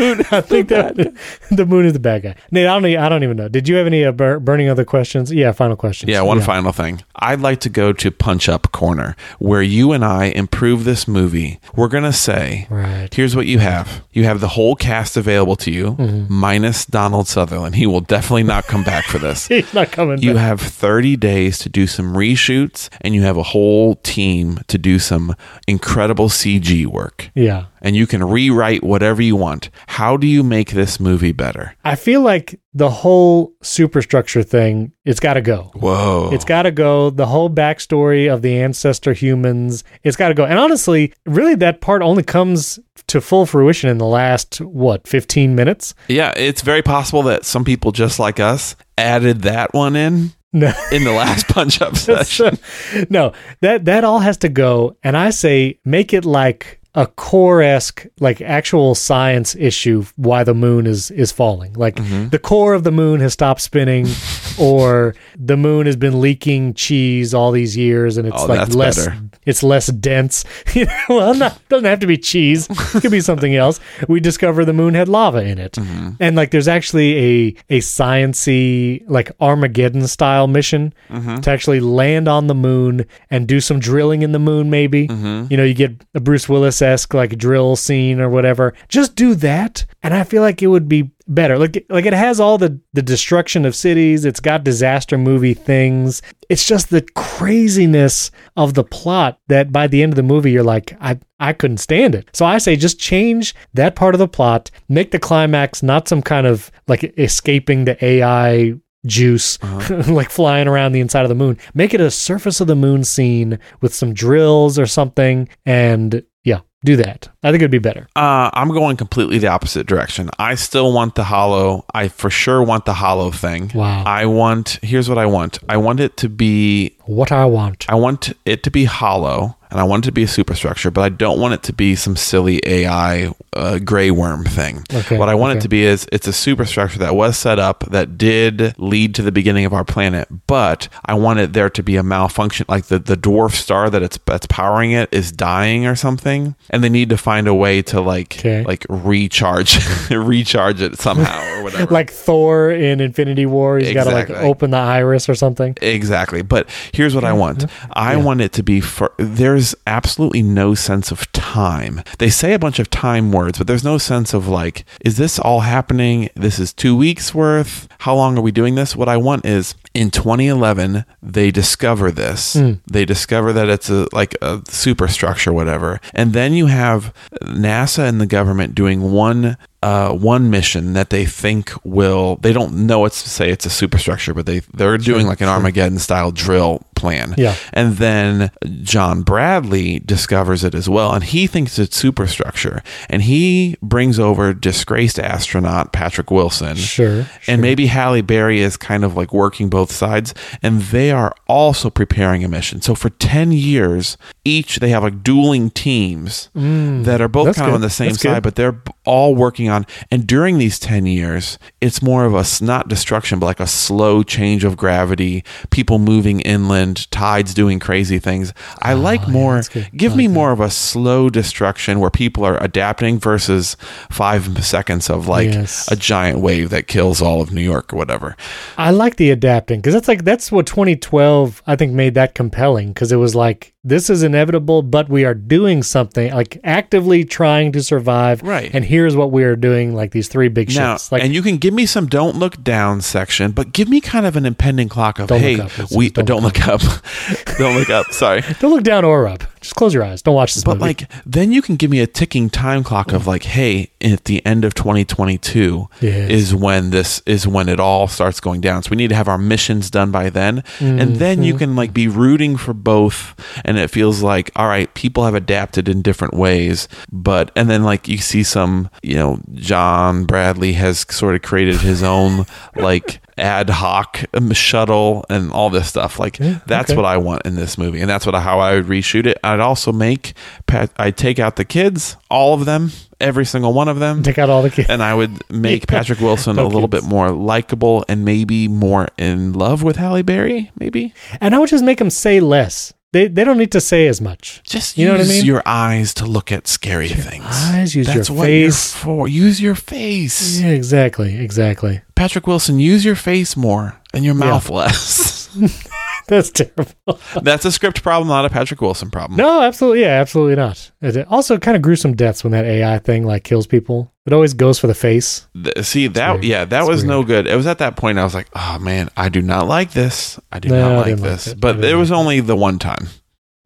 The 0.02 0.16
moon. 0.16 0.26
I 0.30 0.40
think 0.40 0.68
that 0.68 0.96
the 1.50 1.66
moon 1.66 1.86
is 1.86 1.92
the 1.92 1.98
bad 2.00 2.22
guy. 2.22 2.34
Nate, 2.50 2.66
I 2.66 2.78
don't. 2.80 2.84
I 2.96 3.08
don't 3.08 3.22
even 3.22 3.36
know. 3.36 3.48
Did 3.48 3.68
you 3.68 3.76
have 3.76 3.86
any 3.86 4.04
uh, 4.04 4.12
bur- 4.12 4.38
burning 4.40 4.68
other 4.68 4.84
questions? 4.84 5.32
Yeah, 5.32 5.52
final 5.52 5.76
questions. 5.76 6.10
Yeah, 6.10 6.22
one 6.22 6.40
final 6.40 6.72
thing. 6.72 7.02
I'd 7.16 7.40
like 7.40 7.60
to 7.60 7.68
go 7.68 7.92
to 7.92 8.10
Punch 8.10 8.48
Up 8.48 8.72
Corner, 8.72 9.16
where 9.38 9.62
you 9.62 9.92
and 9.92 10.04
I 10.04 10.26
improve 10.26 10.84
this 10.84 11.06
movie. 11.06 11.60
We're 11.76 11.88
gonna 11.88 12.12
say, 12.12 12.66
Right. 12.70 13.12
here's 13.12 13.36
what 13.36 13.46
you 13.46 13.58
have. 13.60 14.02
You 14.12 14.24
have 14.24 14.40
the 14.40 14.48
whole 14.48 14.74
cast 14.76 15.16
available 15.16 15.56
to 15.56 15.70
you, 15.70 15.92
Mm-hmm. 15.92 16.32
minus 16.32 16.84
Donald 16.86 17.28
Sutherland. 17.28 17.76
He 17.76 17.86
will 17.86 18.00
definitely 18.00 18.42
not 18.42 18.66
come 18.66 18.82
back 18.84 19.04
for 19.04 19.18
this. 19.18 19.46
He's 19.52 19.72
not 19.74 19.92
coming. 19.92 20.20
You 20.22 20.34
back. 20.34 20.42
have 20.42 20.60
30 20.60 21.16
days 21.16 21.58
to 21.60 21.68
do 21.68 21.86
some 21.86 22.14
reshoots, 22.14 22.88
and 23.00 23.14
you 23.14 23.22
have 23.22 23.36
a 23.36 23.42
whole 23.42 23.96
team 23.96 24.58
to 24.68 24.78
do 24.78 24.98
some 24.98 25.34
incredible 25.68 26.28
CG 26.28 26.86
work. 26.86 27.30
Yeah. 27.34 27.66
And 27.80 27.96
you 27.96 28.06
can 28.06 28.22
rewrite 28.24 28.82
whatever 28.84 29.22
you 29.22 29.36
want. 29.36 29.68
How 29.92 30.16
do 30.16 30.26
you 30.26 30.42
make 30.42 30.70
this 30.70 30.98
movie 30.98 31.32
better? 31.32 31.74
I 31.84 31.96
feel 31.96 32.22
like 32.22 32.58
the 32.72 32.88
whole 32.88 33.52
superstructure 33.62 34.42
thing, 34.42 34.92
it's 35.04 35.20
got 35.20 35.34
to 35.34 35.42
go. 35.42 35.70
Whoa. 35.74 36.30
It's 36.32 36.46
got 36.46 36.62
to 36.62 36.70
go. 36.70 37.10
The 37.10 37.26
whole 37.26 37.50
backstory 37.50 38.32
of 38.32 38.40
the 38.40 38.58
ancestor 38.58 39.12
humans, 39.12 39.84
it's 40.02 40.16
got 40.16 40.28
to 40.28 40.34
go. 40.34 40.44
And 40.46 40.58
honestly, 40.58 41.12
really, 41.26 41.54
that 41.56 41.80
part 41.82 42.00
only 42.00 42.22
comes 42.22 42.78
to 43.08 43.20
full 43.20 43.44
fruition 43.44 43.90
in 43.90 43.98
the 43.98 44.06
last, 44.06 44.60
what, 44.62 45.06
15 45.06 45.54
minutes? 45.54 45.94
yeah, 46.08 46.32
it's 46.36 46.62
very 46.62 46.82
possible 46.82 47.22
that 47.24 47.44
some 47.44 47.64
people 47.64 47.92
just 47.92 48.18
like 48.18 48.40
us 48.40 48.74
added 48.96 49.42
that 49.42 49.74
one 49.74 49.94
in 49.96 50.32
No. 50.54 50.72
in 50.90 51.04
the 51.04 51.12
last 51.12 51.48
punch 51.48 51.82
up 51.82 51.96
session. 52.08 52.58
no, 53.10 53.32
that 53.60 53.84
that 53.86 54.04
all 54.04 54.20
has 54.20 54.36
to 54.38 54.48
go. 54.48 54.96
And 55.02 55.16
I 55.16 55.30
say 55.30 55.78
make 55.84 56.12
it 56.14 56.24
like 56.24 56.78
a 56.94 57.06
core 57.06 57.62
esque, 57.62 58.06
like 58.20 58.42
actual 58.42 58.94
science 58.94 59.54
issue 59.56 60.04
why 60.16 60.44
the 60.44 60.52
moon 60.54 60.86
is 60.86 61.10
is 61.10 61.32
falling. 61.32 61.72
Like 61.72 61.96
Mm-hmm. 61.96 62.28
the 62.28 62.38
core 62.38 62.74
of 62.74 62.84
the 62.84 62.90
moon 62.92 63.20
has 63.20 63.32
stopped 63.32 63.60
spinning, 63.62 64.06
or 64.58 65.14
the 65.38 65.56
moon 65.56 65.86
has 65.86 65.96
been 65.96 66.20
leaking 66.20 66.74
cheese 66.74 67.32
all 67.32 67.50
these 67.50 67.76
years, 67.76 68.18
and 68.18 68.28
it's 68.28 68.42
Oh, 68.42 68.46
like 68.46 68.74
less 68.74 69.06
better. 69.06 69.16
it's 69.46 69.62
less 69.62 69.86
dense. 69.88 70.44
You 70.74 70.86
know, 70.86 70.92
well, 71.08 71.34
not 71.34 71.60
doesn't 71.68 71.84
have 71.86 72.00
to 72.00 72.06
be 72.06 72.16
cheese. 72.18 72.68
It 72.94 73.00
could 73.00 73.10
be 73.10 73.20
something 73.30 73.54
else. 73.56 73.80
We 74.08 74.20
discover 74.20 74.64
the 74.64 74.72
moon 74.72 74.94
had 74.94 75.08
lava 75.08 75.38
in 75.44 75.58
it, 75.58 75.72
Mm-hmm. 75.72 76.10
and 76.20 76.36
like 76.36 76.50
there's 76.50 76.68
actually 76.68 77.16
a 77.16 77.56
a 77.70 77.80
sciency 77.80 79.02
like 79.08 79.30
Armageddon 79.40 80.06
style 80.06 80.46
mission 80.46 80.92
Mm-hmm. 81.10 81.40
to 81.40 81.50
actually 81.50 81.80
land 81.80 82.28
on 82.28 82.46
the 82.46 82.54
moon 82.54 83.04
and 83.30 83.46
do 83.46 83.60
some 83.60 83.78
drilling 83.80 84.22
in 84.22 84.32
the 84.32 84.38
moon. 84.38 84.70
Maybe 84.70 85.08
Mm-hmm. 85.08 85.46
you 85.50 85.56
know 85.56 85.64
you 85.64 85.74
get 85.74 85.92
a 86.14 86.20
Bruce 86.20 86.48
Willis 86.48 86.81
esque 86.82 87.14
like 87.14 87.38
drill 87.38 87.76
scene 87.76 88.20
or 88.20 88.28
whatever. 88.28 88.74
Just 88.88 89.14
do 89.16 89.34
that, 89.36 89.84
and 90.02 90.12
I 90.12 90.24
feel 90.24 90.42
like 90.42 90.62
it 90.62 90.66
would 90.66 90.88
be 90.88 91.12
better. 91.28 91.58
Like 91.58 91.86
like 91.88 92.06
it 92.06 92.12
has 92.12 92.40
all 92.40 92.58
the 92.58 92.80
the 92.92 93.02
destruction 93.02 93.64
of 93.64 93.74
cities. 93.74 94.24
It's 94.24 94.40
got 94.40 94.64
disaster 94.64 95.16
movie 95.16 95.54
things. 95.54 96.22
It's 96.48 96.66
just 96.66 96.90
the 96.90 97.02
craziness 97.14 98.30
of 98.56 98.74
the 98.74 98.84
plot 98.84 99.38
that 99.48 99.72
by 99.72 99.86
the 99.86 100.02
end 100.02 100.12
of 100.12 100.16
the 100.16 100.22
movie 100.22 100.50
you're 100.50 100.62
like 100.62 100.96
I 101.00 101.18
I 101.40 101.52
couldn't 101.52 101.78
stand 101.78 102.14
it. 102.14 102.28
So 102.32 102.44
I 102.44 102.58
say 102.58 102.76
just 102.76 103.00
change 103.00 103.54
that 103.74 103.96
part 103.96 104.14
of 104.14 104.18
the 104.18 104.28
plot. 104.28 104.70
Make 104.88 105.10
the 105.10 105.18
climax 105.18 105.82
not 105.82 106.08
some 106.08 106.22
kind 106.22 106.46
of 106.46 106.70
like 106.88 107.04
escaping 107.18 107.84
the 107.84 108.02
AI 108.04 108.74
juice 109.06 109.58
uh-huh. 109.62 110.02
like 110.12 110.30
flying 110.30 110.68
around 110.68 110.92
the 110.92 111.00
inside 111.00 111.22
of 111.22 111.28
the 111.28 111.34
moon. 111.34 111.58
Make 111.74 111.94
it 111.94 112.00
a 112.00 112.10
surface 112.10 112.60
of 112.60 112.66
the 112.66 112.76
moon 112.76 113.04
scene 113.04 113.58
with 113.80 113.94
some 113.94 114.14
drills 114.14 114.78
or 114.78 114.86
something 114.86 115.48
and 115.66 116.22
yeah, 116.44 116.60
do 116.84 116.96
that. 116.96 117.28
I 117.44 117.50
think 117.50 117.62
it'd 117.62 117.70
be 117.70 117.78
better. 117.78 118.08
Uh, 118.14 118.50
I'm 118.52 118.68
going 118.68 118.96
completely 118.96 119.38
the 119.38 119.48
opposite 119.48 119.86
direction. 119.86 120.30
I 120.38 120.54
still 120.54 120.92
want 120.92 121.14
the 121.14 121.24
hollow. 121.24 121.84
I 121.92 122.08
for 122.08 122.30
sure 122.30 122.62
want 122.62 122.84
the 122.84 122.94
hollow 122.94 123.30
thing. 123.30 123.70
Wow. 123.74 124.04
I 124.04 124.26
want. 124.26 124.78
Here's 124.82 125.08
what 125.08 125.18
I 125.18 125.26
want. 125.26 125.58
I 125.68 125.76
want 125.76 126.00
it 126.00 126.16
to 126.18 126.28
be. 126.28 126.96
What 127.06 127.32
I 127.32 127.44
want. 127.46 127.86
I 127.88 127.96
want 127.96 128.32
it 128.44 128.62
to 128.62 128.70
be 128.70 128.84
hollow, 128.84 129.56
and 129.72 129.80
I 129.80 129.84
want 129.84 130.04
it 130.04 130.08
to 130.08 130.12
be 130.12 130.22
a 130.22 130.28
superstructure, 130.28 130.92
but 130.92 131.00
I 131.00 131.08
don't 131.08 131.40
want 131.40 131.54
it 131.54 131.64
to 131.64 131.72
be 131.72 131.96
some 131.96 132.14
silly 132.14 132.60
AI 132.64 133.32
uh, 133.54 133.78
gray 133.80 134.10
worm 134.12 134.44
thing. 134.44 134.84
Okay, 134.92 135.18
what 135.18 135.28
I 135.28 135.34
want 135.34 135.52
okay. 135.52 135.58
it 135.58 135.62
to 135.62 135.68
be 135.68 135.82
is 135.82 136.06
it's 136.12 136.28
a 136.28 136.32
superstructure 136.32 137.00
that 137.00 137.16
was 137.16 137.36
set 137.36 137.58
up 137.58 137.84
that 137.90 138.16
did 138.16 138.78
lead 138.78 139.16
to 139.16 139.22
the 139.22 139.32
beginning 139.32 139.64
of 139.64 139.72
our 139.72 139.84
planet, 139.84 140.28
but 140.46 140.88
I 141.06 141.14
want 141.14 141.40
it 141.40 141.54
there 141.54 141.70
to 141.70 141.82
be 141.82 141.96
a 141.96 142.04
malfunction, 142.04 142.66
like 142.68 142.84
the 142.84 143.00
the 143.00 143.16
dwarf 143.16 143.52
star 143.52 143.90
that 143.90 144.02
it's 144.02 144.18
that's 144.26 144.46
powering 144.46 144.92
it 144.92 145.08
is 145.10 145.32
dying 145.32 145.86
or 145.86 145.96
something, 145.96 146.31
and 146.70 146.82
they 146.82 146.88
need 146.88 147.08
to 147.10 147.16
find 147.16 147.46
a 147.48 147.54
way 147.54 147.82
to 147.82 148.00
like 148.00 148.38
Okay. 148.38 148.64
like 148.64 148.84
recharge 148.88 149.78
recharge 150.10 150.80
it 150.80 150.98
somehow 150.98 151.40
or 151.58 151.62
whatever. 151.64 151.92
Like 151.92 152.10
Thor 152.10 152.70
in 152.70 153.00
Infinity 153.00 153.46
War, 153.46 153.78
he's 153.78 153.92
got 153.94 154.04
to 154.04 154.10
like 154.10 154.30
open 154.30 154.70
the 154.70 154.78
iris 154.78 155.28
or 155.28 155.34
something. 155.34 155.76
Exactly. 155.82 156.42
But 156.42 156.68
here's 156.92 157.14
what 157.14 157.24
I 157.24 157.32
want. 157.32 157.58
Mm-hmm. 157.66 157.92
I 157.94 158.16
want 158.16 158.40
it 158.40 158.52
to 158.54 158.62
be 158.62 158.80
for 158.80 159.12
there's 159.18 159.74
absolutely 159.86 160.42
no 160.42 160.74
sense 160.74 161.10
of 161.10 161.30
time. 161.32 162.02
They 162.18 162.30
say 162.30 162.54
a 162.54 162.58
bunch 162.58 162.78
of 162.78 162.90
time 162.90 163.32
words, 163.32 163.58
but 163.58 163.66
there's 163.66 163.84
no 163.84 163.98
sense 163.98 164.34
of 164.34 164.48
like, 164.48 164.84
is 165.04 165.16
this 165.16 165.38
all 165.38 165.60
happening? 165.60 166.28
This 166.34 166.58
is 166.58 166.72
two 166.72 166.96
weeks 166.96 167.34
worth. 167.34 167.88
How 168.00 168.14
long 168.14 168.38
are 168.38 168.42
we 168.42 168.52
doing 168.52 168.74
this? 168.74 168.96
What 168.96 169.08
I 169.08 169.16
want 169.16 169.44
is 169.44 169.74
in 169.94 170.10
2011, 170.10 171.04
they 171.22 171.50
discover 171.50 172.10
this. 172.10 172.54
They 172.90 173.04
discover 173.04 173.52
that 173.52 173.68
it's 173.68 173.90
a 173.90 174.06
like 174.12 174.34
a 174.40 174.62
superstructure, 174.68 175.52
whatever. 175.52 176.00
And 176.14 176.32
then 176.32 176.54
you 176.54 176.66
have 176.66 177.12
NASA 177.42 178.08
and 178.08 178.20
the 178.20 178.26
government 178.26 178.74
doing 178.74 179.12
one 179.12 179.56
uh, 179.82 180.12
one 180.12 180.48
mission 180.48 180.92
that 180.92 181.10
they 181.10 181.26
think 181.26 181.72
will 181.84 182.36
they 182.36 182.52
don't 182.52 182.86
know 182.86 183.04
it's 183.04 183.22
to 183.24 183.28
say 183.30 183.50
it's 183.50 183.66
a 183.66 183.70
superstructure, 183.70 184.32
but 184.32 184.46
they 184.46 184.60
they're 184.72 184.98
doing 184.98 185.26
like 185.26 185.40
an 185.40 185.48
Armageddon 185.48 185.98
style 185.98 186.30
drill 186.30 186.82
plan. 187.02 187.34
Yeah. 187.36 187.56
And 187.74 187.96
then 187.96 188.50
John 188.82 189.22
Bradley 189.22 189.98
discovers 189.98 190.64
it 190.64 190.74
as 190.74 190.88
well, 190.88 191.12
and 191.12 191.22
he 191.24 191.46
thinks 191.46 191.78
it's 191.78 191.96
superstructure, 191.96 192.82
and 193.10 193.22
he 193.22 193.76
brings 193.82 194.18
over 194.18 194.54
disgraced 194.54 195.18
astronaut 195.18 195.92
Patrick 195.92 196.30
Wilson. 196.30 196.76
Sure. 196.76 197.26
And 197.46 197.60
maybe 197.60 197.86
Halle 197.86 198.22
Berry 198.22 198.60
is 198.60 198.76
kind 198.78 199.04
of 199.04 199.16
like 199.16 199.32
working 199.32 199.68
both 199.68 199.90
sides, 199.92 200.32
and 200.62 200.80
they 200.80 201.10
are 201.10 201.34
also 201.48 201.90
preparing 201.90 202.44
a 202.44 202.48
mission. 202.48 202.80
So 202.80 202.94
for 202.94 203.10
ten 203.10 203.52
years, 203.52 204.16
each 204.44 204.76
they 204.76 204.88
have 204.90 205.02
like 205.02 205.22
dueling 205.22 205.70
teams 205.70 206.48
that 206.54 207.20
are 207.20 207.28
both 207.28 207.42
Mm. 207.42 207.56
Kind 207.56 207.68
of 207.68 207.74
on 207.74 207.80
the 207.80 207.90
same 207.90 208.10
That's 208.10 208.22
good. 208.22 208.28
side, 208.30 208.42
but 208.44 208.54
they're 208.54 208.80
all 209.04 209.34
working 209.34 209.68
on. 209.68 209.84
And 210.12 210.26
during 210.26 210.58
these 210.58 210.78
ten 210.78 211.06
years, 211.06 211.58
it's 211.80 212.00
more 212.00 212.24
of 212.24 212.34
a 212.34 212.44
not 212.64 212.88
destruction, 212.88 213.40
but 213.40 213.46
like 213.46 213.60
a 213.60 213.66
slow 213.66 214.22
change 214.22 214.62
of 214.64 214.76
gravity, 214.76 215.42
people 215.70 215.98
moving 215.98 216.40
inland, 216.40 216.91
tides 216.94 217.54
doing 217.54 217.78
crazy 217.78 218.18
things. 218.18 218.52
I 218.80 218.92
ah, 218.92 218.96
like 218.96 219.28
more. 219.28 219.58
Oh, 219.58 219.62
good. 219.72 219.90
Give 219.96 220.12
I 220.12 220.16
me 220.16 220.28
like 220.28 220.34
more 220.34 220.52
of 220.52 220.60
a 220.60 220.70
slow 220.70 221.30
destruction 221.30 222.00
where 222.00 222.10
people 222.10 222.44
are 222.44 222.62
adapting 222.62 223.18
versus 223.18 223.76
five 224.10 224.64
seconds 224.64 225.10
of 225.10 225.28
like 225.28 225.52
Yes. 225.52 225.90
a 225.90 225.96
giant 225.96 226.40
wave 226.40 226.70
that 226.70 226.86
kills 226.86 227.20
all 227.20 227.40
of 227.40 227.52
New 227.52 227.62
York 227.62 227.92
or 227.92 227.96
whatever. 227.96 228.36
I 228.78 228.90
like 228.90 229.16
the 229.16 229.30
adapting 229.30 229.80
because 229.80 229.94
that's 229.94 230.08
like 230.08 230.24
that's 230.24 230.52
what 230.52 230.66
2012 230.66 231.62
I 231.66 231.76
think 231.76 231.92
made 231.92 232.14
that 232.14 232.34
compelling 232.34 232.88
because 232.88 233.12
it 233.12 233.16
was 233.16 233.34
like 233.34 233.72
this 233.84 234.08
is 234.08 234.22
inevitable, 234.22 234.82
but 234.82 235.08
we 235.08 235.24
are 235.24 235.34
doing 235.34 235.82
something 235.82 236.32
like 236.32 236.60
actively 236.62 237.24
trying 237.24 237.72
to 237.72 237.82
survive. 237.82 238.40
Right. 238.42 238.70
And 238.72 238.84
here's 238.84 239.16
what 239.16 239.32
we 239.32 239.42
are 239.42 239.56
doing, 239.56 239.92
like 239.92 240.12
these 240.12 240.28
three 240.28 240.48
big 240.48 240.72
Now, 240.74 240.94
shits. 240.94 241.10
Like 241.10 241.22
and 241.22 241.34
you 241.34 241.42
can 241.42 241.56
give 241.56 241.74
me 241.74 241.86
some 241.86 242.06
"Don't 242.06 242.36
Look 242.36 242.62
Down" 242.62 243.00
section, 243.00 243.50
but 243.50 243.72
give 243.72 243.88
me 243.88 244.00
kind 244.00 244.24
of 244.24 244.36
an 244.36 244.46
impending 244.46 244.88
clock 244.88 245.18
of 245.18 245.30
hey, 245.30 245.58
up. 245.58 245.70
We 245.90 246.10
don't 246.10 246.26
don't, 246.26 246.42
look 246.42 246.66
up, 246.68 246.81
don't 247.58 247.76
look 247.76 247.90
up. 247.90 248.06
Sorry, 248.12 248.40
don't 248.60 248.72
look 248.72 248.84
down 248.84 249.04
or 249.04 249.26
up. 249.28 249.44
Just 249.60 249.76
close 249.76 249.94
your 249.94 250.02
eyes. 250.02 250.22
Don't 250.22 250.34
watch 250.34 250.54
this 250.54 250.64
but 250.64 250.74
movie. 250.78 250.82
like 250.86 251.10
then 251.24 251.52
you 251.52 251.62
can 251.62 251.76
give 251.76 251.88
me 251.88 252.00
a 252.00 252.06
ticking 252.06 252.50
time 252.50 252.82
clock 252.82 253.12
of 253.12 253.26
like, 253.28 253.44
hey, 253.44 253.90
at 254.00 254.24
the 254.24 254.44
end 254.44 254.64
of 254.64 254.74
2022 254.74 255.88
Yes. 256.00 256.30
is 256.30 256.54
when 256.54 256.90
this 256.90 257.22
is 257.26 257.46
when 257.46 257.68
it 257.68 257.78
all 257.78 258.08
starts 258.08 258.40
going 258.40 258.60
down. 258.60 258.82
So 258.82 258.90
we 258.90 258.96
need 258.96 259.08
to 259.10 259.14
have 259.14 259.28
our 259.28 259.38
missions 259.38 259.88
done 259.90 260.10
by 260.10 260.30
then, 260.30 260.64
and 260.80 261.16
then 261.16 261.32
Mm-hmm. 261.38 261.42
you 261.44 261.54
can 261.56 261.76
like 261.76 261.94
be 261.94 262.08
rooting 262.08 262.56
for 262.56 262.74
both, 262.74 263.34
and 263.64 263.78
it 263.78 263.88
feels 263.90 264.20
like 264.22 264.50
all 264.56 264.66
right, 264.66 264.92
people 264.94 265.24
have 265.24 265.34
adapted 265.36 265.88
in 265.88 266.02
different 266.02 266.34
ways, 266.34 266.88
but 267.12 267.50
and 267.56 267.70
then 267.70 267.84
like 267.84 268.08
you 268.08 268.18
see 268.18 268.42
some, 268.42 268.90
you 269.02 269.14
know, 269.14 269.38
John 269.54 270.24
Bradley 270.24 270.72
has 270.74 271.06
sort 271.08 271.36
of 271.36 271.42
created 271.42 271.76
his 271.80 272.02
own 272.02 272.46
like 272.74 273.20
ad 273.42 273.68
hoc 273.68 274.24
um, 274.32 274.52
shuttle 274.52 275.24
and 275.28 275.50
all 275.52 275.68
this 275.68 275.88
stuff. 275.88 276.18
Like 276.18 276.38
that's 276.38 276.90
okay. 276.90 276.96
what 276.96 277.04
I 277.04 277.16
want 277.18 277.44
in 277.44 277.56
this 277.56 277.76
movie, 277.76 278.00
and 278.00 278.08
that's 278.08 278.24
what 278.24 278.34
how 278.36 278.60
I 278.60 278.74
would 278.74 278.86
reshoot 278.86 279.26
it. 279.26 279.38
I'd 279.44 279.60
also 279.60 279.92
make 279.92 280.32
Pat. 280.66 280.90
I'd 280.96 281.16
take 281.16 281.38
out 281.38 281.56
the 281.56 281.64
kids, 281.64 282.16
all 282.30 282.54
of 282.54 282.64
them, 282.64 282.90
every 283.20 283.44
single 283.44 283.72
one 283.72 283.88
of 283.88 283.98
them, 283.98 284.22
Take 284.22 284.38
out 284.38 284.48
all 284.48 284.62
the 284.62 284.70
kids. 284.70 284.88
and 284.88 285.02
I 285.02 285.12
would 285.14 285.42
make 285.50 285.86
Patrick 285.86 286.20
Wilson 286.20 286.56
No 286.56 286.66
a 286.66 286.68
little 286.68 286.88
kids. 286.88 287.02
bit 287.04 287.10
more 287.10 287.30
likable 287.30 288.04
and 288.08 288.24
maybe 288.24 288.68
more 288.68 289.08
in 289.18 289.52
love 289.52 289.82
with 289.82 289.96
Halle 289.96 290.22
Berry. 290.22 290.70
Maybe 290.78 291.12
And 291.40 291.54
I 291.54 291.58
would 291.58 291.68
just 291.68 291.84
make 291.84 292.00
him 292.00 292.10
say 292.10 292.40
less. 292.40 292.92
They 293.12 293.28
they 293.28 293.44
don't 293.44 293.58
need 293.58 293.72
to 293.72 293.80
say 293.80 294.06
as 294.08 294.20
much. 294.20 294.62
just 294.66 294.96
You 294.96 295.06
know 295.06 295.12
what 295.12 295.20
I 295.20 295.24
use 295.24 295.36
mean? 295.38 295.44
your 295.44 295.62
eyes 295.66 296.14
to 296.14 296.24
look 296.26 296.50
at 296.50 296.66
scary 296.66 297.08
things. 297.08 297.44
eyes, 297.46 297.94
use 297.94 298.06
That's 298.06 298.28
your 298.28 298.38
what 298.38 298.46
face. 298.46 298.94
You're 298.94 299.00
for 299.02 299.28
use 299.28 299.60
your 299.60 299.74
face. 299.74 300.60
Yeah, 300.60 300.68
exactly, 300.68 301.36
exactly. 301.38 302.00
Patrick 302.14 302.46
Wilson, 302.46 302.78
use 302.80 303.04
your 303.04 303.16
face 303.16 303.56
more 303.56 304.00
and 304.14 304.24
your 304.24 304.34
mouth 304.34 304.70
less. 304.70 305.48
That's 306.28 306.50
terrible. 306.50 306.86
That's 307.42 307.64
a 307.64 307.72
script 307.72 308.02
problem, 308.02 308.28
not 308.28 308.44
a 308.44 308.50
Patrick 308.50 308.80
Wilson 308.80 309.10
problem. 309.10 309.36
No, 309.36 309.62
absolutely, 309.62 310.02
yeah, 310.02 310.20
absolutely 310.20 310.56
not. 310.56 310.90
It 311.00 311.26
also 311.28 311.58
kind 311.58 311.76
of 311.76 311.82
gruesome 311.82 312.14
deaths 312.14 312.44
when 312.44 312.52
that 312.52 312.64
AI 312.64 312.98
thing 312.98 313.24
like 313.26 313.44
kills 313.44 313.66
people. 313.66 314.12
It 314.26 314.32
always 314.32 314.54
goes 314.54 314.78
for 314.78 314.86
the 314.86 314.94
face. 314.94 315.46
Th- 315.60 315.84
See 315.84 316.06
that? 316.06 316.32
weird. 316.34 316.44
Yeah, 316.44 316.64
that 316.64 316.80
It's 316.82 316.88
was 316.88 317.04
no 317.04 317.24
good. 317.24 317.46
It 317.48 317.56
was 317.56 317.66
at 317.66 317.78
that 317.78 317.96
point 317.96 318.18
I 318.18 318.24
was 318.24 318.34
like, 318.34 318.48
"Oh 318.54 318.78
man, 318.78 319.08
I 319.16 319.28
do 319.28 319.42
not 319.42 319.66
like 319.66 319.90
this. 319.92 320.38
I 320.52 320.60
do 320.60 320.68
No, 320.68 320.90
not 320.90 320.96
like 320.98 321.06
like 321.12 321.20
this." 321.20 321.46
it. 321.48 321.60
But 321.60 321.84
it 321.84 321.94
was 321.96 322.10
like 322.10 322.18
only 322.18 322.40
the 322.40 322.56
one 322.56 322.78
time. 322.78 323.08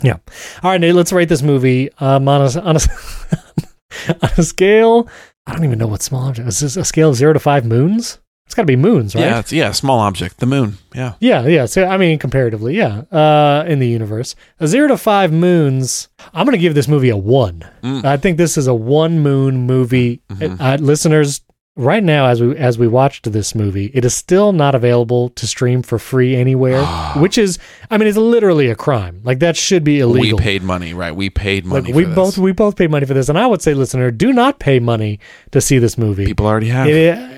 Yeah. 0.02 0.16
All 0.62 0.70
right, 0.70 0.80
Nate, 0.80 0.94
let's 0.94 1.12
rate 1.12 1.28
this 1.28 1.42
movie 1.42 1.90
um, 2.00 2.26
on 2.28 2.40
a 2.40 2.60
on 2.60 2.76
a, 2.76 2.80
on 4.22 4.30
a 4.36 4.42
scale 4.42 5.08
I 5.46 5.52
don't 5.52 5.64
even 5.64 5.78
know 5.78 5.86
what 5.86 6.02
small 6.02 6.26
object 6.26 6.48
is. 6.48 6.60
This 6.60 6.76
a 6.76 6.84
scale 6.84 7.10
of 7.10 7.16
zero 7.16 7.32
to 7.32 7.38
five 7.38 7.64
moons? 7.64 8.18
It's 8.46 8.54
got 8.54 8.62
to 8.62 8.66
be 8.66 8.76
moons, 8.76 9.14
right? 9.14 9.22
Yeah, 9.22 9.38
it's 9.40 9.52
yeah, 9.52 9.72
small 9.72 9.98
object, 9.98 10.38
the 10.38 10.46
moon. 10.46 10.78
Yeah. 10.94 11.14
Yeah, 11.18 11.46
yeah. 11.46 11.66
So 11.66 11.84
I 11.84 11.96
mean, 11.96 12.18
comparatively, 12.18 12.76
yeah. 12.76 13.02
Uh, 13.10 13.64
in 13.66 13.80
the 13.80 13.88
universe, 13.88 14.36
a 14.60 14.68
zero 14.68 14.86
to 14.88 14.96
five 14.96 15.32
moons. 15.32 16.08
I'm 16.32 16.46
gonna 16.46 16.56
give 16.58 16.74
this 16.74 16.86
movie 16.88 17.08
a 17.10 17.16
one. 17.16 17.68
Mm. 17.82 18.04
I 18.04 18.16
think 18.16 18.38
this 18.38 18.56
is 18.56 18.66
a 18.68 18.74
one 18.74 19.18
moon 19.18 19.66
movie. 19.66 20.20
Mhm. 20.30 20.60
Uh, 20.60 20.76
listeners, 20.80 21.40
right 21.76 22.02
now, 22.02 22.26
as 22.26 22.40
we 22.42 22.56
as 22.56 22.78
we 22.78 22.88
watched 22.88 23.30
this 23.30 23.54
movie, 23.54 23.90
it 23.94 24.04
is 24.04 24.14
still 24.14 24.52
not 24.52 24.74
available 24.74 25.28
to 25.30 25.46
stream 25.46 25.82
for 25.82 25.98
free 25.98 26.34
anywhere. 26.34 26.84
which 27.16 27.38
is, 27.38 27.58
I 27.90 27.98
mean, 27.98 28.08
it's 28.08 28.16
literally 28.16 28.68
a 28.68 28.74
crime. 28.74 29.20
Like 29.22 29.38
that 29.40 29.56
should 29.56 29.84
be 29.84 30.00
illegal 30.00 30.38
We 30.38 30.42
paid 30.42 30.62
money, 30.62 30.94
right? 30.94 31.14
We 31.14 31.30
paid 31.30 31.64
money. 31.64 31.86
like 31.86 31.94
we 31.94 32.04
this. 32.04 32.14
both 32.14 32.38
we 32.38 32.52
both 32.52 32.76
paid 32.76 32.90
money 32.90 33.06
for 33.06 33.14
this, 33.14 33.28
and 33.28 33.38
I 33.38 33.46
would 33.46 33.62
say, 33.62 33.74
listener, 33.74 34.10
do 34.10 34.32
not 34.32 34.58
pay 34.58 34.80
money 34.80 35.20
to 35.52 35.60
see 35.60 35.78
this 35.78 35.96
movie. 35.96 36.26
people 36.26 36.46
already 36.46 36.68
have. 36.68 36.88
It 36.88 36.96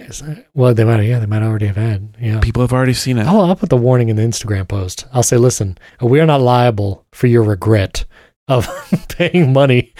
is, 0.08 0.22
well, 0.54 0.74
they 0.74 0.84
might, 0.84 1.02
yeah, 1.02 1.18
they 1.18 1.26
might 1.26 1.42
already 1.42 1.66
have 1.66 1.76
had, 1.76 2.16
yeah. 2.20 2.40
People 2.40 2.62
have 2.62 2.72
already 2.72 2.94
seen 2.94 3.18
it. 3.18 3.26
I'll, 3.26 3.42
I'll 3.42 3.56
put 3.56 3.68
the 3.68 3.76
warning 3.76 4.08
in 4.08 4.16
the 4.16 4.22
Instagram 4.22 4.68
post. 4.68 5.06
I'll 5.12 5.22
say, 5.22 5.36
listen, 5.36 5.76
we 6.00 6.20
are 6.20 6.26
not 6.26 6.40
liable 6.40 7.04
for 7.10 7.26
your 7.26 7.42
regret 7.42 8.04
of 8.48 8.66
paying 9.08 9.52
money. 9.52 9.92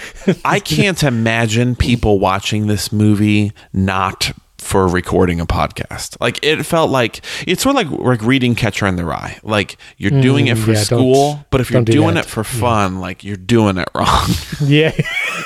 I 0.44 0.61
can't 0.61 1.03
imagine 1.03 1.76
people 1.76 2.18
watching 2.18 2.66
this 2.66 2.90
movie 2.92 3.53
not 3.72 4.32
for 4.59 4.88
recording 4.88 5.40
a 5.40 5.46
podcast. 5.46 6.16
Like 6.20 6.40
it 6.44 6.62
felt 6.64 6.90
like 6.90 7.24
it's 7.46 7.62
sort 7.62 7.76
of 7.76 7.90
like 7.92 8.01
like 8.01 8.22
reading 8.22 8.55
Catcher 8.55 8.86
in 8.86 8.96
the 8.96 9.05
Rye. 9.05 9.38
Like 9.42 9.78
you're 9.96 10.20
doing 10.20 10.49
it 10.49 10.57
Mm, 10.59 10.64
for 10.64 10.72
yeah, 10.72 10.82
school, 10.82 11.44
but 11.51 11.61
if 11.61 11.70
you're 11.70 11.78
don't 11.82 11.94
doing 11.94 12.14
that. 12.16 12.24
it 12.26 12.28
for 12.28 12.42
fun, 12.44 12.99
like 13.01 13.22
you're 13.24 13.36
doing 13.36 13.78
it 13.78 13.88
wrong. 13.94 14.28
yeah. 14.64 14.92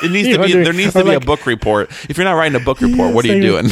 It 0.02 0.10
needs 0.10 0.28
to 0.28 0.42
be 0.42 0.52
there 0.54 0.72
needs 0.72 0.94
to 0.94 1.04
be 1.04 1.10
like- 1.10 1.22
a 1.22 1.26
book 1.26 1.44
report. 1.46 1.90
If 2.08 2.16
you're 2.16 2.24
not 2.24 2.32
writing 2.34 2.60
a 2.60 2.64
book 2.64 2.80
report, 2.88 3.14
what 3.14 3.24
are 3.24 3.34
you 3.36 3.42
doing? 3.42 3.66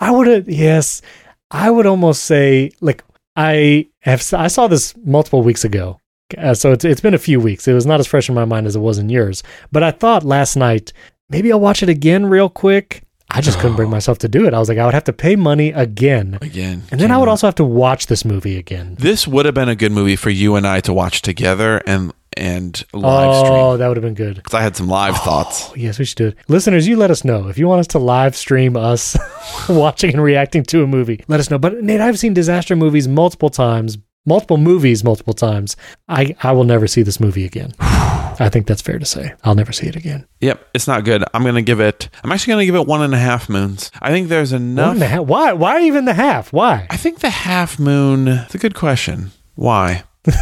I 0.00 0.10
would 0.10 0.26
have, 0.26 0.48
yes, 0.48 1.02
I 1.50 1.70
would 1.70 1.86
almost 1.86 2.24
say, 2.24 2.70
like, 2.80 3.04
I 3.36 3.88
have, 4.00 4.22
I 4.32 4.48
saw 4.48 4.66
this 4.68 4.94
multiple 5.04 5.42
weeks 5.42 5.64
ago. 5.64 5.98
Uh, 6.38 6.54
so 6.54 6.72
it's, 6.72 6.84
it's 6.84 7.00
been 7.00 7.14
a 7.14 7.18
few 7.18 7.40
weeks. 7.40 7.66
It 7.68 7.74
was 7.74 7.86
not 7.86 8.00
as 8.00 8.06
fresh 8.06 8.28
in 8.28 8.34
my 8.34 8.44
mind 8.44 8.66
as 8.66 8.76
it 8.76 8.80
was 8.80 8.98
in 8.98 9.08
yours. 9.08 9.42
But 9.70 9.82
I 9.82 9.90
thought 9.90 10.24
last 10.24 10.56
night, 10.56 10.92
maybe 11.28 11.52
I'll 11.52 11.60
watch 11.60 11.82
it 11.82 11.88
again 11.88 12.26
real 12.26 12.48
quick. 12.48 13.02
I 13.30 13.40
just 13.40 13.58
couldn't 13.58 13.76
bring 13.76 13.90
myself 13.98 14.18
to 14.18 14.28
do 14.28 14.46
it. 14.46 14.54
I 14.54 14.58
was 14.58 14.68
like, 14.68 14.78
I 14.78 14.84
would 14.84 14.94
have 14.94 15.04
to 15.04 15.12
pay 15.12 15.36
money 15.36 15.70
again. 15.70 16.38
Again. 16.40 16.82
And 16.90 17.00
then 17.00 17.10
I 17.10 17.18
would 17.18 17.28
also 17.28 17.46
have 17.46 17.54
to 17.56 17.64
watch 17.64 18.06
this 18.06 18.24
movie 18.24 18.58
again. 18.58 18.96
This 18.98 19.26
would 19.26 19.46
have 19.46 19.54
been 19.54 19.68
a 19.68 19.76
good 19.76 19.92
movie 19.92 20.16
for 20.16 20.30
you 20.30 20.56
and 20.56 20.66
I 20.66 20.80
to 20.80 20.92
watch 20.92 21.22
together 21.22 21.82
and 21.86 22.12
and 22.36 22.82
live 22.92 23.28
oh, 23.28 23.44
stream. 23.44 23.78
that 23.78 23.88
would 23.88 23.96
have 23.96 24.02
been 24.02 24.14
good. 24.14 24.36
Because 24.36 24.54
I 24.54 24.62
had 24.62 24.76
some 24.76 24.88
live 24.88 25.16
thoughts. 25.18 25.68
Oh, 25.70 25.74
yes, 25.76 25.98
we 25.98 26.04
should 26.04 26.16
do 26.16 26.28
it. 26.28 26.38
Listeners, 26.48 26.88
you 26.88 26.96
let 26.96 27.10
us 27.10 27.24
know. 27.24 27.48
If 27.48 27.58
you 27.58 27.68
want 27.68 27.80
us 27.80 27.86
to 27.88 27.98
live 27.98 28.36
stream 28.36 28.76
us 28.76 29.16
watching 29.68 30.14
and 30.14 30.22
reacting 30.22 30.62
to 30.64 30.82
a 30.82 30.86
movie, 30.86 31.22
let 31.28 31.40
us 31.40 31.50
know. 31.50 31.58
But 31.58 31.82
Nate, 31.82 32.00
I've 32.00 32.18
seen 32.18 32.34
disaster 32.34 32.76
movies 32.76 33.08
multiple 33.08 33.50
times, 33.50 33.98
multiple 34.24 34.56
movies 34.56 35.04
multiple 35.04 35.34
times. 35.34 35.76
I, 36.08 36.36
I 36.42 36.52
will 36.52 36.64
never 36.64 36.86
see 36.86 37.02
this 37.02 37.20
movie 37.20 37.44
again. 37.44 37.72
I 37.80 38.48
think 38.50 38.66
that's 38.66 38.82
fair 38.82 38.98
to 38.98 39.04
say. 39.04 39.34
I'll 39.44 39.54
never 39.54 39.72
see 39.72 39.86
it 39.86 39.94
again. 39.94 40.26
Yep, 40.40 40.68
it's 40.74 40.88
not 40.88 41.04
good. 41.04 41.22
I'm 41.34 41.44
gonna 41.44 41.62
give 41.62 41.80
it. 41.80 42.08
I'm 42.24 42.32
actually 42.32 42.52
gonna 42.54 42.66
give 42.66 42.74
it 42.74 42.86
one 42.86 43.02
and 43.02 43.14
a 43.14 43.18
half 43.18 43.48
moons. 43.48 43.90
I 44.00 44.10
think 44.10 44.28
there's 44.28 44.52
enough. 44.52 44.94
and 44.94 45.02
half. 45.02 45.26
Why? 45.26 45.52
Why 45.52 45.82
even 45.82 46.06
the 46.06 46.14
half? 46.14 46.52
Why? 46.52 46.86
I 46.90 46.96
think 46.96 47.20
the 47.20 47.30
half 47.30 47.78
moon. 47.78 48.28
It's 48.28 48.54
a 48.54 48.58
good 48.58 48.74
question. 48.74 49.32
Why? 49.54 50.04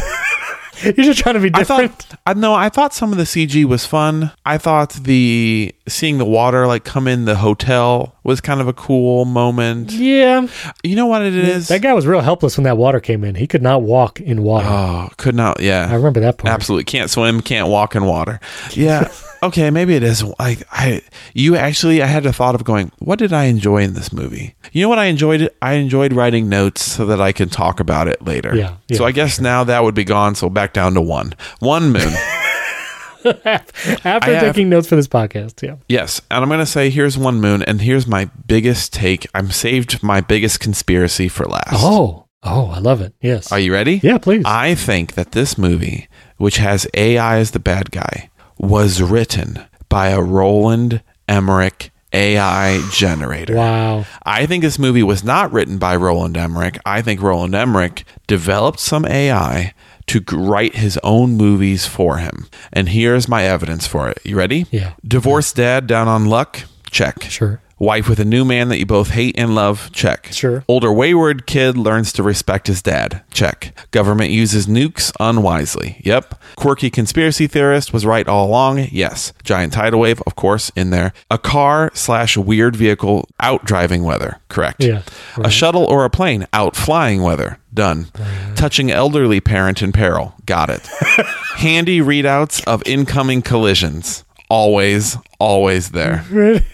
You're 0.97 1.05
just 1.05 1.19
trying 1.19 1.35
to 1.35 1.41
be 1.41 1.51
I 1.53 1.59
different. 1.59 1.91
thought. 1.93 2.19
I 2.25 2.33
know. 2.33 2.53
I 2.53 2.69
thought 2.69 2.93
some 2.93 3.11
of 3.11 3.17
the 3.17 3.23
CG 3.23 3.65
was 3.65 3.85
fun. 3.85 4.31
I 4.45 4.57
thought 4.57 4.91
the 4.93 5.73
seeing 5.87 6.17
the 6.17 6.25
water 6.25 6.67
like 6.67 6.83
come 6.83 7.07
in 7.07 7.25
the 7.25 7.35
hotel 7.37 8.15
was 8.23 8.39
kind 8.41 8.61
of 8.61 8.67
a 8.67 8.73
cool 8.73 9.25
moment. 9.25 9.91
yeah, 9.91 10.47
You 10.83 10.95
know 10.95 11.07
what 11.07 11.21
it 11.23 11.35
is? 11.35 11.67
that 11.69 11.81
guy 11.81 11.93
was 11.93 12.05
real 12.07 12.21
helpless 12.21 12.57
when 12.57 12.63
that 12.65 12.77
water 12.77 12.99
came 12.99 13.23
in. 13.23 13.35
He 13.35 13.47
could 13.47 13.61
not 13.61 13.81
walk 13.81 14.19
in 14.21 14.43
water. 14.43 14.67
Oh, 14.69 15.09
could 15.17 15.35
not. 15.35 15.59
Yeah. 15.59 15.87
I 15.89 15.95
remember 15.95 16.19
that 16.21 16.37
part. 16.37 16.53
absolutely 16.53 16.85
can't 16.85 17.09
swim, 17.09 17.41
can't 17.41 17.67
walk 17.67 17.95
in 17.95 18.05
water. 18.05 18.39
Yeah. 18.71 19.11
okay, 19.43 19.69
maybe 19.69 19.95
it 19.95 20.03
is. 20.03 20.23
I, 20.39 20.57
I, 20.71 21.01
you 21.33 21.55
actually, 21.55 22.01
I 22.01 22.05
had 22.07 22.25
a 22.25 22.33
thought 22.33 22.55
of 22.55 22.63
going. 22.63 22.91
What 22.99 23.19
did 23.19 23.33
I 23.33 23.45
enjoy 23.45 23.83
in 23.83 23.93
this 23.93 24.11
movie? 24.13 24.55
You 24.71 24.83
know 24.83 24.89
what 24.89 24.99
I 24.99 25.05
enjoyed? 25.05 25.49
I 25.61 25.73
enjoyed 25.73 26.13
writing 26.13 26.49
notes 26.49 26.83
so 26.83 27.05
that 27.07 27.19
I 27.21 27.31
can 27.31 27.49
talk 27.49 27.79
about 27.79 28.07
it 28.07 28.21
later. 28.23 28.55
Yeah, 28.55 28.77
yeah, 28.87 28.97
so 28.97 29.05
I 29.05 29.11
guess 29.11 29.39
now 29.39 29.63
that 29.63 29.83
would 29.83 29.95
be 29.95 30.03
gone. 30.03 30.35
So 30.35 30.49
back 30.49 30.73
down 30.73 30.93
to 30.95 31.01
one. 31.01 31.33
One 31.59 31.91
moon. 31.91 32.13
After 33.23 34.01
I 34.03 34.19
have- 34.33 34.41
taking 34.41 34.69
notes 34.69 34.87
for 34.87 34.95
this 34.95 35.07
podcast, 35.07 35.61
yeah. 35.61 35.75
Yes, 35.87 36.21
and 36.31 36.41
I'm 36.43 36.49
going 36.49 36.59
to 36.59 36.65
say 36.65 36.89
here's 36.89 37.17
one 37.19 37.39
moon, 37.39 37.61
and 37.63 37.79
here's 37.81 38.07
my 38.07 38.25
biggest 38.47 38.93
take. 38.93 39.27
I'm 39.35 39.51
saved 39.51 40.01
my 40.01 40.21
biggest 40.21 40.59
conspiracy 40.59 41.27
for 41.27 41.45
last. 41.45 41.67
Oh, 41.73 42.25
oh, 42.41 42.71
I 42.71 42.79
love 42.79 42.99
it. 43.01 43.13
Yes. 43.21 43.51
Are 43.51 43.59
you 43.59 43.73
ready? 43.73 43.99
yeah, 44.01 44.17
please. 44.17 44.43
I 44.45 44.73
think 44.73 45.13
that 45.13 45.33
this 45.33 45.55
movie, 45.55 46.07
which 46.37 46.57
has 46.57 46.87
AI 46.95 47.37
as 47.37 47.51
the 47.51 47.59
bad 47.59 47.91
guy, 47.91 48.30
was 48.61 49.01
written 49.01 49.59
by 49.89 50.09
a 50.09 50.21
Roland 50.21 51.01
Emmerich 51.27 51.91
AI 52.13 52.81
generator. 52.91 53.55
wow. 53.55 54.05
I 54.23 54.45
think 54.45 54.63
this 54.63 54.77
movie 54.77 55.03
was 55.03 55.23
not 55.23 55.51
written 55.51 55.77
by 55.77 55.95
Roland 55.95 56.37
Emmerich. 56.37 56.77
I 56.85 57.01
think 57.01 57.21
Roland 57.21 57.55
Emmerich 57.55 58.03
developed 58.27 58.79
some 58.79 59.05
AI 59.05 59.73
to 60.07 60.21
write 60.31 60.75
his 60.75 60.99
own 61.03 61.37
movies 61.37 61.85
for 61.85 62.17
him. 62.17 62.47
And 62.73 62.89
here's 62.89 63.27
my 63.27 63.43
evidence 63.45 63.87
for 63.87 64.09
it. 64.09 64.19
You 64.25 64.35
ready? 64.35 64.65
Yeah. 64.71 64.93
Divorced 65.05 65.55
dad 65.55 65.87
down 65.87 66.07
on 66.07 66.25
luck? 66.25 66.63
Check. 66.89 67.23
Sure. 67.23 67.61
Wife 67.81 68.07
with 68.07 68.19
a 68.19 68.25
new 68.25 68.45
man 68.45 68.69
that 68.69 68.77
you 68.77 68.85
both 68.85 69.09
hate 69.09 69.33
and 69.39 69.55
love? 69.55 69.89
Check. 69.91 70.27
Sure. 70.31 70.63
Older 70.67 70.93
wayward 70.93 71.47
kid 71.47 71.75
learns 71.75 72.13
to 72.13 72.21
respect 72.21 72.67
his 72.67 72.79
dad? 72.83 73.23
Check. 73.31 73.75
Government 73.89 74.29
uses 74.29 74.67
nukes 74.67 75.11
unwisely? 75.19 75.99
Yep. 76.05 76.39
Quirky 76.55 76.91
conspiracy 76.91 77.47
theorist 77.47 77.91
was 77.91 78.05
right 78.05 78.27
all 78.27 78.45
along? 78.45 78.87
Yes. 78.91 79.33
Giant 79.43 79.73
tidal 79.73 80.01
wave, 80.01 80.21
of 80.27 80.35
course, 80.35 80.71
in 80.75 80.91
there. 80.91 81.11
A 81.31 81.39
car 81.39 81.89
slash 81.95 82.37
weird 82.37 82.75
vehicle 82.75 83.27
out 83.39 83.65
driving 83.65 84.03
weather? 84.03 84.39
Correct. 84.47 84.83
Yeah. 84.83 85.01
A 85.37 85.49
shuttle 85.49 85.85
or 85.85 86.05
a 86.05 86.09
plane 86.11 86.45
out 86.53 86.75
flying 86.75 87.23
weather? 87.23 87.57
Done. 87.73 88.09
Touching 88.53 88.91
elderly 88.91 89.41
parent 89.41 89.81
in 89.81 89.91
peril? 89.91 90.35
Got 90.45 90.69
it. 90.69 90.85
Handy 91.55 91.99
readouts 91.99 92.63
of 92.67 92.83
incoming 92.85 93.41
collisions? 93.41 94.23
Always, 94.51 95.15
always 95.39 95.91
there. 95.91 96.25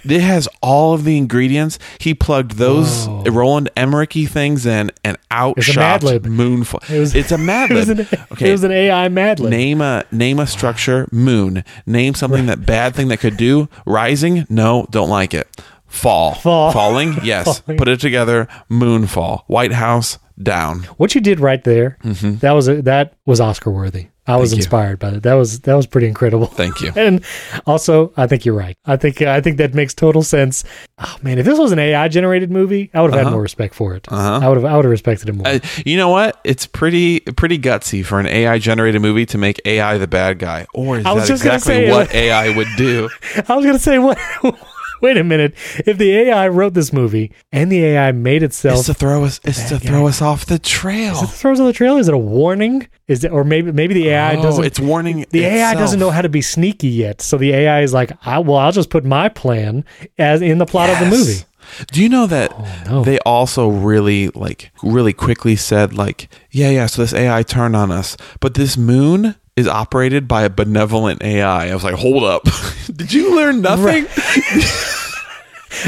It 0.03 0.21
has 0.21 0.49
all 0.63 0.95
of 0.95 1.03
the 1.03 1.15
ingredients. 1.15 1.77
He 1.99 2.15
plugged 2.15 2.53
those 2.53 3.05
Whoa. 3.05 3.25
Roland 3.25 3.69
Emmerich 3.77 4.13
things 4.13 4.65
in 4.65 4.89
and 5.03 5.15
It's 5.15 5.69
a 5.69 5.75
Mad 5.75 6.01
outshot 6.01 6.03
Lib. 6.03 6.25
Moonfall. 6.25 6.89
It 6.89 6.99
was- 6.99 7.13
it's 7.13 7.31
a 7.31 7.37
Mad 7.37 7.69
It 7.71 7.75
was, 7.75 7.89
an, 7.89 7.99
Okay, 8.31 8.49
it 8.49 8.51
was 8.51 8.63
an 8.63 8.71
AI 8.71 9.09
Mad 9.09 9.39
Lib. 9.39 9.51
name 9.51 9.81
a 9.81 10.03
name 10.11 10.39
a 10.39 10.47
structure. 10.47 11.07
Moon. 11.11 11.63
Name 11.85 12.15
something 12.15 12.47
that 12.47 12.65
bad 12.65 12.95
thing 12.95 13.09
that 13.09 13.19
could 13.19 13.37
do. 13.37 13.69
Rising. 13.85 14.47
No, 14.49 14.87
don't 14.89 15.09
like 15.09 15.35
it. 15.35 15.47
Fall. 15.85 16.33
Fall. 16.33 16.71
Falling. 16.71 17.13
Yes. 17.23 17.59
Falling. 17.59 17.77
Put 17.77 17.89
it 17.89 17.99
together. 17.99 18.47
Moonfall. 18.71 19.43
White 19.45 19.73
House. 19.73 20.17
Down. 20.41 20.83
What 20.97 21.15
you 21.15 21.21
did 21.21 21.39
right 21.39 21.63
there, 21.63 21.97
mm-hmm. 22.03 22.35
that 22.37 22.51
was 22.51 22.67
a, 22.67 22.81
that 22.83 23.15
was 23.25 23.41
Oscar 23.41 23.71
worthy. 23.71 24.09
I 24.27 24.35
was. 24.35 24.51
You. 24.51 24.57
inspired 24.57 24.99
by 24.99 25.11
that. 25.11 25.23
That 25.23 25.33
was 25.35 25.61
that 25.61 25.75
was 25.75 25.87
pretty 25.87 26.07
incredible. 26.07 26.47
Thank 26.47 26.81
you. 26.81 26.91
And 26.97 27.23
also, 27.65 28.11
I 28.17 28.27
think 28.27 28.43
you're 28.43 28.55
right. 28.55 28.75
I 28.85 28.97
think 28.97 29.21
I 29.21 29.39
think 29.39 29.57
that 29.57 29.73
makes 29.73 29.93
total 29.93 30.23
sense. 30.23 30.63
Oh 30.97 31.15
man, 31.21 31.37
if 31.37 31.45
this 31.45 31.57
was 31.59 31.71
an 31.71 31.79
AI 31.79 32.07
generated 32.07 32.51
movie, 32.51 32.89
I 32.93 33.01
would 33.01 33.13
have 33.13 33.23
had 33.25 33.31
more 33.31 33.41
respect 33.41 33.75
for 33.75 33.95
it. 33.95 34.07
Uh-huh. 34.11 34.39
I 34.43 34.49
would 34.49 34.57
have 34.57 34.65
I 34.65 34.75
would 34.75 34.85
have 34.85 34.91
respected 34.91 35.29
it 35.29 35.33
more. 35.33 35.47
Uh, 35.47 35.59
you 35.85 35.95
know 35.95 36.09
what? 36.09 36.39
It's 36.43 36.65
pretty 36.65 37.19
pretty 37.19 37.59
gutsy 37.59 38.03
for 38.03 38.19
an 38.19 38.25
AI 38.25 38.57
generated 38.57 39.01
movie 39.01 39.25
to 39.27 39.37
make 39.37 39.61
AI 39.65 39.97
the 39.97 40.07
bad 40.07 40.39
guy. 40.39 40.65
Or 40.73 40.97
is 40.97 41.05
I 41.05 41.13
was 41.13 41.23
that 41.23 41.27
just 41.29 41.43
gonna 41.43 41.55
exactly 41.55 41.85
say, 41.85 41.91
what 41.91 42.09
uh, 42.09 42.17
AI 42.17 42.55
would 42.55 42.67
do? 42.77 43.09
I 43.47 43.55
was 43.55 43.65
gonna 43.65 43.79
say 43.79 43.99
what. 43.99 44.17
Wait 45.01 45.17
a 45.17 45.23
minute. 45.23 45.53
If 45.85 45.97
the 45.97 46.11
AI 46.17 46.47
wrote 46.47 46.73
this 46.73 46.91
movie 46.91 47.31
and 47.51 47.71
the 47.71 47.83
AI 47.83 48.11
made 48.11 48.43
itself 48.43 48.79
It's 48.79 48.87
to 48.87 48.93
throw 48.93 49.23
us. 49.23 49.39
It's 49.43 49.69
to 49.69 49.75
guy. 49.75 49.87
throw 49.87 50.07
us 50.07 50.21
off 50.21 50.45
the 50.45 50.59
trail. 50.59 51.13
Is 51.13 51.23
it 51.23 51.27
throws 51.27 51.59
on 51.59 51.65
the 51.67 51.73
trail? 51.73 51.97
Is 51.97 52.07
it 52.07 52.13
a 52.13 52.17
warning? 52.17 52.87
Is 53.07 53.23
it 53.23 53.31
or 53.31 53.43
maybe 53.43 53.71
maybe 53.71 53.93
the 53.93 54.09
AI 54.09 54.35
Oh, 54.35 54.41
doesn't 54.41 54.63
it's 54.65 54.79
warning. 54.79 55.25
the 55.31 55.45
AI 55.45 55.73
doesn't 55.75 55.99
know 55.99 56.09
how 56.11 56.21
to 56.21 56.29
be 56.29 56.41
sneaky 56.41 56.89
yet. 56.89 57.21
So 57.21 57.37
the 57.37 57.53
AI 57.53 57.81
is 57.81 57.93
like, 57.93 58.11
I 58.25 58.39
well, 58.39 58.57
I'll 58.57 58.71
just 58.71 58.89
put 58.89 59.05
my 59.05 59.29
plan 59.29 59.85
as 60.17 60.41
in 60.41 60.57
the 60.57 60.65
plot 60.65 60.89
of 60.89 60.99
the 60.99 61.05
movie. 61.05 61.43
Do 61.91 62.01
you 62.01 62.07
know 62.07 62.27
that 62.27 62.53
oh, 62.55 62.83
no. 62.89 63.03
they 63.03 63.19
also 63.19 63.67
really 63.67 64.29
like 64.29 64.71
really 64.81 65.11
quickly 65.13 65.55
said 65.57 65.93
like, 65.93 66.29
yeah, 66.51 66.69
yeah. 66.69 66.85
So 66.85 67.01
this 67.01 67.13
AI 67.13 67.43
turned 67.43 67.75
on 67.75 67.91
us, 67.91 68.15
but 68.39 68.53
this 68.53 68.77
moon 68.77 69.35
is 69.57 69.67
operated 69.67 70.27
by 70.27 70.43
a 70.43 70.49
benevolent 70.49 71.21
AI. 71.23 71.67
I 71.69 71.73
was 71.73 71.83
like, 71.83 71.95
hold 71.95 72.23
up, 72.23 72.43
did 72.95 73.11
you 73.11 73.35
learn 73.35 73.61
nothing? 73.61 74.07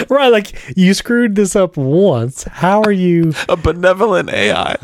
Right, 0.08 0.28
like 0.28 0.78
you 0.78 0.94
screwed 0.94 1.34
this 1.34 1.56
up 1.56 1.76
once. 1.76 2.44
How 2.44 2.84
are 2.84 2.92
you 2.92 3.34
A 3.48 3.56
benevolent 3.56 4.30
AI. 4.30 4.76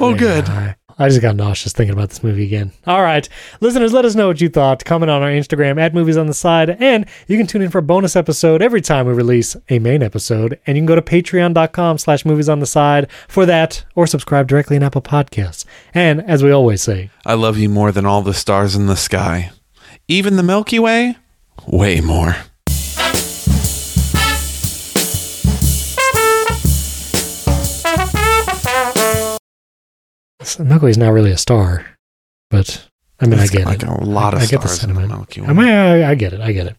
Oh, 0.00 0.14
good. 0.16 0.75
I 0.98 1.08
just 1.08 1.20
got 1.20 1.36
nauseous 1.36 1.72
thinking 1.72 1.92
about 1.92 2.08
this 2.08 2.22
movie 2.22 2.44
again. 2.44 2.72
All 2.86 3.02
right. 3.02 3.28
Listeners, 3.60 3.92
let 3.92 4.06
us 4.06 4.14
know 4.14 4.28
what 4.28 4.40
you 4.40 4.48
thought. 4.48 4.84
Comment 4.84 5.10
on 5.10 5.22
our 5.22 5.28
Instagram 5.28 5.78
at 5.78 5.92
Movies 5.92 6.16
on 6.16 6.26
the 6.26 6.32
Side. 6.34 6.70
And 6.70 7.04
you 7.26 7.36
can 7.36 7.46
tune 7.46 7.60
in 7.60 7.70
for 7.70 7.78
a 7.78 7.82
bonus 7.82 8.16
episode 8.16 8.62
every 8.62 8.80
time 8.80 9.06
we 9.06 9.12
release 9.12 9.56
a 9.68 9.78
main 9.78 10.02
episode. 10.02 10.58
And 10.66 10.76
you 10.76 10.80
can 10.80 10.86
go 10.86 10.94
to 10.94 11.02
patreon.com 11.02 11.98
slash 11.98 12.24
movies 12.24 12.48
on 12.48 12.60
the 12.60 12.66
side 12.66 13.10
for 13.28 13.44
that 13.44 13.84
or 13.94 14.06
subscribe 14.06 14.48
directly 14.48 14.76
in 14.76 14.82
Apple 14.82 15.02
Podcasts. 15.02 15.66
And 15.92 16.22
as 16.22 16.42
we 16.42 16.50
always 16.50 16.82
say, 16.82 17.10
I 17.26 17.34
love 17.34 17.58
you 17.58 17.68
more 17.68 17.92
than 17.92 18.06
all 18.06 18.22
the 18.22 18.34
stars 18.34 18.74
in 18.74 18.86
the 18.86 18.96
sky. 18.96 19.50
Even 20.08 20.36
the 20.36 20.42
Milky 20.42 20.78
Way? 20.78 21.16
Way 21.66 22.00
more. 22.00 22.36
Milky 30.58 30.86
is 30.88 30.98
not 30.98 31.10
really 31.12 31.30
a 31.32 31.36
star, 31.38 31.86
but 32.50 32.88
I 33.20 33.26
mean, 33.26 33.38
It's 33.40 33.52
I 33.52 33.56
get 33.56 33.66
like 33.66 33.82
it. 33.82 33.88
a 33.88 34.04
lot 34.04 34.34
of 34.34 34.40
I 34.40 34.46
get 34.46 34.60
the 34.62 34.68
stars 34.68 34.84
in 34.84 34.90
the 34.94 34.94
sentiment. 35.00 35.08
Milky 35.08 35.40
Way. 35.40 35.46
I, 35.48 35.52
mean, 35.52 35.68
I, 35.68 36.10
I 36.10 36.14
get 36.14 36.32
it. 36.32 36.40
I 36.40 36.52
get 36.52 36.66
it. 36.66 36.76